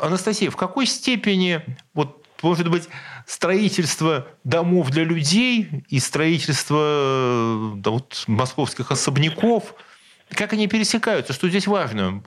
Анастасия, 0.00 0.50
в 0.50 0.56
какой 0.56 0.86
степени 0.86 1.62
вот 1.94 2.20
может 2.42 2.68
быть, 2.68 2.88
строительство 3.30 4.26
домов 4.42 4.90
для 4.90 5.04
людей 5.04 5.84
и 5.88 6.00
строительство 6.00 7.72
да, 7.76 7.92
вот, 7.92 8.24
московских 8.26 8.90
особняков, 8.90 9.74
как 10.34 10.52
они 10.52 10.66
пересекаются, 10.66 11.32
что 11.32 11.48
здесь 11.48 11.68
важно? 11.68 12.24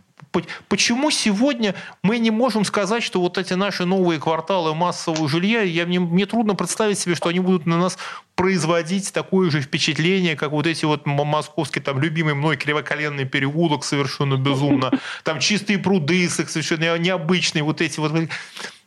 Почему 0.69 1.11
сегодня 1.11 1.75
мы 2.03 2.19
не 2.19 2.31
можем 2.31 2.63
сказать, 2.63 3.03
что 3.03 3.19
вот 3.19 3.37
эти 3.37 3.53
наши 3.53 3.83
новые 3.83 4.19
кварталы 4.19 4.73
массового 4.73 5.27
жилья, 5.27 5.61
я, 5.61 5.85
мне, 5.85 5.99
мне 5.99 6.25
трудно 6.25 6.55
представить 6.55 6.97
себе, 6.97 7.15
что 7.15 7.27
они 7.27 7.41
будут 7.41 7.65
на 7.65 7.77
нас 7.77 7.97
производить 8.35 9.11
такое 9.11 9.51
же 9.51 9.59
впечатление, 9.59 10.37
как 10.37 10.51
вот 10.51 10.65
эти 10.65 10.85
вот 10.85 11.05
московские, 11.05 11.83
там, 11.83 11.99
любимый 11.99 12.33
мной 12.33 12.55
кривоколенный 12.55 13.25
переулок 13.25 13.83
совершенно 13.83 14.37
безумно, 14.37 14.91
там 15.23 15.39
чистые 15.39 15.79
пруды, 15.79 16.29
совершенно 16.29 16.97
необычные 16.97 17.63
вот 17.63 17.81
эти 17.81 17.99
вот 17.99 18.13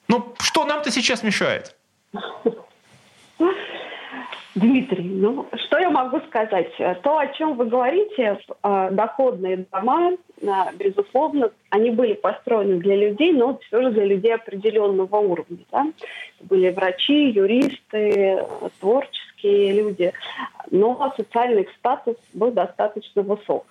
ну, 0.09 0.35
что 0.41 0.65
нам-то 0.65 0.91
сейчас 0.91 1.23
мешает? 1.23 1.76
Дмитрий, 4.57 5.05
ну 5.05 5.47
что 5.67 5.79
я 5.79 5.91
могу 5.91 6.19
сказать? 6.21 6.73
То, 7.03 7.19
о 7.19 7.27
чем 7.27 7.57
вы 7.57 7.67
говорите, 7.67 8.39
э, 8.63 8.89
доходные 8.91 9.67
дома, 9.71 10.13
э, 10.13 10.47
безусловно, 10.79 11.51
они 11.69 11.91
были 11.91 12.15
построены 12.15 12.79
для 12.79 12.97
людей, 12.97 13.33
но 13.33 13.59
все 13.59 13.83
же 13.83 13.91
для 13.91 14.07
людей 14.07 14.35
определенного 14.35 15.17
уровня. 15.17 15.59
Да? 15.71 15.87
Были 16.41 16.71
врачи, 16.71 17.29
юристы, 17.33 18.47
творческие 18.81 19.75
люди, 19.75 20.15
но 20.71 21.13
социальный 21.19 21.69
статус 21.79 22.17
был 22.33 22.51
достаточно 22.51 23.21
высок. 23.21 23.67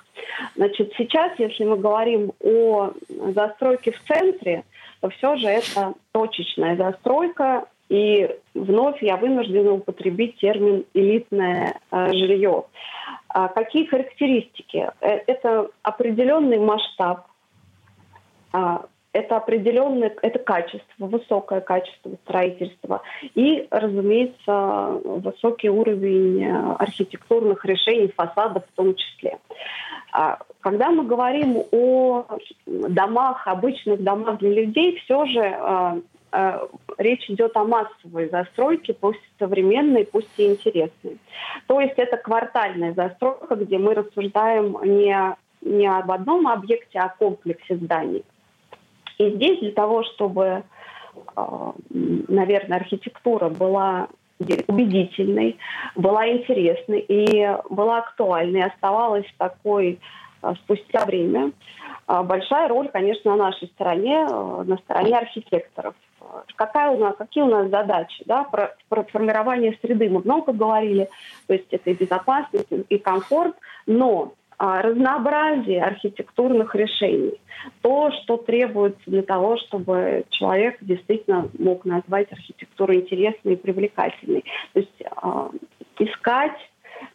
Значит, 0.55 0.93
сейчас, 0.99 1.31
если 1.39 1.63
мы 1.63 1.77
говорим 1.77 2.31
о 2.43 2.91
застройке 3.33 3.91
в 3.91 4.03
центре, 4.03 4.63
то 5.01 5.09
все 5.09 5.35
же 5.37 5.47
это 5.47 5.95
точечная 6.11 6.75
застройка, 6.75 7.65
и 7.89 8.29
вновь 8.53 9.01
я 9.01 9.17
вынуждена 9.17 9.73
употребить 9.73 10.37
термин 10.37 10.85
«элитное 10.93 11.79
э, 11.91 12.13
жилье». 12.13 12.65
А 13.27 13.49
какие 13.49 13.85
характеристики? 13.85 14.89
Э, 15.01 15.19
это 15.27 15.69
определенный 15.83 16.57
масштаб, 16.57 17.27
э, 18.53 18.77
это 19.11 19.37
определенное, 19.37 20.13
это 20.21 20.39
качество, 20.39 21.05
высокое 21.05 21.61
качество 21.61 22.11
строительства 22.23 23.01
и, 23.33 23.67
разумеется, 23.71 24.99
высокий 25.03 25.69
уровень 25.69 26.43
э, 26.43 26.75
архитектурных 26.79 27.63
решений, 27.65 28.11
фасадов 28.15 28.63
в 28.71 28.75
том 28.75 28.95
числе. 28.95 29.37
А 30.11 30.39
когда 30.61 30.89
мы 30.89 31.05
говорим 31.05 31.63
о 31.71 32.25
домах, 32.65 33.47
обычных 33.47 34.01
домах 34.01 34.39
для 34.39 34.51
людей, 34.51 34.97
все 35.03 35.25
же 35.25 36.01
речь 36.97 37.29
идет 37.29 37.55
о 37.57 37.63
массовой 37.63 38.29
застройке, 38.29 38.93
пусть 38.93 39.21
современной, 39.39 40.05
пусть 40.05 40.29
и 40.37 40.47
интересной. 40.47 41.17
То 41.67 41.79
есть 41.79 41.95
это 41.97 42.17
квартальная 42.17 42.93
застройка, 42.93 43.55
где 43.55 43.77
мы 43.77 43.93
рассуждаем 43.93 44.77
не, 44.83 45.35
не 45.61 45.87
об 45.87 46.11
одном 46.11 46.47
объекте, 46.47 46.99
а 46.99 47.05
о 47.05 47.09
комплексе 47.09 47.75
зданий. 47.77 48.23
И 49.17 49.29
здесь 49.31 49.59
для 49.59 49.71
того, 49.71 50.03
чтобы, 50.03 50.63
э, 51.35 51.71
наверное, 51.89 52.79
архитектура 52.79 53.49
была 53.49 54.07
убедительной, 54.39 55.57
была 55.95 56.27
интересной 56.29 56.99
и 56.99 57.57
была 57.69 57.99
актуальной, 57.99 58.63
оставалась 58.63 59.25
такой 59.37 59.99
э, 60.41 60.53
спустя 60.63 61.05
время. 61.05 61.51
Э, 62.07 62.21
большая 62.23 62.67
роль, 62.67 62.89
конечно, 62.89 63.35
на 63.35 63.45
нашей 63.45 63.69
стороне, 63.69 64.25
на 64.25 64.77
стороне 64.83 65.17
архитекторов. 65.17 65.95
Какая 66.55 66.91
у 66.91 66.97
нас, 66.97 67.15
какие 67.17 67.43
у 67.43 67.49
нас 67.49 67.69
задачи? 67.69 68.23
Да? 68.25 68.43
Про, 68.43 68.75
про 68.89 69.03
формирование 69.03 69.77
среды 69.81 70.09
мы 70.09 70.21
много 70.21 70.53
говорили, 70.53 71.09
то 71.47 71.53
есть 71.53 71.67
это 71.71 71.89
и 71.89 71.93
безопасность, 71.93 72.67
и 72.89 72.97
комфорт, 72.97 73.55
но 73.85 74.33
а, 74.57 74.81
разнообразие 74.81 75.83
архитектурных 75.83 76.75
решений. 76.75 77.39
То, 77.81 78.11
что 78.11 78.37
требуется 78.37 79.01
для 79.05 79.23
того, 79.23 79.57
чтобы 79.57 80.25
человек 80.29 80.77
действительно 80.81 81.49
мог 81.57 81.83
назвать 81.83 82.31
архитектуру 82.31 82.93
интересной 82.93 83.53
и 83.53 83.57
привлекательной. 83.57 84.45
То 84.73 84.79
есть 84.79 85.01
э, 85.01 85.49
искать 85.99 86.57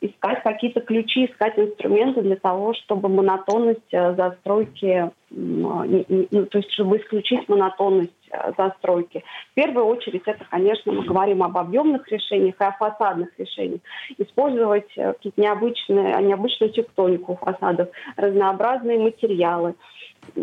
искать 0.01 0.43
какие-то 0.43 0.81
ключи, 0.81 1.27
искать 1.27 1.59
инструменты 1.59 2.23
для 2.23 2.37
того, 2.37 2.75
чтобы 2.75 3.09
монотонность 3.09 3.93
э, 3.93 4.15
застройки, 4.15 5.11
ну, 5.31 6.47
то 6.47 6.59
есть 6.59 6.73
чтобы 6.73 6.99
исключить 6.99 7.49
монотонность 7.49 8.13
застройки. 8.57 9.25
В 9.53 9.55
первую 9.55 9.87
очередь 9.87 10.23
это, 10.27 10.45
конечно, 10.51 10.93
мы 10.93 11.05
говорим 11.05 11.43
об 11.43 11.57
объемных 11.57 12.09
решениях 12.09 12.55
и 12.61 12.65
о 12.65 12.73
фасадных 12.73 13.31
решениях. 13.39 13.81
Использовать 14.19 14.91
э, 14.97 15.13
какие-то 15.13 15.41
необычные, 15.41 16.23
необычную 16.23 16.73
тектонику 16.73 17.37
фасадов, 17.37 17.89
разнообразные 18.17 18.99
материалы 18.99 19.75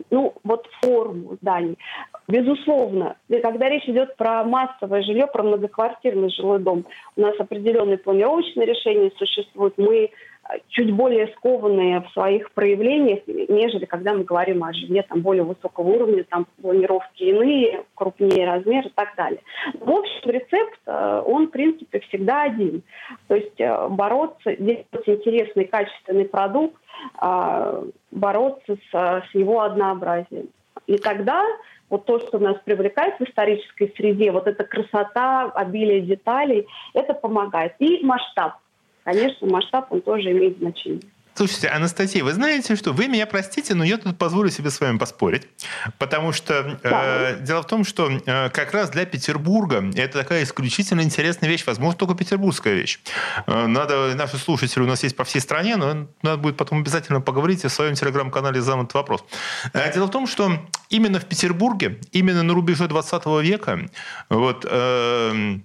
ну, 0.10 0.34
вот 0.44 0.68
форму 0.82 1.38
зданий. 1.42 1.78
Безусловно, 2.28 3.16
когда 3.42 3.70
речь 3.70 3.88
идет 3.88 4.18
про 4.18 4.44
массовое 4.44 5.02
жилье, 5.02 5.28
про 5.28 5.44
многоквартирный 5.44 6.30
жилой 6.30 6.60
дом, 6.60 6.86
у 7.16 7.22
нас 7.22 7.40
определенные 7.40 7.98
планировочные 7.98 8.66
решения 8.66 9.12
существуют. 9.18 9.78
Мы 9.78 10.06
э, 10.06 10.10
чуть 10.70 10.92
более 10.92 11.28
скованные 11.38 12.02
в 12.02 12.10
своих 12.12 12.52
проявлениях, 12.52 13.20
нежели 13.28 13.86
когда 13.86 14.14
мы 14.14 14.24
говорим 14.24 14.64
о 14.64 14.74
жилье 14.74 15.04
там, 15.04 15.22
более 15.22 15.44
высокого 15.44 15.88
уровня, 15.88 16.24
там 16.24 16.48
планировки 16.62 17.24
иные, 17.24 17.84
крупнее 17.96 18.46
размер 18.46 18.88
и 18.88 18.92
так 18.96 19.16
далее. 19.16 19.42
В 19.80 19.90
общем, 19.90 20.30
рецепт, 20.30 20.80
э, 20.86 21.24
он, 21.26 21.48
в 21.48 21.52
принципе, 21.52 22.00
всегда 22.02 22.44
один. 22.44 22.84
То 23.28 23.36
есть 23.36 23.60
э, 23.60 23.88
бороться, 23.90 24.56
делать 24.56 24.86
интересный, 25.06 25.66
качественный 25.66 26.26
продукт, 26.26 26.76
а, 27.20 27.84
бороться 28.12 28.78
с, 28.92 28.92
с 28.92 29.36
его 29.36 29.62
однообразием. 29.62 30.48
И 30.88 30.98
тогда 30.98 31.46
вот 31.90 32.06
то, 32.06 32.20
что 32.20 32.40
нас 32.40 32.58
привлекает 32.64 33.20
в 33.20 33.24
исторической 33.24 33.94
среде, 33.96 34.32
вот 34.32 34.48
эта 34.48 34.64
красота, 34.64 35.44
обилие 35.54 36.02
деталей, 36.02 36.68
это 36.94 37.14
помогает. 37.14 37.76
И 37.80 38.04
масштаб. 38.04 38.54
Конечно, 39.08 39.48
масштаб, 39.48 39.90
он 39.90 40.02
тоже 40.02 40.32
имеет 40.34 40.58
значение. 40.58 41.00
Слушайте, 41.34 41.70
Анастасия, 41.70 42.26
вы 42.26 42.34
знаете 42.34 42.76
что? 42.76 42.92
Вы 42.92 43.08
меня 43.08 43.26
простите, 43.26 43.74
но 43.74 43.86
я 43.86 43.98
тут 43.98 44.18
позволю 44.18 44.50
себе 44.50 44.70
с 44.70 44.82
вами 44.82 44.98
поспорить. 44.98 45.44
Потому 45.98 46.34
что 46.34 46.78
э, 46.84 47.40
дело 47.42 47.62
в 47.62 47.68
том, 47.68 47.86
что 47.86 48.10
э, 48.10 48.50
как 48.50 48.74
раз 48.74 48.90
для 48.90 49.06
Петербурга 49.06 49.82
это 49.96 50.18
такая 50.18 50.44
исключительно 50.44 51.00
интересная 51.02 51.50
вещь, 51.50 51.64
возможно, 51.66 51.98
только 51.98 52.16
петербургская 52.16 52.74
вещь. 52.74 53.00
Э, 53.46 53.68
надо, 53.68 54.14
наши 54.16 54.36
слушатели 54.36 54.84
у 54.84 54.88
нас 54.88 55.04
есть 55.04 55.16
по 55.16 55.24
всей 55.24 55.40
стране, 55.40 55.78
но 55.78 56.08
надо 56.22 56.38
будет 56.38 56.58
потом 56.58 56.80
обязательно 56.80 57.22
поговорить 57.22 57.64
о 57.64 57.70
своем 57.70 57.94
телеграм-канале 57.94 58.60
«Зам 58.60 58.82
этот 58.82 58.96
вопрос». 58.96 59.24
Э, 59.72 59.94
дело 59.94 60.08
в 60.08 60.12
том, 60.12 60.28
что 60.28 60.52
именно 60.90 61.22
в 61.22 61.26
Петербурге, 61.26 62.02
именно 62.12 62.44
на 62.44 62.54
рубеже 62.54 62.90
20 62.90 63.26
века, 63.42 63.88
вот, 64.30 64.66
э, 64.70 65.60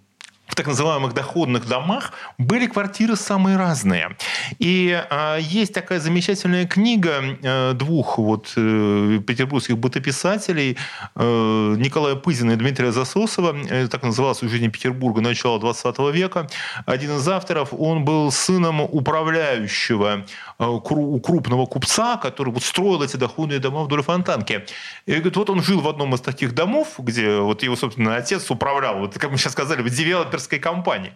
в 0.52 0.54
так 0.54 0.66
называемых 0.66 1.14
доходных 1.14 1.66
домах 1.66 2.12
были 2.36 2.66
квартиры 2.66 3.16
самые 3.16 3.56
разные. 3.56 4.18
И 4.58 5.02
э, 5.10 5.38
есть 5.40 5.72
такая 5.72 5.98
замечательная 5.98 6.66
книга 6.66 7.38
э, 7.42 7.72
двух 7.72 8.18
вот, 8.18 8.52
э, 8.56 9.20
петербургских 9.26 9.78
бытописателей 9.78 10.76
э, 11.16 11.74
Николая 11.78 12.16
Пызина 12.16 12.52
и 12.52 12.56
Дмитрия 12.56 12.92
Засосова. 12.92 13.56
Э, 13.70 13.88
так 13.88 14.02
называлась 14.02 14.40
«Жизнь 14.42 14.70
Петербурга. 14.70 15.22
Начало 15.22 15.58
20 15.58 15.98
века». 16.12 16.46
Один 16.84 17.16
из 17.16 17.26
авторов, 17.26 17.72
он 17.72 18.04
был 18.04 18.30
сыном 18.30 18.82
управляющего 18.82 20.26
э, 20.62 21.20
крупного 21.20 21.66
купца, 21.66 22.16
который 22.16 22.52
вот 22.52 22.62
строил 22.62 23.02
эти 23.02 23.16
доходные 23.16 23.58
дома 23.58 23.82
вдоль 23.82 24.02
Фонтанки. 24.02 24.64
И 25.06 25.12
говорит, 25.12 25.36
вот 25.36 25.50
он 25.50 25.62
жил 25.62 25.80
в 25.80 25.88
одном 25.88 26.14
из 26.14 26.20
таких 26.20 26.54
домов, 26.54 26.94
где 26.98 27.38
вот 27.38 27.62
его, 27.62 27.76
собственно, 27.76 28.16
отец 28.16 28.50
управлял, 28.50 28.98
вот 28.98 29.18
как 29.18 29.30
мы 29.30 29.38
сейчас 29.38 29.52
сказали, 29.52 29.82
в 29.82 29.90
девелоперской 29.90 30.58
компании. 30.58 31.12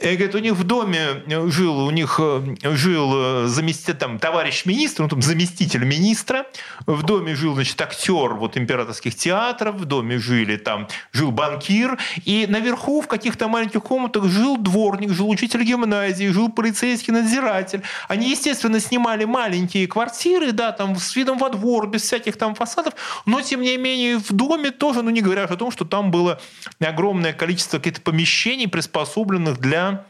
И 0.00 0.16
говорит, 0.16 0.34
у 0.34 0.38
них 0.38 0.54
в 0.54 0.64
доме 0.64 1.22
жил, 1.48 1.86
у 1.86 1.90
них 1.90 2.18
э, 2.18 2.56
жил 2.62 3.10
э, 3.14 3.46
заместитель, 3.46 3.94
там, 3.94 4.18
товарищ 4.18 4.66
министр, 4.66 5.02
ну, 5.02 5.08
там, 5.08 5.22
заместитель 5.22 5.84
министра, 5.84 6.46
в 6.86 7.02
доме 7.02 7.34
жил, 7.34 7.54
значит, 7.54 7.80
актер 7.80 8.34
вот 8.34 8.56
императорских 8.56 9.14
театров, 9.14 9.76
в 9.76 9.84
доме 9.84 10.18
жили 10.18 10.56
там, 10.56 10.88
жил 11.12 11.30
банкир, 11.30 11.98
и 12.24 12.46
наверху 12.48 13.00
в 13.00 13.06
каких-то 13.06 13.48
маленьких 13.48 13.82
комнатах 13.82 14.24
жил 14.24 14.56
дворник, 14.56 15.10
жил 15.10 15.28
учитель 15.28 15.62
гимназии, 15.62 16.28
жил 16.28 16.50
полицейский 16.50 17.12
надзиратель. 17.12 17.82
Они, 18.08 18.30
естественно, 18.30 18.69
снимали 18.78 19.24
маленькие 19.24 19.88
квартиры, 19.88 20.52
да, 20.52 20.70
там, 20.70 20.94
с 20.96 21.16
видом 21.16 21.38
во 21.38 21.48
двор, 21.48 21.88
без 21.88 22.02
всяких 22.02 22.36
там 22.36 22.54
фасадов, 22.54 22.94
но, 23.26 23.40
тем 23.40 23.62
не 23.62 23.76
менее, 23.76 24.18
в 24.18 24.32
доме 24.32 24.70
тоже, 24.70 25.02
ну, 25.02 25.10
не 25.10 25.22
говоря 25.22 25.44
о 25.44 25.56
том, 25.56 25.72
что 25.72 25.84
там 25.84 26.10
было 26.10 26.40
огромное 26.78 27.32
количество 27.32 27.78
каких-то 27.78 28.02
помещений, 28.02 28.68
приспособленных 28.68 29.58
для 29.58 30.04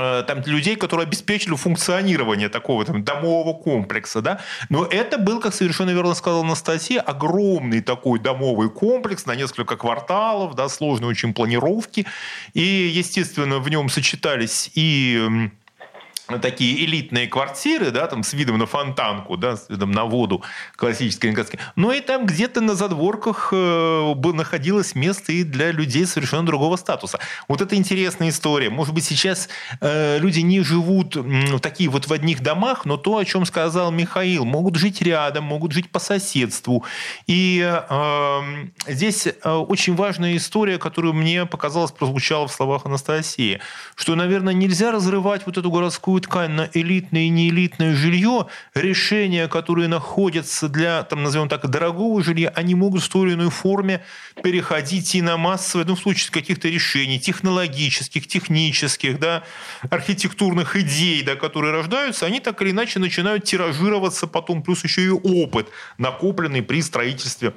Э, 0.00 0.22
там, 0.26 0.42
людей, 0.46 0.76
которые 0.76 1.06
обеспечили 1.06 1.54
функционирование 1.56 2.48
такого 2.48 2.84
там, 2.84 3.04
домового 3.04 3.54
комплекса. 3.54 4.22
Да? 4.22 4.40
Но 4.68 4.86
это 4.86 5.18
был, 5.18 5.40
как 5.40 5.54
совершенно 5.54 5.90
верно 5.90 6.14
сказала 6.14 6.42
Анастасия, 6.42 7.00
огромный 7.00 7.80
такой 7.80 8.18
домовый 8.18 8.70
комплекс 8.70 9.26
на 9.26 9.34
несколько 9.34 9.76
кварталов, 9.76 10.54
да, 10.54 10.68
сложной 10.68 11.10
очень 11.10 11.34
планировки. 11.34 12.06
И, 12.54 12.62
естественно, 12.62 13.58
в 13.58 13.68
нем 13.68 13.88
сочетались 13.88 14.70
и 14.74 15.50
такие 16.38 16.84
элитные 16.84 17.26
квартиры, 17.26 17.90
да, 17.90 18.06
там 18.06 18.22
с 18.22 18.32
видом 18.32 18.58
на 18.58 18.66
фонтанку, 18.66 19.36
да, 19.36 19.56
с 19.56 19.68
видом 19.68 19.90
на 19.90 20.04
воду 20.04 20.42
классической 20.76 21.26
английской. 21.26 21.58
Но 21.76 21.92
и 21.92 22.00
там 22.00 22.26
где-то 22.26 22.60
на 22.60 22.74
задворках 22.74 23.50
э, 23.52 24.14
находилось 24.32 24.94
место 24.94 25.32
и 25.32 25.44
для 25.44 25.72
людей 25.72 26.06
совершенно 26.06 26.46
другого 26.46 26.76
статуса. 26.76 27.18
Вот 27.48 27.60
это 27.60 27.74
интересная 27.74 28.28
история. 28.28 28.70
Может 28.70 28.94
быть, 28.94 29.04
сейчас 29.04 29.48
э, 29.80 30.18
люди 30.18 30.40
не 30.40 30.60
живут 30.60 31.16
э, 31.16 31.58
такие 31.60 31.90
вот 31.90 32.06
в 32.06 32.12
одних 32.12 32.42
домах, 32.42 32.84
но 32.84 32.96
то, 32.96 33.16
о 33.16 33.24
чем 33.24 33.44
сказал 33.44 33.90
Михаил, 33.90 34.44
могут 34.44 34.76
жить 34.76 35.02
рядом, 35.02 35.44
могут 35.44 35.72
жить 35.72 35.90
по 35.90 35.98
соседству. 35.98 36.84
И 37.26 37.60
э, 37.60 38.40
здесь 38.86 39.28
очень 39.44 39.96
важная 39.96 40.36
история, 40.36 40.78
которую 40.78 41.14
мне 41.14 41.46
показалось 41.46 41.92
прозвучала 41.92 42.46
в 42.46 42.52
словах 42.52 42.86
Анастасии, 42.86 43.60
что, 43.94 44.14
наверное, 44.14 44.54
нельзя 44.54 44.92
разрывать 44.92 45.46
вот 45.46 45.58
эту 45.58 45.70
городскую 45.70 46.19
ткань 46.20 46.52
на 46.52 46.70
элитное 46.72 47.22
и 47.22 47.28
неэлитное 47.28 47.94
жилье, 47.94 48.46
решения, 48.74 49.48
которые 49.48 49.88
находятся 49.88 50.68
для, 50.68 51.02
там, 51.02 51.22
назовем 51.22 51.48
так, 51.48 51.68
дорогого 51.68 52.22
жилья, 52.22 52.50
они 52.54 52.74
могут 52.74 53.02
в 53.02 53.08
той 53.08 53.28
или 53.28 53.34
иной 53.34 53.50
форме 53.50 54.04
переходить 54.42 55.14
и 55.14 55.22
на 55.22 55.36
массовые, 55.36 55.86
ну, 55.86 55.94
в 55.94 56.00
случае 56.00 56.30
каких-то 56.30 56.68
решений 56.68 57.18
технологических, 57.18 58.26
технических, 58.26 59.18
да, 59.18 59.42
архитектурных 59.90 60.76
идей, 60.76 61.22
да, 61.22 61.36
которые 61.36 61.72
рождаются, 61.72 62.26
они 62.26 62.40
так 62.40 62.60
или 62.62 62.70
иначе 62.70 62.98
начинают 62.98 63.44
тиражироваться 63.44 64.26
потом, 64.26 64.62
плюс 64.62 64.84
еще 64.84 65.04
и 65.04 65.08
опыт, 65.08 65.68
накопленный 65.98 66.62
при 66.62 66.82
строительстве 66.82 67.54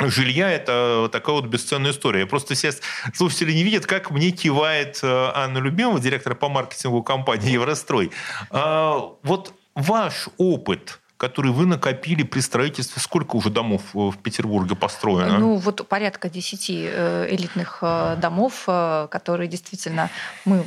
жилья– 0.00 0.50
это 0.52 1.08
такая 1.10 1.36
вот 1.36 1.46
бесценная 1.46 1.92
история. 1.92 2.26
Просто 2.26 2.54
сейчас 2.54 2.80
слушатели 3.14 3.52
не 3.52 3.62
видят, 3.62 3.86
как 3.86 4.10
мне 4.10 4.30
кивает 4.30 5.00
э, 5.02 5.30
Анна 5.34 5.58
Любимова, 5.58 6.00
директор 6.00 6.34
по 6.34 6.48
маркетингу 6.48 7.02
компании 7.02 7.52
«Еврострой». 7.52 8.10
А, 8.50 9.12
вот 9.22 9.54
ваш 9.74 10.28
опыт– 10.36 11.00
который 11.26 11.50
вы 11.50 11.66
накопили 11.66 12.22
при 12.22 12.40
строительстве. 12.40 13.02
Сколько 13.02 13.34
уже 13.34 13.50
домов 13.50 13.82
э, 13.94 13.98
в 13.98 14.16
Петербурге 14.16 14.76
построено? 14.76 15.38
Ну, 15.38 15.56
вот 15.56 15.88
порядка 15.88 16.30
10 16.30 16.70
э, 16.70 17.26
элитных 17.30 17.78
э, 17.82 18.16
домов, 18.20 18.62
которые 19.10 19.48
действительно 19.48 20.08
мы 20.44 20.64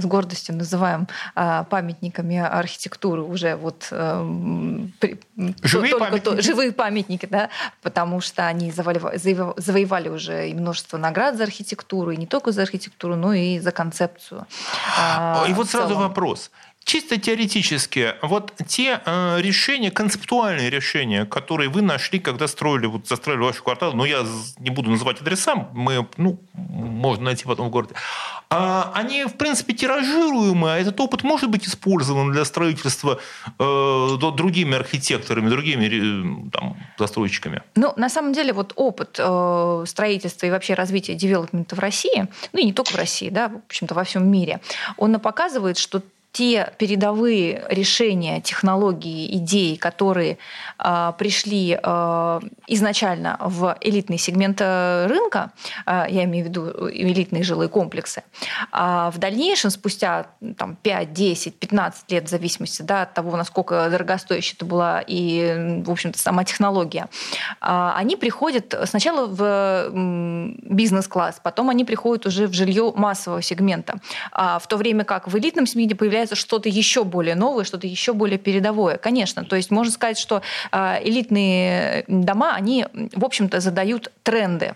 с 0.00 0.04
гордостью 0.04 0.56
называем 0.56 1.08
памятниками 1.34 2.36
архитектуры 2.36 3.22
уже 3.22 3.56
вот 3.56 3.88
живые, 5.62 5.90
только 5.90 5.98
памятники. 5.98 6.24
То, 6.24 6.42
живые 6.42 6.72
памятники, 6.72 7.26
да, 7.26 7.48
потому 7.82 8.20
что 8.20 8.46
они 8.46 8.70
завоевали, 8.70 9.18
завоевали 9.56 10.08
уже 10.08 10.50
и 10.50 10.54
множество 10.54 10.98
наград 10.98 11.36
за 11.36 11.44
архитектуру, 11.44 12.10
и 12.10 12.16
не 12.16 12.26
только 12.26 12.52
за 12.52 12.62
архитектуру, 12.62 13.16
но 13.16 13.32
и 13.32 13.58
за 13.58 13.72
концепцию. 13.72 14.46
И 15.48 15.52
вот 15.52 15.70
сразу 15.70 15.94
вопрос. 15.96 16.50
Чисто 16.88 17.18
теоретически, 17.18 18.14
вот 18.22 18.54
те 18.66 19.02
э, 19.04 19.42
решения, 19.42 19.90
концептуальные 19.90 20.70
решения, 20.70 21.26
которые 21.26 21.68
вы 21.68 21.82
нашли, 21.82 22.18
когда 22.18 22.48
строили, 22.48 22.86
вот 22.86 23.06
застроили 23.06 23.42
ваш 23.42 23.56
квартал, 23.60 23.92
но 23.92 24.06
я 24.06 24.24
не 24.58 24.70
буду 24.70 24.88
называть 24.88 25.20
адреса, 25.20 25.68
мы, 25.74 26.08
ну, 26.16 26.40
можно 26.54 27.26
найти 27.26 27.44
потом 27.44 27.68
в 27.68 27.70
городе, 27.70 27.94
а 28.48 28.90
они, 28.94 29.24
в 29.24 29.34
принципе, 29.34 29.74
тиражируемы, 29.74 30.72
а 30.72 30.78
этот 30.78 30.98
опыт 30.98 31.24
может 31.24 31.50
быть 31.50 31.68
использован 31.68 32.32
для 32.32 32.46
строительства 32.46 33.20
э, 33.58 34.08
другими 34.18 34.74
архитекторами, 34.74 35.50
другими 35.50 36.46
э, 36.46 36.50
там, 36.50 36.78
застройщиками? 36.98 37.60
Ну, 37.74 37.92
на 37.96 38.08
самом 38.08 38.32
деле, 38.32 38.54
вот 38.54 38.72
опыт 38.76 39.16
э, 39.18 39.84
строительства 39.86 40.46
и 40.46 40.50
вообще 40.50 40.72
развития 40.72 41.14
девелопмента 41.14 41.76
в 41.76 41.80
России, 41.80 42.28
ну 42.54 42.60
и 42.60 42.64
не 42.64 42.72
только 42.72 42.92
в 42.92 42.96
России, 42.96 43.28
да, 43.28 43.48
в 43.48 43.56
общем-то, 43.66 43.94
во 43.94 44.04
всем 44.04 44.26
мире, 44.26 44.62
он 44.96 45.20
показывает, 45.20 45.76
что 45.76 46.00
те 46.32 46.72
передовые 46.78 47.64
решения, 47.68 48.40
технологии, 48.40 49.36
идеи, 49.38 49.74
которые 49.76 50.38
э, 50.78 51.12
пришли 51.18 51.78
э, 51.82 52.40
изначально 52.66 53.38
в 53.40 53.76
элитный 53.80 54.18
сегмент 54.18 54.60
э, 54.60 55.06
рынка, 55.06 55.52
э, 55.86 56.04
я 56.08 56.24
имею 56.24 56.44
в 56.44 56.48
виду 56.48 56.90
элитные 56.90 57.42
жилые 57.42 57.68
комплексы, 57.68 58.22
а 58.70 59.10
в 59.10 59.18
дальнейшем, 59.18 59.70
спустя 59.70 60.26
там, 60.56 60.76
5, 60.76 61.12
10, 61.12 61.58
15 61.58 62.12
лет, 62.12 62.24
в 62.26 62.28
зависимости 62.28 62.82
да, 62.82 63.02
от 63.02 63.14
того, 63.14 63.36
насколько 63.36 63.88
дорогостоящая 63.90 64.54
это 64.56 64.64
была 64.64 65.02
и, 65.06 65.82
в 65.84 65.90
общем-то, 65.90 66.18
сама 66.18 66.44
технология, 66.44 67.08
э, 67.60 67.92
они 67.96 68.16
приходят 68.16 68.74
сначала 68.84 69.26
в 69.26 69.90
бизнес-класс, 69.92 71.40
потом 71.42 71.70
они 71.70 71.84
приходят 71.84 72.26
уже 72.26 72.46
в 72.46 72.52
жилье 72.52 72.92
массового 72.94 73.42
сегмента, 73.42 73.98
а 74.30 74.58
в 74.58 74.66
то 74.68 74.76
время 74.76 75.04
как 75.04 75.26
в 75.26 75.36
элитном 75.36 75.66
сегменте 75.66 75.96
появляется 75.96 76.17
появляется 76.18 76.34
что-то 76.34 76.68
еще 76.68 77.04
более 77.04 77.34
новое, 77.36 77.64
что-то 77.64 77.86
еще 77.86 78.12
более 78.12 78.38
передовое. 78.38 78.96
Конечно, 78.96 79.44
то 79.44 79.56
есть 79.56 79.70
можно 79.70 79.92
сказать, 79.92 80.18
что 80.18 80.42
э, 80.72 80.96
элитные 81.04 82.04
дома, 82.08 82.54
они, 82.54 82.86
в 83.14 83.24
общем-то, 83.24 83.60
задают 83.60 84.10
тренды 84.22 84.74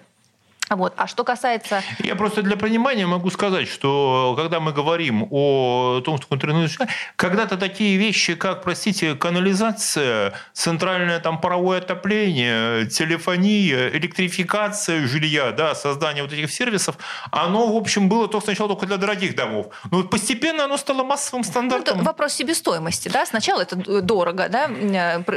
вот. 0.76 0.94
А 0.96 1.06
что 1.06 1.24
касается... 1.24 1.82
Я 1.98 2.14
просто 2.14 2.42
для 2.42 2.56
понимания 2.56 3.06
могу 3.06 3.30
сказать, 3.30 3.68
что 3.68 4.34
когда 4.36 4.60
мы 4.60 4.72
говорим 4.72 5.26
о 5.30 6.00
том, 6.04 6.18
что 6.18 6.26
контролирует 6.26 6.72
когда-то 7.16 7.56
такие 7.56 7.96
вещи, 7.96 8.34
как, 8.34 8.62
простите, 8.62 9.14
канализация, 9.14 10.34
центральное 10.52 11.18
там 11.20 11.40
паровое 11.40 11.78
отопление, 11.78 12.86
телефония, 12.86 13.88
электрификация 13.88 15.06
жилья, 15.06 15.52
да, 15.52 15.74
создание 15.74 16.22
вот 16.22 16.32
этих 16.32 16.50
сервисов, 16.52 16.96
оно, 17.30 17.72
в 17.72 17.76
общем, 17.76 18.08
было 18.08 18.28
только 18.28 18.44
сначала 18.44 18.68
только 18.68 18.86
для 18.86 18.96
дорогих 18.96 19.34
домов. 19.34 19.66
Но 19.90 19.98
вот 19.98 20.10
постепенно 20.10 20.64
оно 20.64 20.76
стало 20.76 21.04
массовым 21.04 21.44
стандартом. 21.44 21.96
Ну, 21.96 22.02
это 22.02 22.10
вопрос 22.10 22.32
себестоимости. 22.34 23.08
Да? 23.08 23.24
Сначала 23.26 23.62
это 23.62 23.76
дорого. 24.02 24.48
Да? 24.48 24.68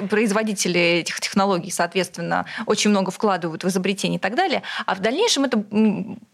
Производители 0.10 0.80
этих 0.80 1.20
технологий, 1.20 1.72
соответственно, 1.72 2.46
очень 2.66 2.90
много 2.90 3.12
вкладывают 3.12 3.64
в 3.64 3.68
изобретение 3.68 4.18
и 4.18 4.22
так 4.22 4.36
далее. 4.36 4.64
А 4.86 4.96
в 4.96 5.00
дальнейшем 5.00 5.25
дальнейшем 5.26 5.46
это 5.46 5.64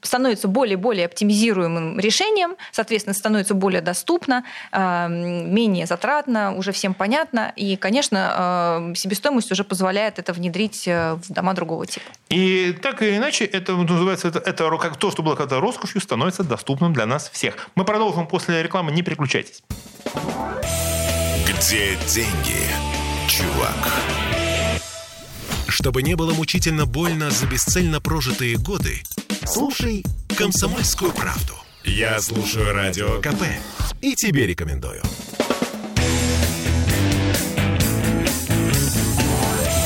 становится 0.01 0.47
более 0.47 0.73
и 0.73 0.75
более 0.75 1.05
оптимизируемым 1.05 1.99
решением, 1.99 2.55
соответственно, 2.71 3.13
становится 3.13 3.53
более 3.53 3.81
доступно, 3.81 4.43
а, 4.71 5.07
менее 5.07 5.85
затратно, 5.85 6.55
уже 6.55 6.71
всем 6.71 6.93
понятно. 6.93 7.53
И, 7.55 7.75
конечно, 7.75 8.31
а, 8.33 8.93
себестоимость 8.95 9.51
уже 9.51 9.63
позволяет 9.63 10.19
это 10.19 10.33
внедрить 10.33 10.87
э, 10.87 11.13
в 11.13 11.31
дома 11.31 11.53
другого 11.53 11.85
типа. 11.85 12.05
И 12.29 12.73
так 12.81 13.01
или 13.01 13.17
иначе, 13.17 13.45
это 13.45 13.75
называется, 13.75 14.27
это, 14.27 14.39
это 14.39 14.77
как 14.77 14.97
то, 14.97 15.11
что 15.11 15.23
было 15.23 15.35
когда 15.35 15.59
роскошью, 15.59 16.01
становится 16.01 16.43
доступным 16.43 16.93
для 16.93 17.05
нас 17.05 17.29
всех. 17.29 17.69
Мы 17.75 17.85
продолжим 17.85 18.27
после 18.27 18.63
рекламы, 18.63 18.91
не 18.91 19.01
переключайтесь. 19.01 19.63
Где 21.47 21.97
деньги, 22.07 22.61
чувак? 23.27 24.20
Чтобы 25.71 26.03
не 26.03 26.15
было 26.15 26.33
мучительно 26.33 26.85
больно 26.85 27.31
за 27.31 27.47
бесцельно 27.47 28.01
прожитые 28.01 28.57
годы, 28.57 29.01
слушай 29.45 30.03
комсомольскую 30.37 31.13
правду. 31.13 31.53
Я 31.85 32.19
слушаю 32.19 32.73
Радио 32.73 33.21
КП 33.21 33.43
и 34.01 34.13
тебе 34.13 34.47
рекомендую. 34.47 35.01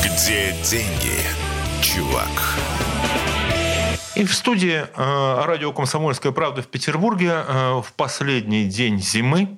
Где 0.04 0.56
деньги, 0.64 1.20
чувак? 1.80 2.58
И 4.16 4.24
в 4.24 4.34
студии 4.34 4.82
э, 4.82 5.44
радио 5.44 5.72
«Комсомольская 5.72 6.32
правда» 6.32 6.62
в 6.62 6.66
Петербурге 6.66 7.44
э, 7.46 7.80
в 7.80 7.92
последний 7.96 8.64
день 8.64 9.00
зимы 9.00 9.56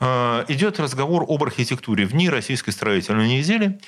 э, 0.00 0.44
идет 0.48 0.80
разговор 0.80 1.26
об 1.28 1.42
архитектуре 1.42 2.06
в 2.06 2.12
дни 2.12 2.30
Российской 2.30 2.70
строительной 2.70 3.28
недели. 3.28 3.78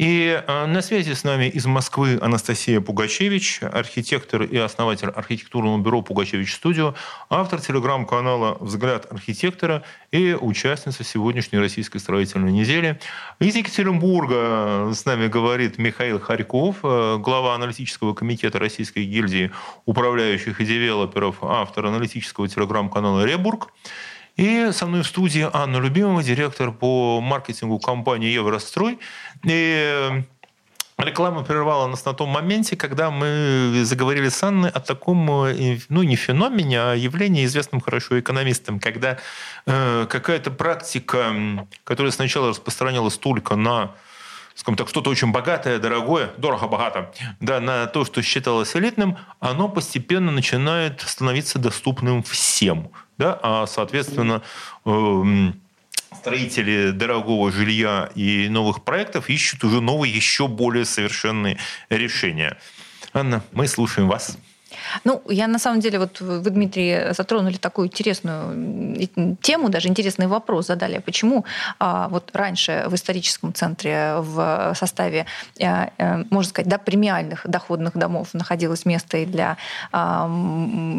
И 0.00 0.42
э, 0.46 0.64
на 0.64 0.80
связи 0.80 1.12
с 1.12 1.24
нами 1.24 1.44
из 1.44 1.66
Москвы 1.66 2.18
Анастасия 2.22 2.80
Пугачевич, 2.80 3.60
архитектор 3.60 4.42
и 4.42 4.56
основатель 4.56 5.08
архитектурного 5.08 5.76
бюро 5.76 6.00
«Пугачевич 6.00 6.54
Студио», 6.54 6.94
автор 7.28 7.60
телеграм-канала 7.60 8.56
«Взгляд 8.60 9.12
архитектора» 9.12 9.82
и 10.10 10.32
участница 10.32 11.04
сегодняшней 11.04 11.58
Российской 11.58 11.98
строительной 11.98 12.50
недели. 12.50 12.98
Из 13.40 13.54
Екатеринбурга 13.54 14.90
с 14.94 15.04
нами 15.04 15.26
говорит 15.26 15.76
Михаил 15.76 16.18
Харьков, 16.18 16.76
э, 16.82 17.18
глава 17.18 17.54
аналитического 17.54 18.14
комитета 18.14 18.58
Российской 18.58 19.04
гильдии 19.04 19.50
управляющих 19.84 20.62
и 20.62 20.64
девелоперов, 20.64 21.44
автор 21.44 21.84
аналитического 21.84 22.48
телеграм-канала 22.48 23.26
«Ребург». 23.26 23.68
И 24.40 24.70
со 24.72 24.86
мной 24.86 25.02
в 25.02 25.06
студии 25.06 25.46
Анна 25.52 25.76
Любимова, 25.76 26.22
директор 26.22 26.72
по 26.72 27.20
маркетингу 27.20 27.78
компании 27.78 28.30
«Еврострой». 28.30 28.98
И 29.44 30.24
Реклама 30.96 31.44
прервала 31.44 31.86
нас 31.88 32.06
на 32.06 32.14
том 32.14 32.30
моменте, 32.30 32.74
когда 32.74 33.10
мы 33.10 33.82
заговорили 33.84 34.30
с 34.30 34.42
Анной 34.42 34.70
о 34.70 34.80
таком, 34.80 35.26
ну, 35.90 36.02
не 36.02 36.16
феномене, 36.16 36.80
а 36.80 36.94
явлении, 36.94 37.44
известном 37.44 37.82
хорошо 37.82 38.18
экономистам, 38.18 38.80
когда 38.80 39.18
э, 39.66 40.06
какая-то 40.08 40.50
практика, 40.50 41.34
которая 41.84 42.10
сначала 42.10 42.48
распространялась 42.48 43.18
только 43.18 43.56
на 43.56 43.90
скажем 44.54 44.76
так, 44.76 44.88
что-то 44.88 45.10
очень 45.10 45.32
богатое, 45.32 45.78
дорогое, 45.78 46.30
дорого-богато, 46.36 47.12
да, 47.40 47.60
на 47.60 47.86
то, 47.86 48.04
что 48.04 48.20
считалось 48.20 48.74
элитным, 48.76 49.16
оно 49.38 49.68
постепенно 49.68 50.30
начинает 50.32 51.00
становиться 51.02 51.58
доступным 51.58 52.22
всем 52.22 52.90
да, 53.20 53.38
а, 53.42 53.66
соответственно, 53.66 54.42
эм, 54.86 55.60
строители 56.16 56.90
дорогого 56.90 57.52
жилья 57.52 58.10
и 58.14 58.48
новых 58.48 58.82
проектов 58.82 59.28
ищут 59.28 59.62
уже 59.62 59.82
новые, 59.82 60.12
еще 60.12 60.48
более 60.48 60.86
совершенные 60.86 61.58
решения. 61.90 62.56
Анна, 63.12 63.44
мы 63.52 63.68
слушаем 63.68 64.08
вас. 64.08 64.38
Ну, 65.04 65.22
я 65.28 65.46
на 65.46 65.58
самом 65.58 65.80
деле, 65.80 65.98
вот 65.98 66.20
вы, 66.20 66.50
Дмитрий, 66.50 67.12
затронули 67.12 67.56
такую 67.56 67.88
интересную 67.88 69.08
тему, 69.42 69.68
даже 69.68 69.88
интересный 69.88 70.26
вопрос 70.26 70.66
задали. 70.66 70.98
Почему 70.98 71.44
а, 71.78 72.08
вот 72.08 72.30
раньше 72.32 72.84
в 72.86 72.94
историческом 72.94 73.52
центре 73.54 74.16
в 74.18 74.74
составе, 74.74 75.26
а, 75.62 75.90
а, 75.98 76.24
можно 76.30 76.50
сказать, 76.50 76.68
да, 76.68 76.78
премиальных 76.78 77.46
доходных 77.46 77.96
домов 77.96 78.28
находилось 78.32 78.84
место 78.84 79.18
и 79.18 79.26
для 79.26 79.56
а, 79.92 80.28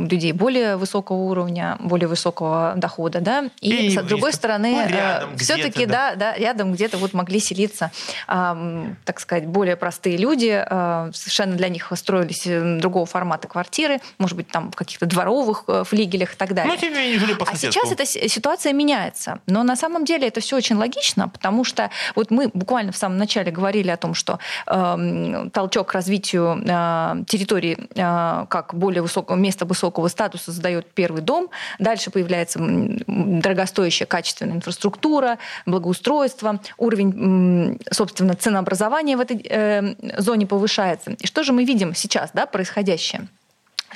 людей 0.10 0.32
более 0.34 0.78
высокого 0.78 1.18
уровня, 1.18 1.78
более 1.80 2.08
высокого 2.08 2.74
дохода, 2.76 3.22
да, 3.22 3.50
и, 3.62 3.88
и 3.88 3.90
с 3.98 4.02
другой 4.04 4.34
стороны, 4.34 4.88
ну, 4.90 5.38
все-таки, 5.38 5.86
да. 5.86 6.16
да, 6.16 6.32
да, 6.32 6.38
рядом 6.38 6.74
где-то 6.74 6.98
вот 6.98 7.14
могли 7.14 7.40
селиться, 7.40 7.92
а, 8.28 8.58
так 9.06 9.20
сказать, 9.20 9.48
более 9.48 9.76
простые 9.76 10.18
люди, 10.18 10.64
а, 10.66 11.10
совершенно 11.14 11.56
для 11.56 11.70
них 11.70 11.92
строились 11.96 12.80
другого 12.80 13.06
формата 13.06 13.48
квартиры, 13.48 13.61
квартиры, 13.62 14.00
может 14.18 14.36
быть, 14.36 14.48
там 14.48 14.72
в 14.72 14.76
каких-то 14.76 15.06
дворовых 15.06 15.66
э, 15.68 15.84
флигелях 15.86 16.34
и 16.34 16.36
так 16.36 16.54
далее. 16.54 16.74
Ну, 16.74 16.80
тем 16.80 16.94
не 16.94 17.00
менее, 17.00 17.20
жили 17.20 17.34
по 17.34 17.46
А 17.48 17.56
сейчас 17.56 17.92
эта 17.92 18.06
ситуация 18.06 18.74
меняется. 18.74 19.40
Но 19.46 19.64
на 19.64 19.76
самом 19.76 20.04
деле 20.04 20.28
это 20.28 20.42
все 20.42 20.58
очень 20.58 20.78
логично, 20.78 21.30
потому 21.30 21.64
что 21.64 21.92
вот 22.16 22.32
мы 22.32 22.50
буквально 22.54 22.92
в 22.92 22.98
самом 22.98 23.18
начале 23.18 23.52
говорили 23.52 23.90
о 23.90 23.98
том, 23.98 24.16
что 24.16 24.40
э, 24.66 25.50
толчок 25.54 25.90
к 25.90 25.94
развитию 25.94 26.60
э, 26.64 27.24
территории 27.28 27.78
э, 27.96 28.46
как 28.48 28.74
более 28.74 29.04
высокого 29.04 29.38
места 29.38 29.66
высокого 29.66 30.08
статуса 30.08 30.52
задает 30.52 30.92
первый 30.94 31.22
дом, 31.22 31.50
дальше 31.78 32.10
появляется 32.10 32.60
дорогостоящая 32.62 34.08
качественная 34.08 34.56
инфраструктура, 34.56 35.38
благоустройство, 35.66 36.60
уровень, 36.78 37.80
собственно, 37.92 38.34
ценообразования 38.34 39.18
в 39.18 39.20
этой 39.20 39.46
э, 39.48 39.94
зоне 40.18 40.48
повышается. 40.48 41.12
И 41.12 41.28
что 41.28 41.44
же 41.44 41.54
мы 41.54 41.64
видим 41.64 41.94
сейчас, 41.94 42.32
да, 42.34 42.46
происходящее? 42.46 43.28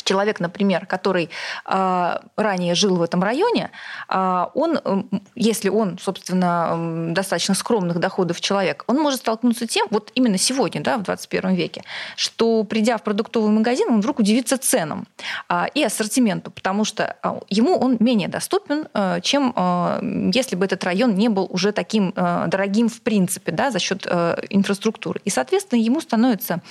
Человек, 0.03 0.39
например, 0.39 0.85
который 0.85 1.29
э, 1.65 2.17
ранее 2.35 2.75
жил 2.75 2.95
в 2.95 3.01
этом 3.01 3.23
районе, 3.23 3.71
э, 4.09 4.45
он, 4.53 5.09
если 5.35 5.69
он, 5.69 5.97
собственно, 5.99 7.13
достаточно 7.13 7.55
скромных 7.55 7.99
доходов 7.99 8.41
человек, 8.41 8.83
он 8.87 8.97
может 8.97 9.19
столкнуться 9.19 9.67
тем, 9.67 9.87
вот 9.89 10.11
именно 10.15 10.37
сегодня, 10.37 10.81
да, 10.81 10.97
в 10.97 11.03
21 11.03 11.53
веке, 11.53 11.83
что 12.15 12.63
придя 12.63 12.97
в 12.97 13.03
продуктовый 13.03 13.51
магазин, 13.51 13.89
он 13.89 13.99
вдруг 13.99 14.19
удивится 14.19 14.57
ценам 14.57 15.07
э, 15.49 15.65
и 15.73 15.83
ассортименту, 15.83 16.51
потому 16.51 16.85
что 16.85 17.15
э, 17.23 17.39
ему 17.49 17.77
он 17.77 17.97
менее 17.99 18.27
доступен, 18.27 18.87
э, 18.93 19.21
чем 19.21 19.53
э, 19.55 20.31
если 20.33 20.55
бы 20.55 20.65
этот 20.65 20.83
район 20.83 21.15
не 21.15 21.29
был 21.29 21.47
уже 21.49 21.71
таким 21.71 22.13
э, 22.15 22.45
дорогим 22.47 22.89
в 22.89 23.01
принципе, 23.01 23.51
да, 23.51 23.71
за 23.71 23.79
счет 23.79 24.05
э, 24.09 24.35
инфраструктуры. 24.49 25.21
И, 25.25 25.29
соответственно, 25.29 25.79
ему 25.79 26.01
становится 26.01 26.61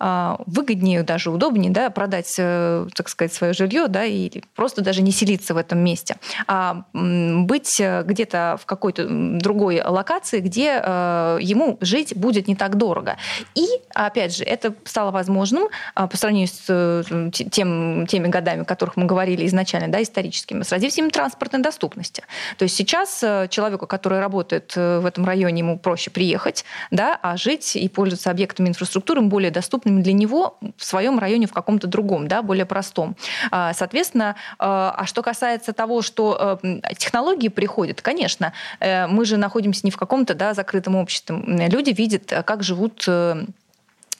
э, 0.00 0.36
выгоднее, 0.46 1.02
даже 1.02 1.30
удобнее, 1.30 1.70
да, 1.70 1.90
продать 1.90 2.34
э, 2.38 2.63
Э, 2.63 2.63
так 2.94 3.08
сказать, 3.08 3.32
свое 3.32 3.52
жилье, 3.52 3.88
да, 3.88 4.04
или 4.04 4.42
просто 4.54 4.82
даже 4.82 5.02
не 5.02 5.12
селиться 5.12 5.54
в 5.54 5.56
этом 5.56 5.78
месте, 5.78 6.16
а 6.46 6.84
быть 6.92 7.80
э, 7.80 8.02
где-то 8.04 8.58
в 8.60 8.66
какой-то 8.66 9.06
другой 9.08 9.82
локации, 9.82 10.40
где 10.40 10.80
э, 10.82 11.38
ему 11.40 11.78
жить 11.80 12.16
будет 12.16 12.48
не 12.48 12.56
так 12.56 12.76
дорого. 12.76 13.16
И, 13.54 13.66
опять 13.94 14.36
же, 14.36 14.44
это 14.44 14.74
стало 14.84 15.10
возможным 15.10 15.68
по 15.94 16.16
сравнению 16.16 16.48
с 16.48 17.04
тем, 17.50 18.06
теми 18.06 18.28
годами, 18.28 18.62
о 18.62 18.64
которых 18.64 18.96
мы 18.96 19.06
говорили 19.06 19.46
изначально, 19.46 19.88
да, 19.88 20.02
историческими, 20.02 20.62
с 20.62 20.72
развитием 20.72 21.10
транспортной 21.10 21.62
доступности. 21.62 22.22
То 22.58 22.62
есть 22.64 22.76
сейчас 22.76 23.20
человеку, 23.50 23.86
который 23.86 24.20
работает 24.20 24.76
в 24.76 25.04
этом 25.06 25.24
районе, 25.24 25.60
ему 25.60 25.78
проще 25.78 26.10
приехать, 26.10 26.64
да, 26.90 27.18
а 27.20 27.36
жить 27.36 27.76
и 27.76 27.88
пользоваться 27.88 28.30
объектами 28.30 28.68
инфраструктуры 28.68 29.20
более 29.22 29.50
доступными 29.50 30.02
для 30.02 30.12
него 30.12 30.58
в 30.76 30.84
своем 30.84 31.18
районе 31.18 31.46
в 31.46 31.52
каком-то 31.52 31.86
другом, 31.86 32.28
да, 32.28 32.42
более 32.42 32.53
простом. 32.62 33.16
А, 33.50 33.72
соответственно, 33.74 34.36
а, 34.58 34.94
а 34.96 35.06
что 35.06 35.22
касается 35.22 35.72
того, 35.72 36.02
что 36.02 36.60
э, 36.62 36.80
технологии 36.96 37.48
приходят, 37.48 38.00
конечно, 38.00 38.52
э, 38.80 39.06
мы 39.06 39.24
же 39.24 39.36
находимся 39.36 39.80
не 39.84 39.90
в 39.90 39.96
каком-то 39.96 40.34
да, 40.34 40.54
закрытом 40.54 40.96
обществе. 40.96 41.36
Люди 41.68 41.90
видят, 41.90 42.32
как 42.46 42.62
живут 42.62 43.04
э, 43.08 43.44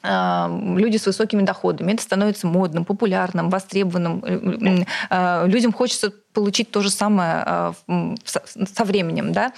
люди 0.05 0.99
с 0.99 1.07
высокими 1.07 1.43
доходами. 1.43 1.93
Это 1.93 2.03
становится 2.03 2.47
модным, 2.47 2.85
популярным, 2.85 3.49
востребованным. 3.49 4.23
Людям 5.47 5.73
хочется 5.73 6.13
получить 6.33 6.71
то 6.71 6.83
же 6.83 6.91
самое 6.91 7.75
со 8.27 8.85
временем, 8.85 9.33
да, 9.33 9.53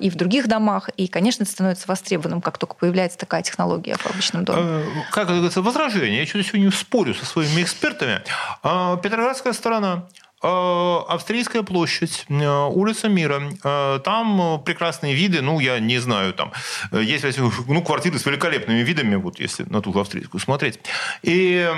и 0.00 0.08
в 0.08 0.16
других 0.16 0.48
домах, 0.48 0.88
и, 0.96 1.08
конечно, 1.08 1.42
это 1.42 1.52
становится 1.52 1.88
востребованным, 1.88 2.40
как 2.40 2.58
только 2.58 2.74
появляется 2.74 3.18
такая 3.18 3.42
технология 3.42 3.96
в 3.96 4.06
обычном 4.10 4.44
доме. 4.44 4.84
Как 5.10 5.28
говорится, 5.28 5.62
возражение. 5.62 6.20
Я 6.20 6.26
что-то 6.26 6.44
сегодня 6.44 6.70
спорю 6.70 7.14
со 7.14 7.26
своими 7.26 7.62
экспертами. 7.62 8.22
Петроградская 8.62 9.52
сторона 9.52 9.82
Э, 9.92 10.21
Австрийская 10.42 11.62
площадь, 11.62 12.26
э, 12.28 12.66
улица 12.66 13.08
Мира. 13.08 13.42
Э, 13.62 14.00
там 14.04 14.62
прекрасные 14.64 15.14
виды, 15.14 15.40
ну, 15.40 15.60
я 15.60 15.78
не 15.78 15.98
знаю, 15.98 16.34
там 16.34 16.52
есть 16.90 17.24
ну, 17.68 17.82
квартиры 17.82 18.18
с 18.18 18.26
великолепными 18.26 18.80
видами, 18.80 19.14
вот 19.14 19.38
если 19.38 19.64
на 19.64 19.80
ту 19.80 19.98
австрийскую 19.98 20.40
смотреть. 20.40 20.80
И 21.22 21.70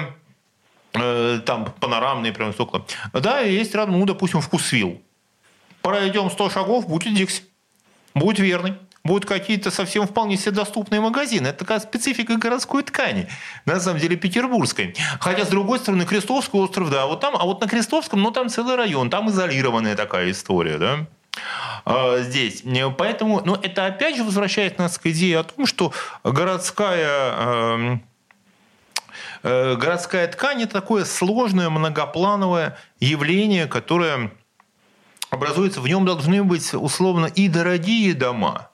там 0.92 1.74
панорамные 1.80 2.32
прям 2.32 2.52
стекла. 2.52 2.84
Да, 3.12 3.40
есть 3.40 3.74
рядом, 3.74 3.98
ну, 3.98 4.06
допустим, 4.06 4.40
вкусвилл. 4.40 5.02
Пройдем 5.82 6.30
100 6.30 6.50
шагов, 6.50 6.88
будет 6.88 7.14
Дикси. 7.14 7.42
Будь 8.14 8.38
верный 8.38 8.74
будут 9.04 9.26
какие-то 9.26 9.70
совсем 9.70 10.06
вполне 10.06 10.36
себе 10.36 10.52
доступные 10.52 11.00
магазины. 11.00 11.48
Это 11.48 11.58
такая 11.58 11.80
специфика 11.80 12.36
городской 12.36 12.82
ткани, 12.82 13.28
на 13.66 13.78
самом 13.78 14.00
деле 14.00 14.16
петербургской. 14.16 14.96
Хотя, 15.20 15.44
с 15.44 15.48
другой 15.48 15.78
стороны, 15.78 16.06
Крестовский 16.06 16.58
остров, 16.58 16.90
да, 16.90 17.06
вот 17.06 17.20
там, 17.20 17.36
а 17.36 17.44
вот 17.44 17.60
на 17.60 17.68
Крестовском, 17.68 18.22
ну, 18.22 18.30
там 18.30 18.48
целый 18.48 18.76
район, 18.76 19.10
там 19.10 19.28
изолированная 19.28 19.94
такая 19.94 20.30
история, 20.30 20.78
да 20.78 21.06
а, 21.84 22.20
здесь. 22.20 22.62
Поэтому, 22.96 23.42
ну, 23.44 23.56
это 23.56 23.86
опять 23.86 24.16
же 24.16 24.24
возвращает 24.24 24.78
нас 24.78 24.98
к 24.98 25.06
идее 25.06 25.40
о 25.40 25.44
том, 25.44 25.66
что 25.66 25.92
городская 26.22 27.34
эм, 27.36 28.02
э, 29.42 29.76
городская 29.76 30.26
ткань– 30.28 30.62
это 30.62 30.72
такое 30.80 31.04
сложное, 31.04 31.68
многоплановое 31.68 32.78
явление, 33.00 33.66
которое 33.66 34.30
образуется. 35.28 35.82
В 35.82 35.88
нем 35.88 36.06
должны 36.06 36.42
быть 36.42 36.72
условно 36.72 37.26
и 37.26 37.48
дорогие 37.48 38.14
дома– 38.14 38.70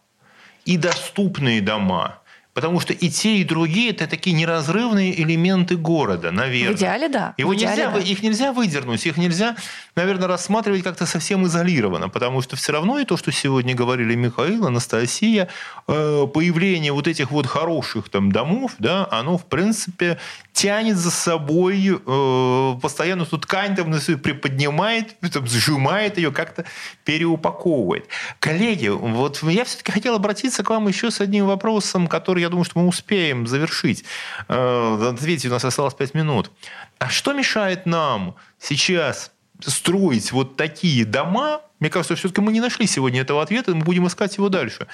и 0.64 0.76
доступные 0.76 1.60
дома. 1.60 2.19
Потому 2.52 2.80
что 2.80 2.92
и 2.92 3.08
те, 3.08 3.36
и 3.36 3.44
другие– 3.44 3.90
это 3.92 4.06
такие 4.06 4.34
неразрывные 4.34 5.20
элементы 5.22 5.76
города, 5.76 6.32
наверное. 6.32 6.76
В 6.76 6.78
идеале, 6.78 7.08
да. 7.08 7.34
Его 7.36 7.50
в 7.50 7.54
идеале, 7.54 7.84
нельзя, 7.84 7.90
да. 7.92 8.00
Их 8.00 8.22
нельзя 8.22 8.52
выдернуть, 8.52 9.06
их 9.06 9.16
нельзя, 9.16 9.56
наверное, 9.94 10.28
рассматривать 10.28 10.82
как-то 10.82 11.06
совсем 11.06 11.46
изолированно, 11.46 12.08
потому 12.08 12.42
что 12.42 12.56
все 12.56 12.72
равно 12.72 12.98
и 12.98 13.04
то, 13.04 13.16
что 13.16 13.30
сегодня 13.30 13.74
говорили 13.74 14.14
Михаил, 14.14 14.66
Анастасия, 14.66 15.48
э, 15.86 16.26
появление 16.32 16.92
вот 16.92 17.06
этих 17.06 17.30
вот 17.30 17.46
хороших 17.46 18.08
там 18.08 18.32
домов, 18.32 18.72
да, 18.78 19.06
оно, 19.10 19.38
в 19.38 19.46
принципе, 19.46 20.18
тянет 20.52 20.96
за 20.96 21.10
собой 21.10 22.00
э, 22.04 22.74
постоянно 22.82 23.22
эту 23.22 23.38
ткань 23.38 23.76
там 23.76 23.92
приподнимает, 23.92 25.16
там, 25.32 25.46
сжимает 25.46 26.18
ее, 26.18 26.32
как-то 26.32 26.64
переупаковывает. 27.04 28.06
Коллеги, 28.40 28.88
вот 28.88 29.42
я 29.42 29.64
все-таки 29.64 29.92
хотел 29.92 30.16
обратиться 30.16 30.62
к 30.62 30.70
вам 30.70 30.88
еще 30.88 31.10
с 31.10 31.20
одним 31.20 31.46
вопросом, 31.46 32.08
который, 32.08 32.39
я 32.40 32.48
думаю, 32.48 32.64
что 32.64 32.78
мы 32.78 32.86
успеем 32.86 33.46
завершить. 33.46 34.04
Э, 34.48 35.12
ответьте, 35.14 35.48
у 35.48 35.52
нас 35.52 35.64
осталось 35.64 35.94
пять 35.94 36.14
минут. 36.14 36.50
А 36.98 37.08
что 37.08 37.32
мешает 37.32 37.86
нам 37.86 38.36
сейчас 38.58 39.32
строить 39.60 40.32
вот 40.32 40.56
такие 40.56 41.04
дома? 41.04 41.60
Мне 41.80 41.90
кажется, 41.90 42.14
все-таки 42.14 42.40
мы 42.40 42.52
не 42.52 42.60
нашли 42.60 42.86
сегодня 42.86 43.22
этого 43.22 43.42
ответа, 43.42 43.74
мы 43.74 43.84
будем 43.84 44.06
искать 44.06 44.36
его 44.36 44.48
дальше. 44.48 44.86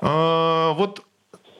Э, 0.00 0.72
вот 0.74 1.04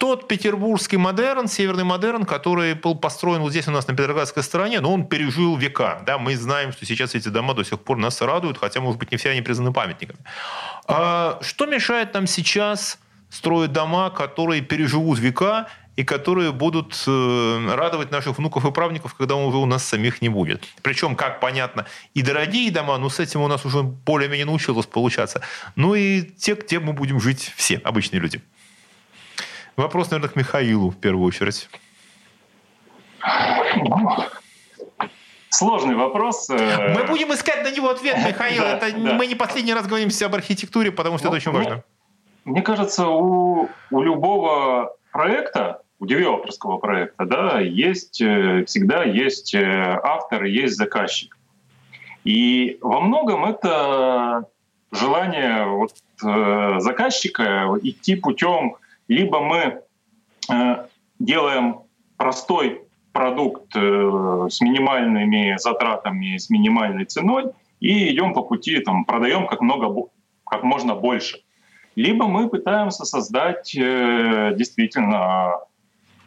тот 0.01 0.28
петербургский 0.28 0.97
модерн, 0.97 1.47
северный 1.47 1.84
модерн, 1.84 2.24
который 2.24 2.72
был 2.72 2.95
построен 2.95 3.43
вот 3.43 3.51
здесь 3.51 3.68
у 3.68 3.70
нас 3.70 3.86
на 3.86 3.95
Петроградской 3.95 4.43
стороне, 4.43 4.80
но 4.80 4.95
он 4.95 5.07
пережил 5.07 5.57
века. 5.57 6.03
Да, 6.07 6.16
мы 6.16 6.34
знаем, 6.36 6.72
что 6.72 6.86
сейчас 6.86 7.14
эти 7.14 7.28
дома 7.28 7.53
до 7.53 7.64
сих 7.64 7.78
пор 7.80 7.99
нас 7.99 8.22
радуют, 8.22 8.57
хотя, 8.57 8.80
может 8.80 8.99
быть, 8.99 9.11
не 9.11 9.18
все 9.18 9.28
они 9.28 9.43
признаны 9.43 9.74
памятниками. 9.74 10.18
А 10.86 11.38
что 11.43 11.66
мешает 11.66 12.14
нам 12.14 12.26
сейчас 12.26 12.99
строить 13.31 13.72
дома, 13.72 14.11
которые 14.11 14.61
переживут 14.61 15.18
века 15.18 15.68
и 15.97 16.05
которые 16.05 16.53
будут 16.53 17.03
э, 17.07 17.74
радовать 17.74 18.11
наших 18.11 18.39
внуков 18.39 18.64
и 18.64 18.70
правников, 18.70 19.14
когда 19.14 19.35
уже 19.37 19.59
у 19.59 19.66
нас 19.66 19.85
самих 19.85 20.22
не 20.22 20.28
будет. 20.28 20.64
Причем, 20.83 21.16
как 21.16 21.41
понятно, 21.41 21.87
и 22.14 22.22
дорогие 22.22 22.70
дома, 22.70 22.99
но 22.99 23.09
с 23.09 23.20
этим 23.20 23.41
у 23.43 23.49
нас 23.49 23.64
уже 23.64 23.83
более-менее 23.83 24.47
научилось 24.47 24.87
получаться, 24.87 25.43
ну 25.76 25.95
и 25.95 26.22
те, 26.22 26.55
где 26.55 26.81
мы 26.81 26.93
будем 26.93 27.20
жить 27.20 27.53
все, 27.57 27.76
обычные 27.78 28.20
люди. 28.20 28.41
Вопрос, 29.76 30.11
наверное, 30.11 30.31
к 30.31 30.37
Михаилу 30.37 30.91
в 30.91 30.97
первую 30.97 31.26
очередь. 31.26 31.68
Сложный 35.51 35.97
вопрос. 35.97 36.49
Э. 36.49 36.95
Мы 36.95 37.05
будем 37.05 37.33
искать 37.35 37.64
на 37.64 37.70
него 37.70 37.91
ответ, 37.91 38.16
Михаил. 38.26 38.62
да, 38.62 38.76
это 38.76 38.93
да. 38.93 39.14
Мы 39.14 39.26
не 39.26 39.35
последний 39.35 39.74
раз 39.74 39.87
говорим 39.87 40.09
об 40.24 40.35
архитектуре, 40.35 40.93
потому 40.93 41.18
что 41.18 41.28
ну, 41.28 41.37
это 41.37 41.37
очень 41.37 41.53
важно. 41.53 41.85
Мне 42.45 42.62
кажется, 42.62 43.09
у, 43.09 43.68
у 43.91 44.01
любого 44.01 44.95
проекта, 45.12 45.82
у 45.99 46.07
девелоперского 46.07 46.78
проекта, 46.78 47.26
да, 47.26 47.61
есть, 47.61 48.20
э, 48.20 48.64
всегда 48.66 49.05
есть 49.05 49.55
э, 49.55 50.01
автор 50.03 50.45
есть 50.45 50.76
заказчик. 50.76 51.36
И 52.24 52.78
во 52.80 53.01
многом 53.01 53.45
это 53.45 54.47
желание 54.93 55.66
вот, 55.66 55.93
заказчика 56.82 57.66
идти 57.82 58.16
путем 58.16 58.76
либо 59.11 59.41
мы 59.41 59.82
э, 60.49 60.86
делаем 61.18 61.80
простой 62.16 62.82
продукт 63.12 63.74
э, 63.74 64.47
с 64.49 64.61
минимальными 64.61 65.57
затратами, 65.59 66.36
с 66.36 66.49
минимальной 66.49 67.07
ценой, 67.07 67.51
и 67.80 68.14
идем 68.14 68.34
по 68.34 68.43
пути, 68.43 68.78
там, 68.78 69.05
продаем 69.05 69.49
как, 69.49 69.62
много, 69.62 70.09
как 70.47 70.62
можно 70.62 70.95
больше. 70.95 71.41
Либо 72.01 72.27
мы 72.27 72.49
пытаемся 72.49 73.05
создать 73.05 73.77
э, 73.77 74.55
действительно 74.57 75.59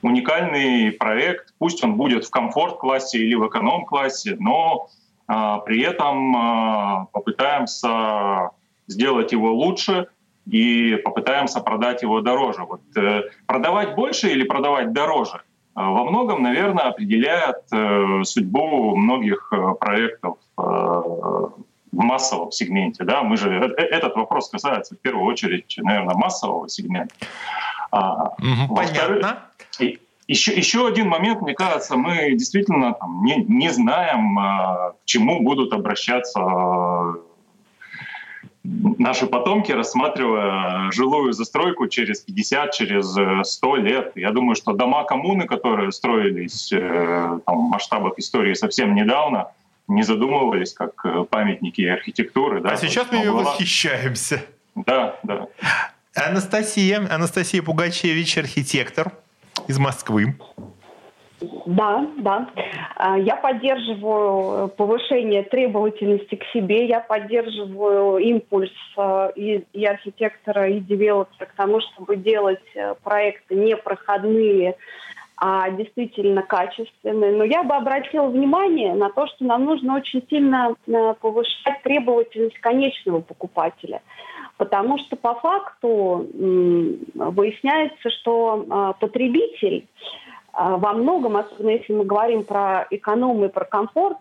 уникальный 0.03 0.91
проект, 0.91 1.53
пусть 1.57 1.83
он 1.83 1.95
будет 1.95 2.25
в 2.25 2.29
комфорт-классе 2.29 3.17
или 3.17 3.33
в 3.33 3.47
эконом-классе, 3.47 4.35
но 4.39 4.89
а, 5.27 5.59
при 5.59 5.81
этом 5.81 6.35
а, 6.35 7.05
попытаемся 7.13 8.51
сделать 8.87 9.31
его 9.31 9.53
лучше, 9.53 10.07
и 10.45 10.97
попытаемся 10.97 11.61
продать 11.61 12.01
его 12.03 12.21
дороже. 12.21 12.63
Вот, 12.63 12.81
э, 12.97 13.21
продавать 13.47 13.95
больше 13.95 14.29
или 14.29 14.43
продавать 14.43 14.91
дороже 14.91 15.37
э, 15.37 15.39
во 15.75 16.03
многом, 16.03 16.43
наверное, 16.43 16.89
определяет 16.89 17.63
э, 17.71 18.23
судьбу 18.25 18.95
многих 18.95 19.47
э, 19.53 19.73
проектов 19.79 20.37
э, 20.57 21.01
массовом 22.01 22.51
сегменте. 22.51 23.03
Да? 23.03 23.23
Мы 23.23 23.37
же, 23.37 23.49
э, 23.49 23.81
э, 23.81 23.85
этот 23.85 24.15
вопрос 24.15 24.49
касается 24.49 24.95
в 24.95 24.99
первую 24.99 25.25
очередь, 25.25 25.75
наверное, 25.77 26.15
массового 26.15 26.69
сегмента. 26.69 27.13
А, 27.91 28.29
угу, 28.37 28.75
понятно. 28.75 29.43
Еще, 30.25 30.53
еще 30.53 30.87
один 30.87 31.09
момент, 31.09 31.41
мне 31.41 31.53
кажется, 31.53 31.97
мы 31.97 32.31
действительно 32.31 32.93
там, 32.93 33.23
не, 33.25 33.43
не 33.47 33.69
знаем, 33.69 34.37
к 34.37 35.05
чему 35.05 35.41
будут 35.41 35.73
обращаться 35.73 37.19
наши 38.63 39.27
потомки, 39.27 39.73
рассматривая 39.73 40.89
жилую 40.91 41.33
застройку 41.33 41.87
через 41.87 42.21
50, 42.21 42.71
через 42.71 43.17
100 43.49 43.75
лет. 43.75 44.11
Я 44.15 44.31
думаю, 44.31 44.55
что 44.55 44.71
дома 44.71 45.03
коммуны, 45.03 45.45
которые 45.45 45.91
строились 45.91 46.71
э, 46.71 47.39
там, 47.45 47.67
в 47.67 47.69
масштабах 47.69 48.13
истории 48.17 48.53
совсем 48.53 48.95
недавно, 48.95 49.49
не 49.87 50.03
задумывались 50.03 50.73
как 50.73 50.93
э, 51.05 51.25
памятники 51.29 51.81
архитектуры. 51.81 52.61
Да, 52.61 52.71
а 52.71 52.77
сейчас 52.77 53.07
мы 53.11 53.17
ее 53.19 53.31
была... 53.31 53.43
восхищаемся. 53.43 54.41
Да, 54.75 55.19
да. 55.23 55.47
Анастасия, 56.15 57.07
Анастасия 57.09 57.61
Пугачевич, 57.61 58.37
архитектор 58.37 59.11
из 59.67 59.79
Москвы. 59.79 60.35
Да, 61.65 62.07
да. 62.17 62.49
А, 62.95 63.17
я 63.17 63.35
поддерживаю 63.35 64.69
повышение 64.69 65.43
требовательности 65.43 66.35
к 66.35 66.43
себе, 66.53 66.87
я 66.87 66.99
поддерживаю 66.99 68.17
импульс 68.17 68.71
а, 68.97 69.31
и, 69.35 69.63
и 69.73 69.85
архитектора, 69.85 70.69
и 70.69 70.79
девелопера 70.79 71.45
к 71.45 71.53
тому, 71.55 71.81
чтобы 71.81 72.15
делать 72.15 72.63
э, 72.75 72.95
проекты 73.03 73.55
не 73.55 73.75
проходные, 73.75 74.77
а 75.37 75.69
действительно 75.71 76.41
качественные. 76.41 77.31
Но 77.33 77.43
я 77.43 77.63
бы 77.63 77.75
обратила 77.75 78.27
внимание 78.27 78.93
на 78.93 79.09
то, 79.09 79.27
что 79.27 79.45
нам 79.45 79.65
нужно 79.65 79.95
очень 79.95 80.23
сильно 80.29 80.75
э, 80.87 81.13
повышать 81.19 81.81
требовательность 81.83 82.59
конечного 82.59 83.21
покупателя. 83.21 84.01
Потому 84.57 84.97
что 84.99 85.15
по 85.15 85.33
факту 85.35 86.27
выясняется, 86.35 88.09
что 88.11 88.65
а, 88.69 88.93
потребитель 88.93 89.87
а, 90.53 90.77
во 90.77 90.93
многом, 90.93 91.37
особенно 91.37 91.71
если 91.71 91.91
мы 91.91 92.05
говорим 92.05 92.43
про 92.43 92.85
эконом 92.91 93.43
и 93.43 93.49
про 93.49 93.65
комфорт, 93.65 94.17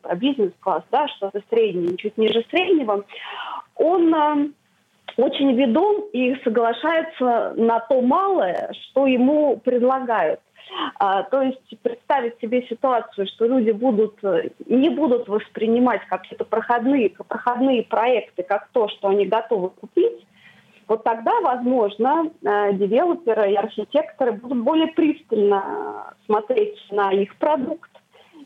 про 0.00 0.16
бизнес-класс, 0.16 0.82
да, 0.90 1.06
что-то 1.08 1.42
среднее, 1.50 1.96
чуть 1.98 2.16
ниже 2.16 2.44
среднего, 2.50 3.04
он 3.74 4.14
а, 4.14 4.48
очень 5.16 5.52
ведом 5.54 6.04
и 6.12 6.34
соглашается 6.42 7.54
на 7.56 7.80
то 7.80 8.00
малое, 8.00 8.72
что 8.72 9.06
ему 9.06 9.58
предлагают. 9.58 10.40
А, 10.98 11.22
то 11.24 11.42
есть 11.42 11.78
представить 11.82 12.38
себе 12.40 12.66
ситуацию, 12.66 13.26
что 13.26 13.46
люди 13.46 13.70
будут, 13.70 14.20
не 14.66 14.88
будут 14.90 15.28
воспринимать 15.28 16.02
какие-то 16.06 16.44
проходные, 16.44 17.10
проходные 17.10 17.82
проекты 17.82 18.42
как 18.42 18.68
то, 18.72 18.88
что 18.88 19.08
они 19.08 19.26
готовы 19.26 19.70
купить, 19.70 20.26
вот 20.88 21.02
тогда, 21.02 21.40
возможно, 21.40 22.30
э, 22.42 22.72
девелоперы 22.74 23.52
и 23.52 23.56
архитекторы 23.56 24.32
будут 24.32 24.62
более 24.62 24.86
пристально 24.88 26.14
смотреть 26.26 26.78
на 26.92 27.12
их 27.12 27.34
продукт 27.36 27.90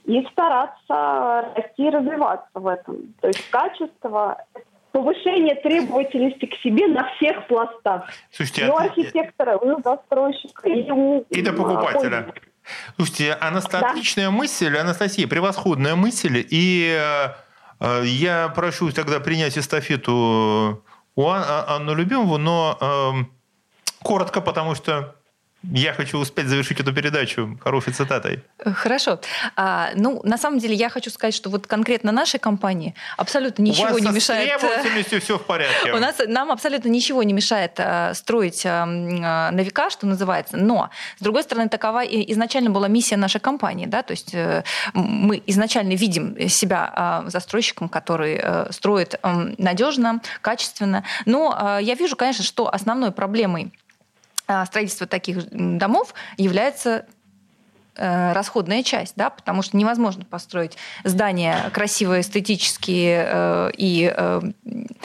и 0.05 0.27
стараться 0.33 1.53
расти 1.55 1.87
и 1.87 1.91
развиваться 1.91 2.49
в 2.55 2.67
этом. 2.67 3.15
То 3.21 3.29
есть 3.29 3.51
качество 3.51 4.43
повышение 4.93 5.55
требовательности 5.57 6.47
к 6.47 6.55
себе 6.63 6.87
на 6.89 7.11
всех 7.15 7.47
пластах. 7.47 8.05
Слушайте, 8.33 8.67
и 8.67 8.69
у 8.69 8.77
архитектора, 8.77 9.57
и 9.57 9.67
у 9.67 9.83
застройщика, 9.83 10.69
и 10.69 10.91
у 10.91 11.21
И 11.31 11.43
до 11.43 11.53
покупателя. 11.53 12.33
Слушайте, 12.97 13.33
отличная 13.33 14.27
да. 14.27 14.31
мысль, 14.31 14.77
Анастасия, 14.77 15.27
превосходная 15.27 15.95
мысль. 15.95 16.45
И 16.51 16.97
э, 17.81 18.03
я 18.05 18.49
прошу 18.55 18.93
тогда 18.93 19.21
принять 19.21 19.57
эстафету 19.57 20.85
у 21.17 21.29
а, 21.29 21.77
Анну 21.77 21.95
Любимову, 21.95 22.39
но 22.39 22.79
э, 22.81 24.05
коротко, 24.05 24.41
потому 24.41 24.75
что 24.75 25.17
я 25.63 25.93
хочу 25.93 26.19
успеть 26.19 26.47
завершить 26.47 26.81
эту 26.81 26.93
передачу 26.93 27.59
хорошей 27.63 27.93
цитатой. 27.93 28.43
Хорошо. 28.65 29.21
А, 29.57 29.91
ну, 29.95 30.21
на 30.25 30.39
самом 30.39 30.59
деле, 30.59 30.75
я 30.75 30.89
хочу 30.89 31.11
сказать, 31.11 31.35
что 31.35 31.51
вот 31.51 31.67
конкретно 31.67 32.13
нашей 32.13 32.41
компании 32.41 32.95
абсолютно 33.19 33.63
ничего 33.63 33.95
У 33.95 33.99
не 33.99 34.11
мешает. 34.11 34.59
требовательностью 34.59 35.21
все 35.21 35.39
в 35.39 35.43
порядке. 35.43 35.93
У 35.95 35.99
нас 35.99 36.17
нам 36.27 36.51
абсолютно 36.51 36.89
ничего 36.89 37.23
не 37.23 37.35
мешает 37.35 37.73
а, 37.79 38.15
строить 38.15 38.65
а, 38.65 38.85
а, 38.85 39.51
на 39.51 39.61
века, 39.61 39.91
что 39.91 40.07
называется. 40.07 40.57
Но 40.57 40.89
с 41.19 41.23
другой 41.23 41.43
стороны, 41.43 41.69
такова 41.69 42.05
и 42.05 42.33
изначально 42.33 42.71
была 42.71 42.89
миссия 42.89 43.17
нашей 43.17 43.41
компании, 43.41 43.87
да, 43.87 44.03
то 44.03 44.13
есть 44.13 44.35
э, 44.35 44.65
мы 44.95 45.43
изначально 45.47 45.93
видим 45.93 46.49
себя 46.49 46.91
а, 46.95 47.25
застройщиком, 47.27 47.89
который 47.89 48.39
а, 48.39 48.69
строит 48.71 49.19
а, 49.23 49.49
надежно, 49.59 50.21
качественно. 50.41 51.05
Но 51.27 51.55
а, 51.57 51.79
я 51.79 51.95
вижу, 51.95 52.17
конечно, 52.17 52.45
что 52.45 52.73
основной 52.73 53.13
проблемой 53.13 53.73
строительство 54.67 55.07
таких 55.07 55.49
домов 55.51 56.15
является 56.37 57.07
Э, 58.03 58.33
расходная 58.33 58.83
часть, 58.83 59.13
да, 59.17 59.29
потому 59.29 59.61
что 59.61 59.77
невозможно 59.77 60.25
построить 60.25 60.79
здание 61.05 61.57
красивое, 61.71 62.23
эстетические 62.23 63.27
э, 63.29 63.71
и 63.77 64.15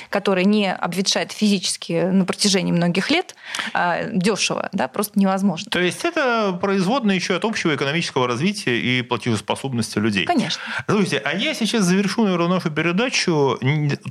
которое 0.10 0.46
не 0.46 0.72
обветшает 0.72 1.32
физически 1.32 2.10
на 2.12 2.26
протяжении 2.26 2.72
многих 2.72 3.10
лет, 3.10 3.36
э, 3.74 4.10
дешево, 4.14 4.70
да, 4.74 4.88
просто 4.88 5.20
невозможно. 5.20 5.70
То 5.72 5.80
есть 5.80 6.06
это 6.06 6.58
производное 6.60 7.16
еще 7.16 7.36
от 7.36 7.46
общего 7.46 7.76
экономического 7.76 8.28
развития 8.28 8.80
и 8.80 9.02
платежеспособности 9.02 10.00
людей. 10.00 10.26
Конечно. 10.26 10.62
Слушайте, 10.88 11.22
а 11.24 11.34
я 11.34 11.54
сейчас 11.54 11.84
завершу, 11.84 12.24
наверное, 12.24 12.48
нашу 12.48 12.72
передачу, 12.72 13.60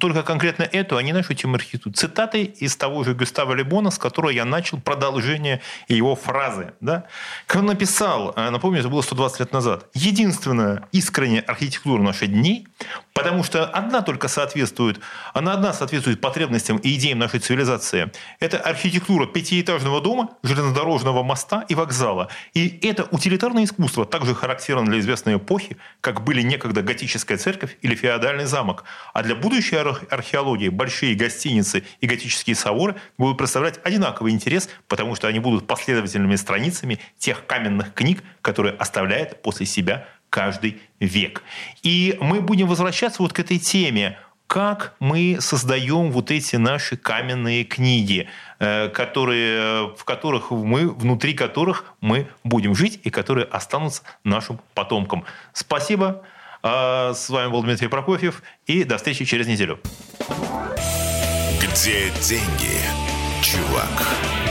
только 0.01 0.23
конкретно 0.23 0.63
эту, 0.63 0.97
а 0.97 1.03
не 1.03 1.13
нашу 1.13 1.35
тему 1.35 1.55
архитектуры, 1.55 1.95
цитатой 1.95 2.45
из 2.45 2.77
того 2.77 3.05
же 3.05 3.15
Густава 3.15 3.53
Лебона, 3.55 3.91
с 3.91 3.99
которого 3.99 4.31
я 4.31 4.45
начал 4.45 4.81
продолжение 4.81 5.61
его 5.89 6.17
фразы. 6.17 6.73
Да? 6.81 7.05
Как 7.47 7.63
он 7.63 7.67
написал, 7.67 8.33
э, 8.37 8.51
напомню, 8.51 8.81
это 8.81 8.89
было 8.89 9.03
120 9.03 9.41
лет 9.41 9.53
назад. 9.53 9.87
Единственная 9.95 10.89
искренняя 10.93 11.43
архитектура 11.43 12.03
наших 12.03 12.29
дней, 12.29 12.67
потому 13.13 13.45
что 13.45 13.67
одна 13.67 14.03
только 14.03 14.29
соответствует, 14.29 15.01
она 15.35 15.53
одна 15.53 15.73
соответствует 15.75 16.21
потребностям 16.21 16.79
и 16.79 16.95
идеям 16.95 17.19
нашей 17.19 17.41
цивилизации. 17.41 18.11
Это 18.41 18.59
архитектура 18.59 19.27
пятиэтажного 19.27 20.01
дома, 20.01 20.31
железнодорожного 20.43 21.23
моста 21.23 21.65
и 21.69 21.75
вокзала. 21.75 22.29
И 22.55 22.79
это 22.83 23.05
утилитарное 23.11 23.65
искусство 23.65 24.07
также 24.07 24.35
характерно 24.35 24.87
для 24.87 25.01
известной 25.01 25.37
эпохи, 25.37 25.77
как 26.01 26.25
были 26.25 26.43
некогда 26.43 26.83
готическая 26.83 27.37
церковь 27.39 27.77
или 27.83 27.95
феодальный 27.95 28.47
замок. 28.47 28.85
А 29.13 29.23
для 29.23 29.35
будущей 29.35 29.77
археологии 29.77 30.69
большие 30.69 31.15
гостиницы 31.15 31.85
и 32.01 32.07
готические 32.07 32.57
соборы 32.57 32.97
будут 33.19 33.39
представлять 33.39 33.81
одинаковый 33.85 34.33
интерес, 34.33 34.69
потому 34.89 35.15
что 35.15 35.29
они 35.29 35.41
будут 35.41 35.67
последовательными 35.67 36.37
страницами 36.37 36.99
тех 37.19 37.47
каменных 37.47 37.93
книг, 37.93 38.23
которые 38.41 38.75
оставляет 38.75 39.43
после 39.43 39.67
себя 39.67 40.07
каждый 40.31 40.83
век. 40.99 41.43
И 41.83 42.19
мы 42.21 42.41
будем 42.41 42.67
возвращаться 42.67 43.23
вот 43.23 43.33
к 43.33 43.39
этой 43.39 43.59
теме 43.59 44.19
как 44.55 44.95
мы 45.01 45.39
создаем 45.41 46.13
вот 46.13 46.31
эти 46.31 46.55
наши 46.55 46.97
каменные 46.97 47.65
книги, 47.65 48.29
э, 48.61 48.89
которые, 48.89 49.93
в 49.97 50.05
которых 50.05 50.53
мы, 50.53 50.89
внутри 50.91 51.35
которых 51.35 51.87
мы 52.01 52.29
будем 52.45 52.77
жить 52.77 53.01
и 53.03 53.11
которые 53.11 53.47
останутся 53.47 54.03
нашим 54.23 54.61
потомкам. 54.75 55.25
Спасибо. 55.53 56.23
А, 56.63 57.15
с 57.15 57.31
вами 57.31 57.51
был 57.51 57.65
Дмитрий 57.65 57.89
Прокофьев. 57.89 58.45
И 58.67 58.85
до 58.85 58.97
встречи 58.97 59.25
через 59.25 59.49
неделю. 59.49 59.81
Где 61.61 62.13
деньги, 62.21 62.79
чувак? 63.43 64.44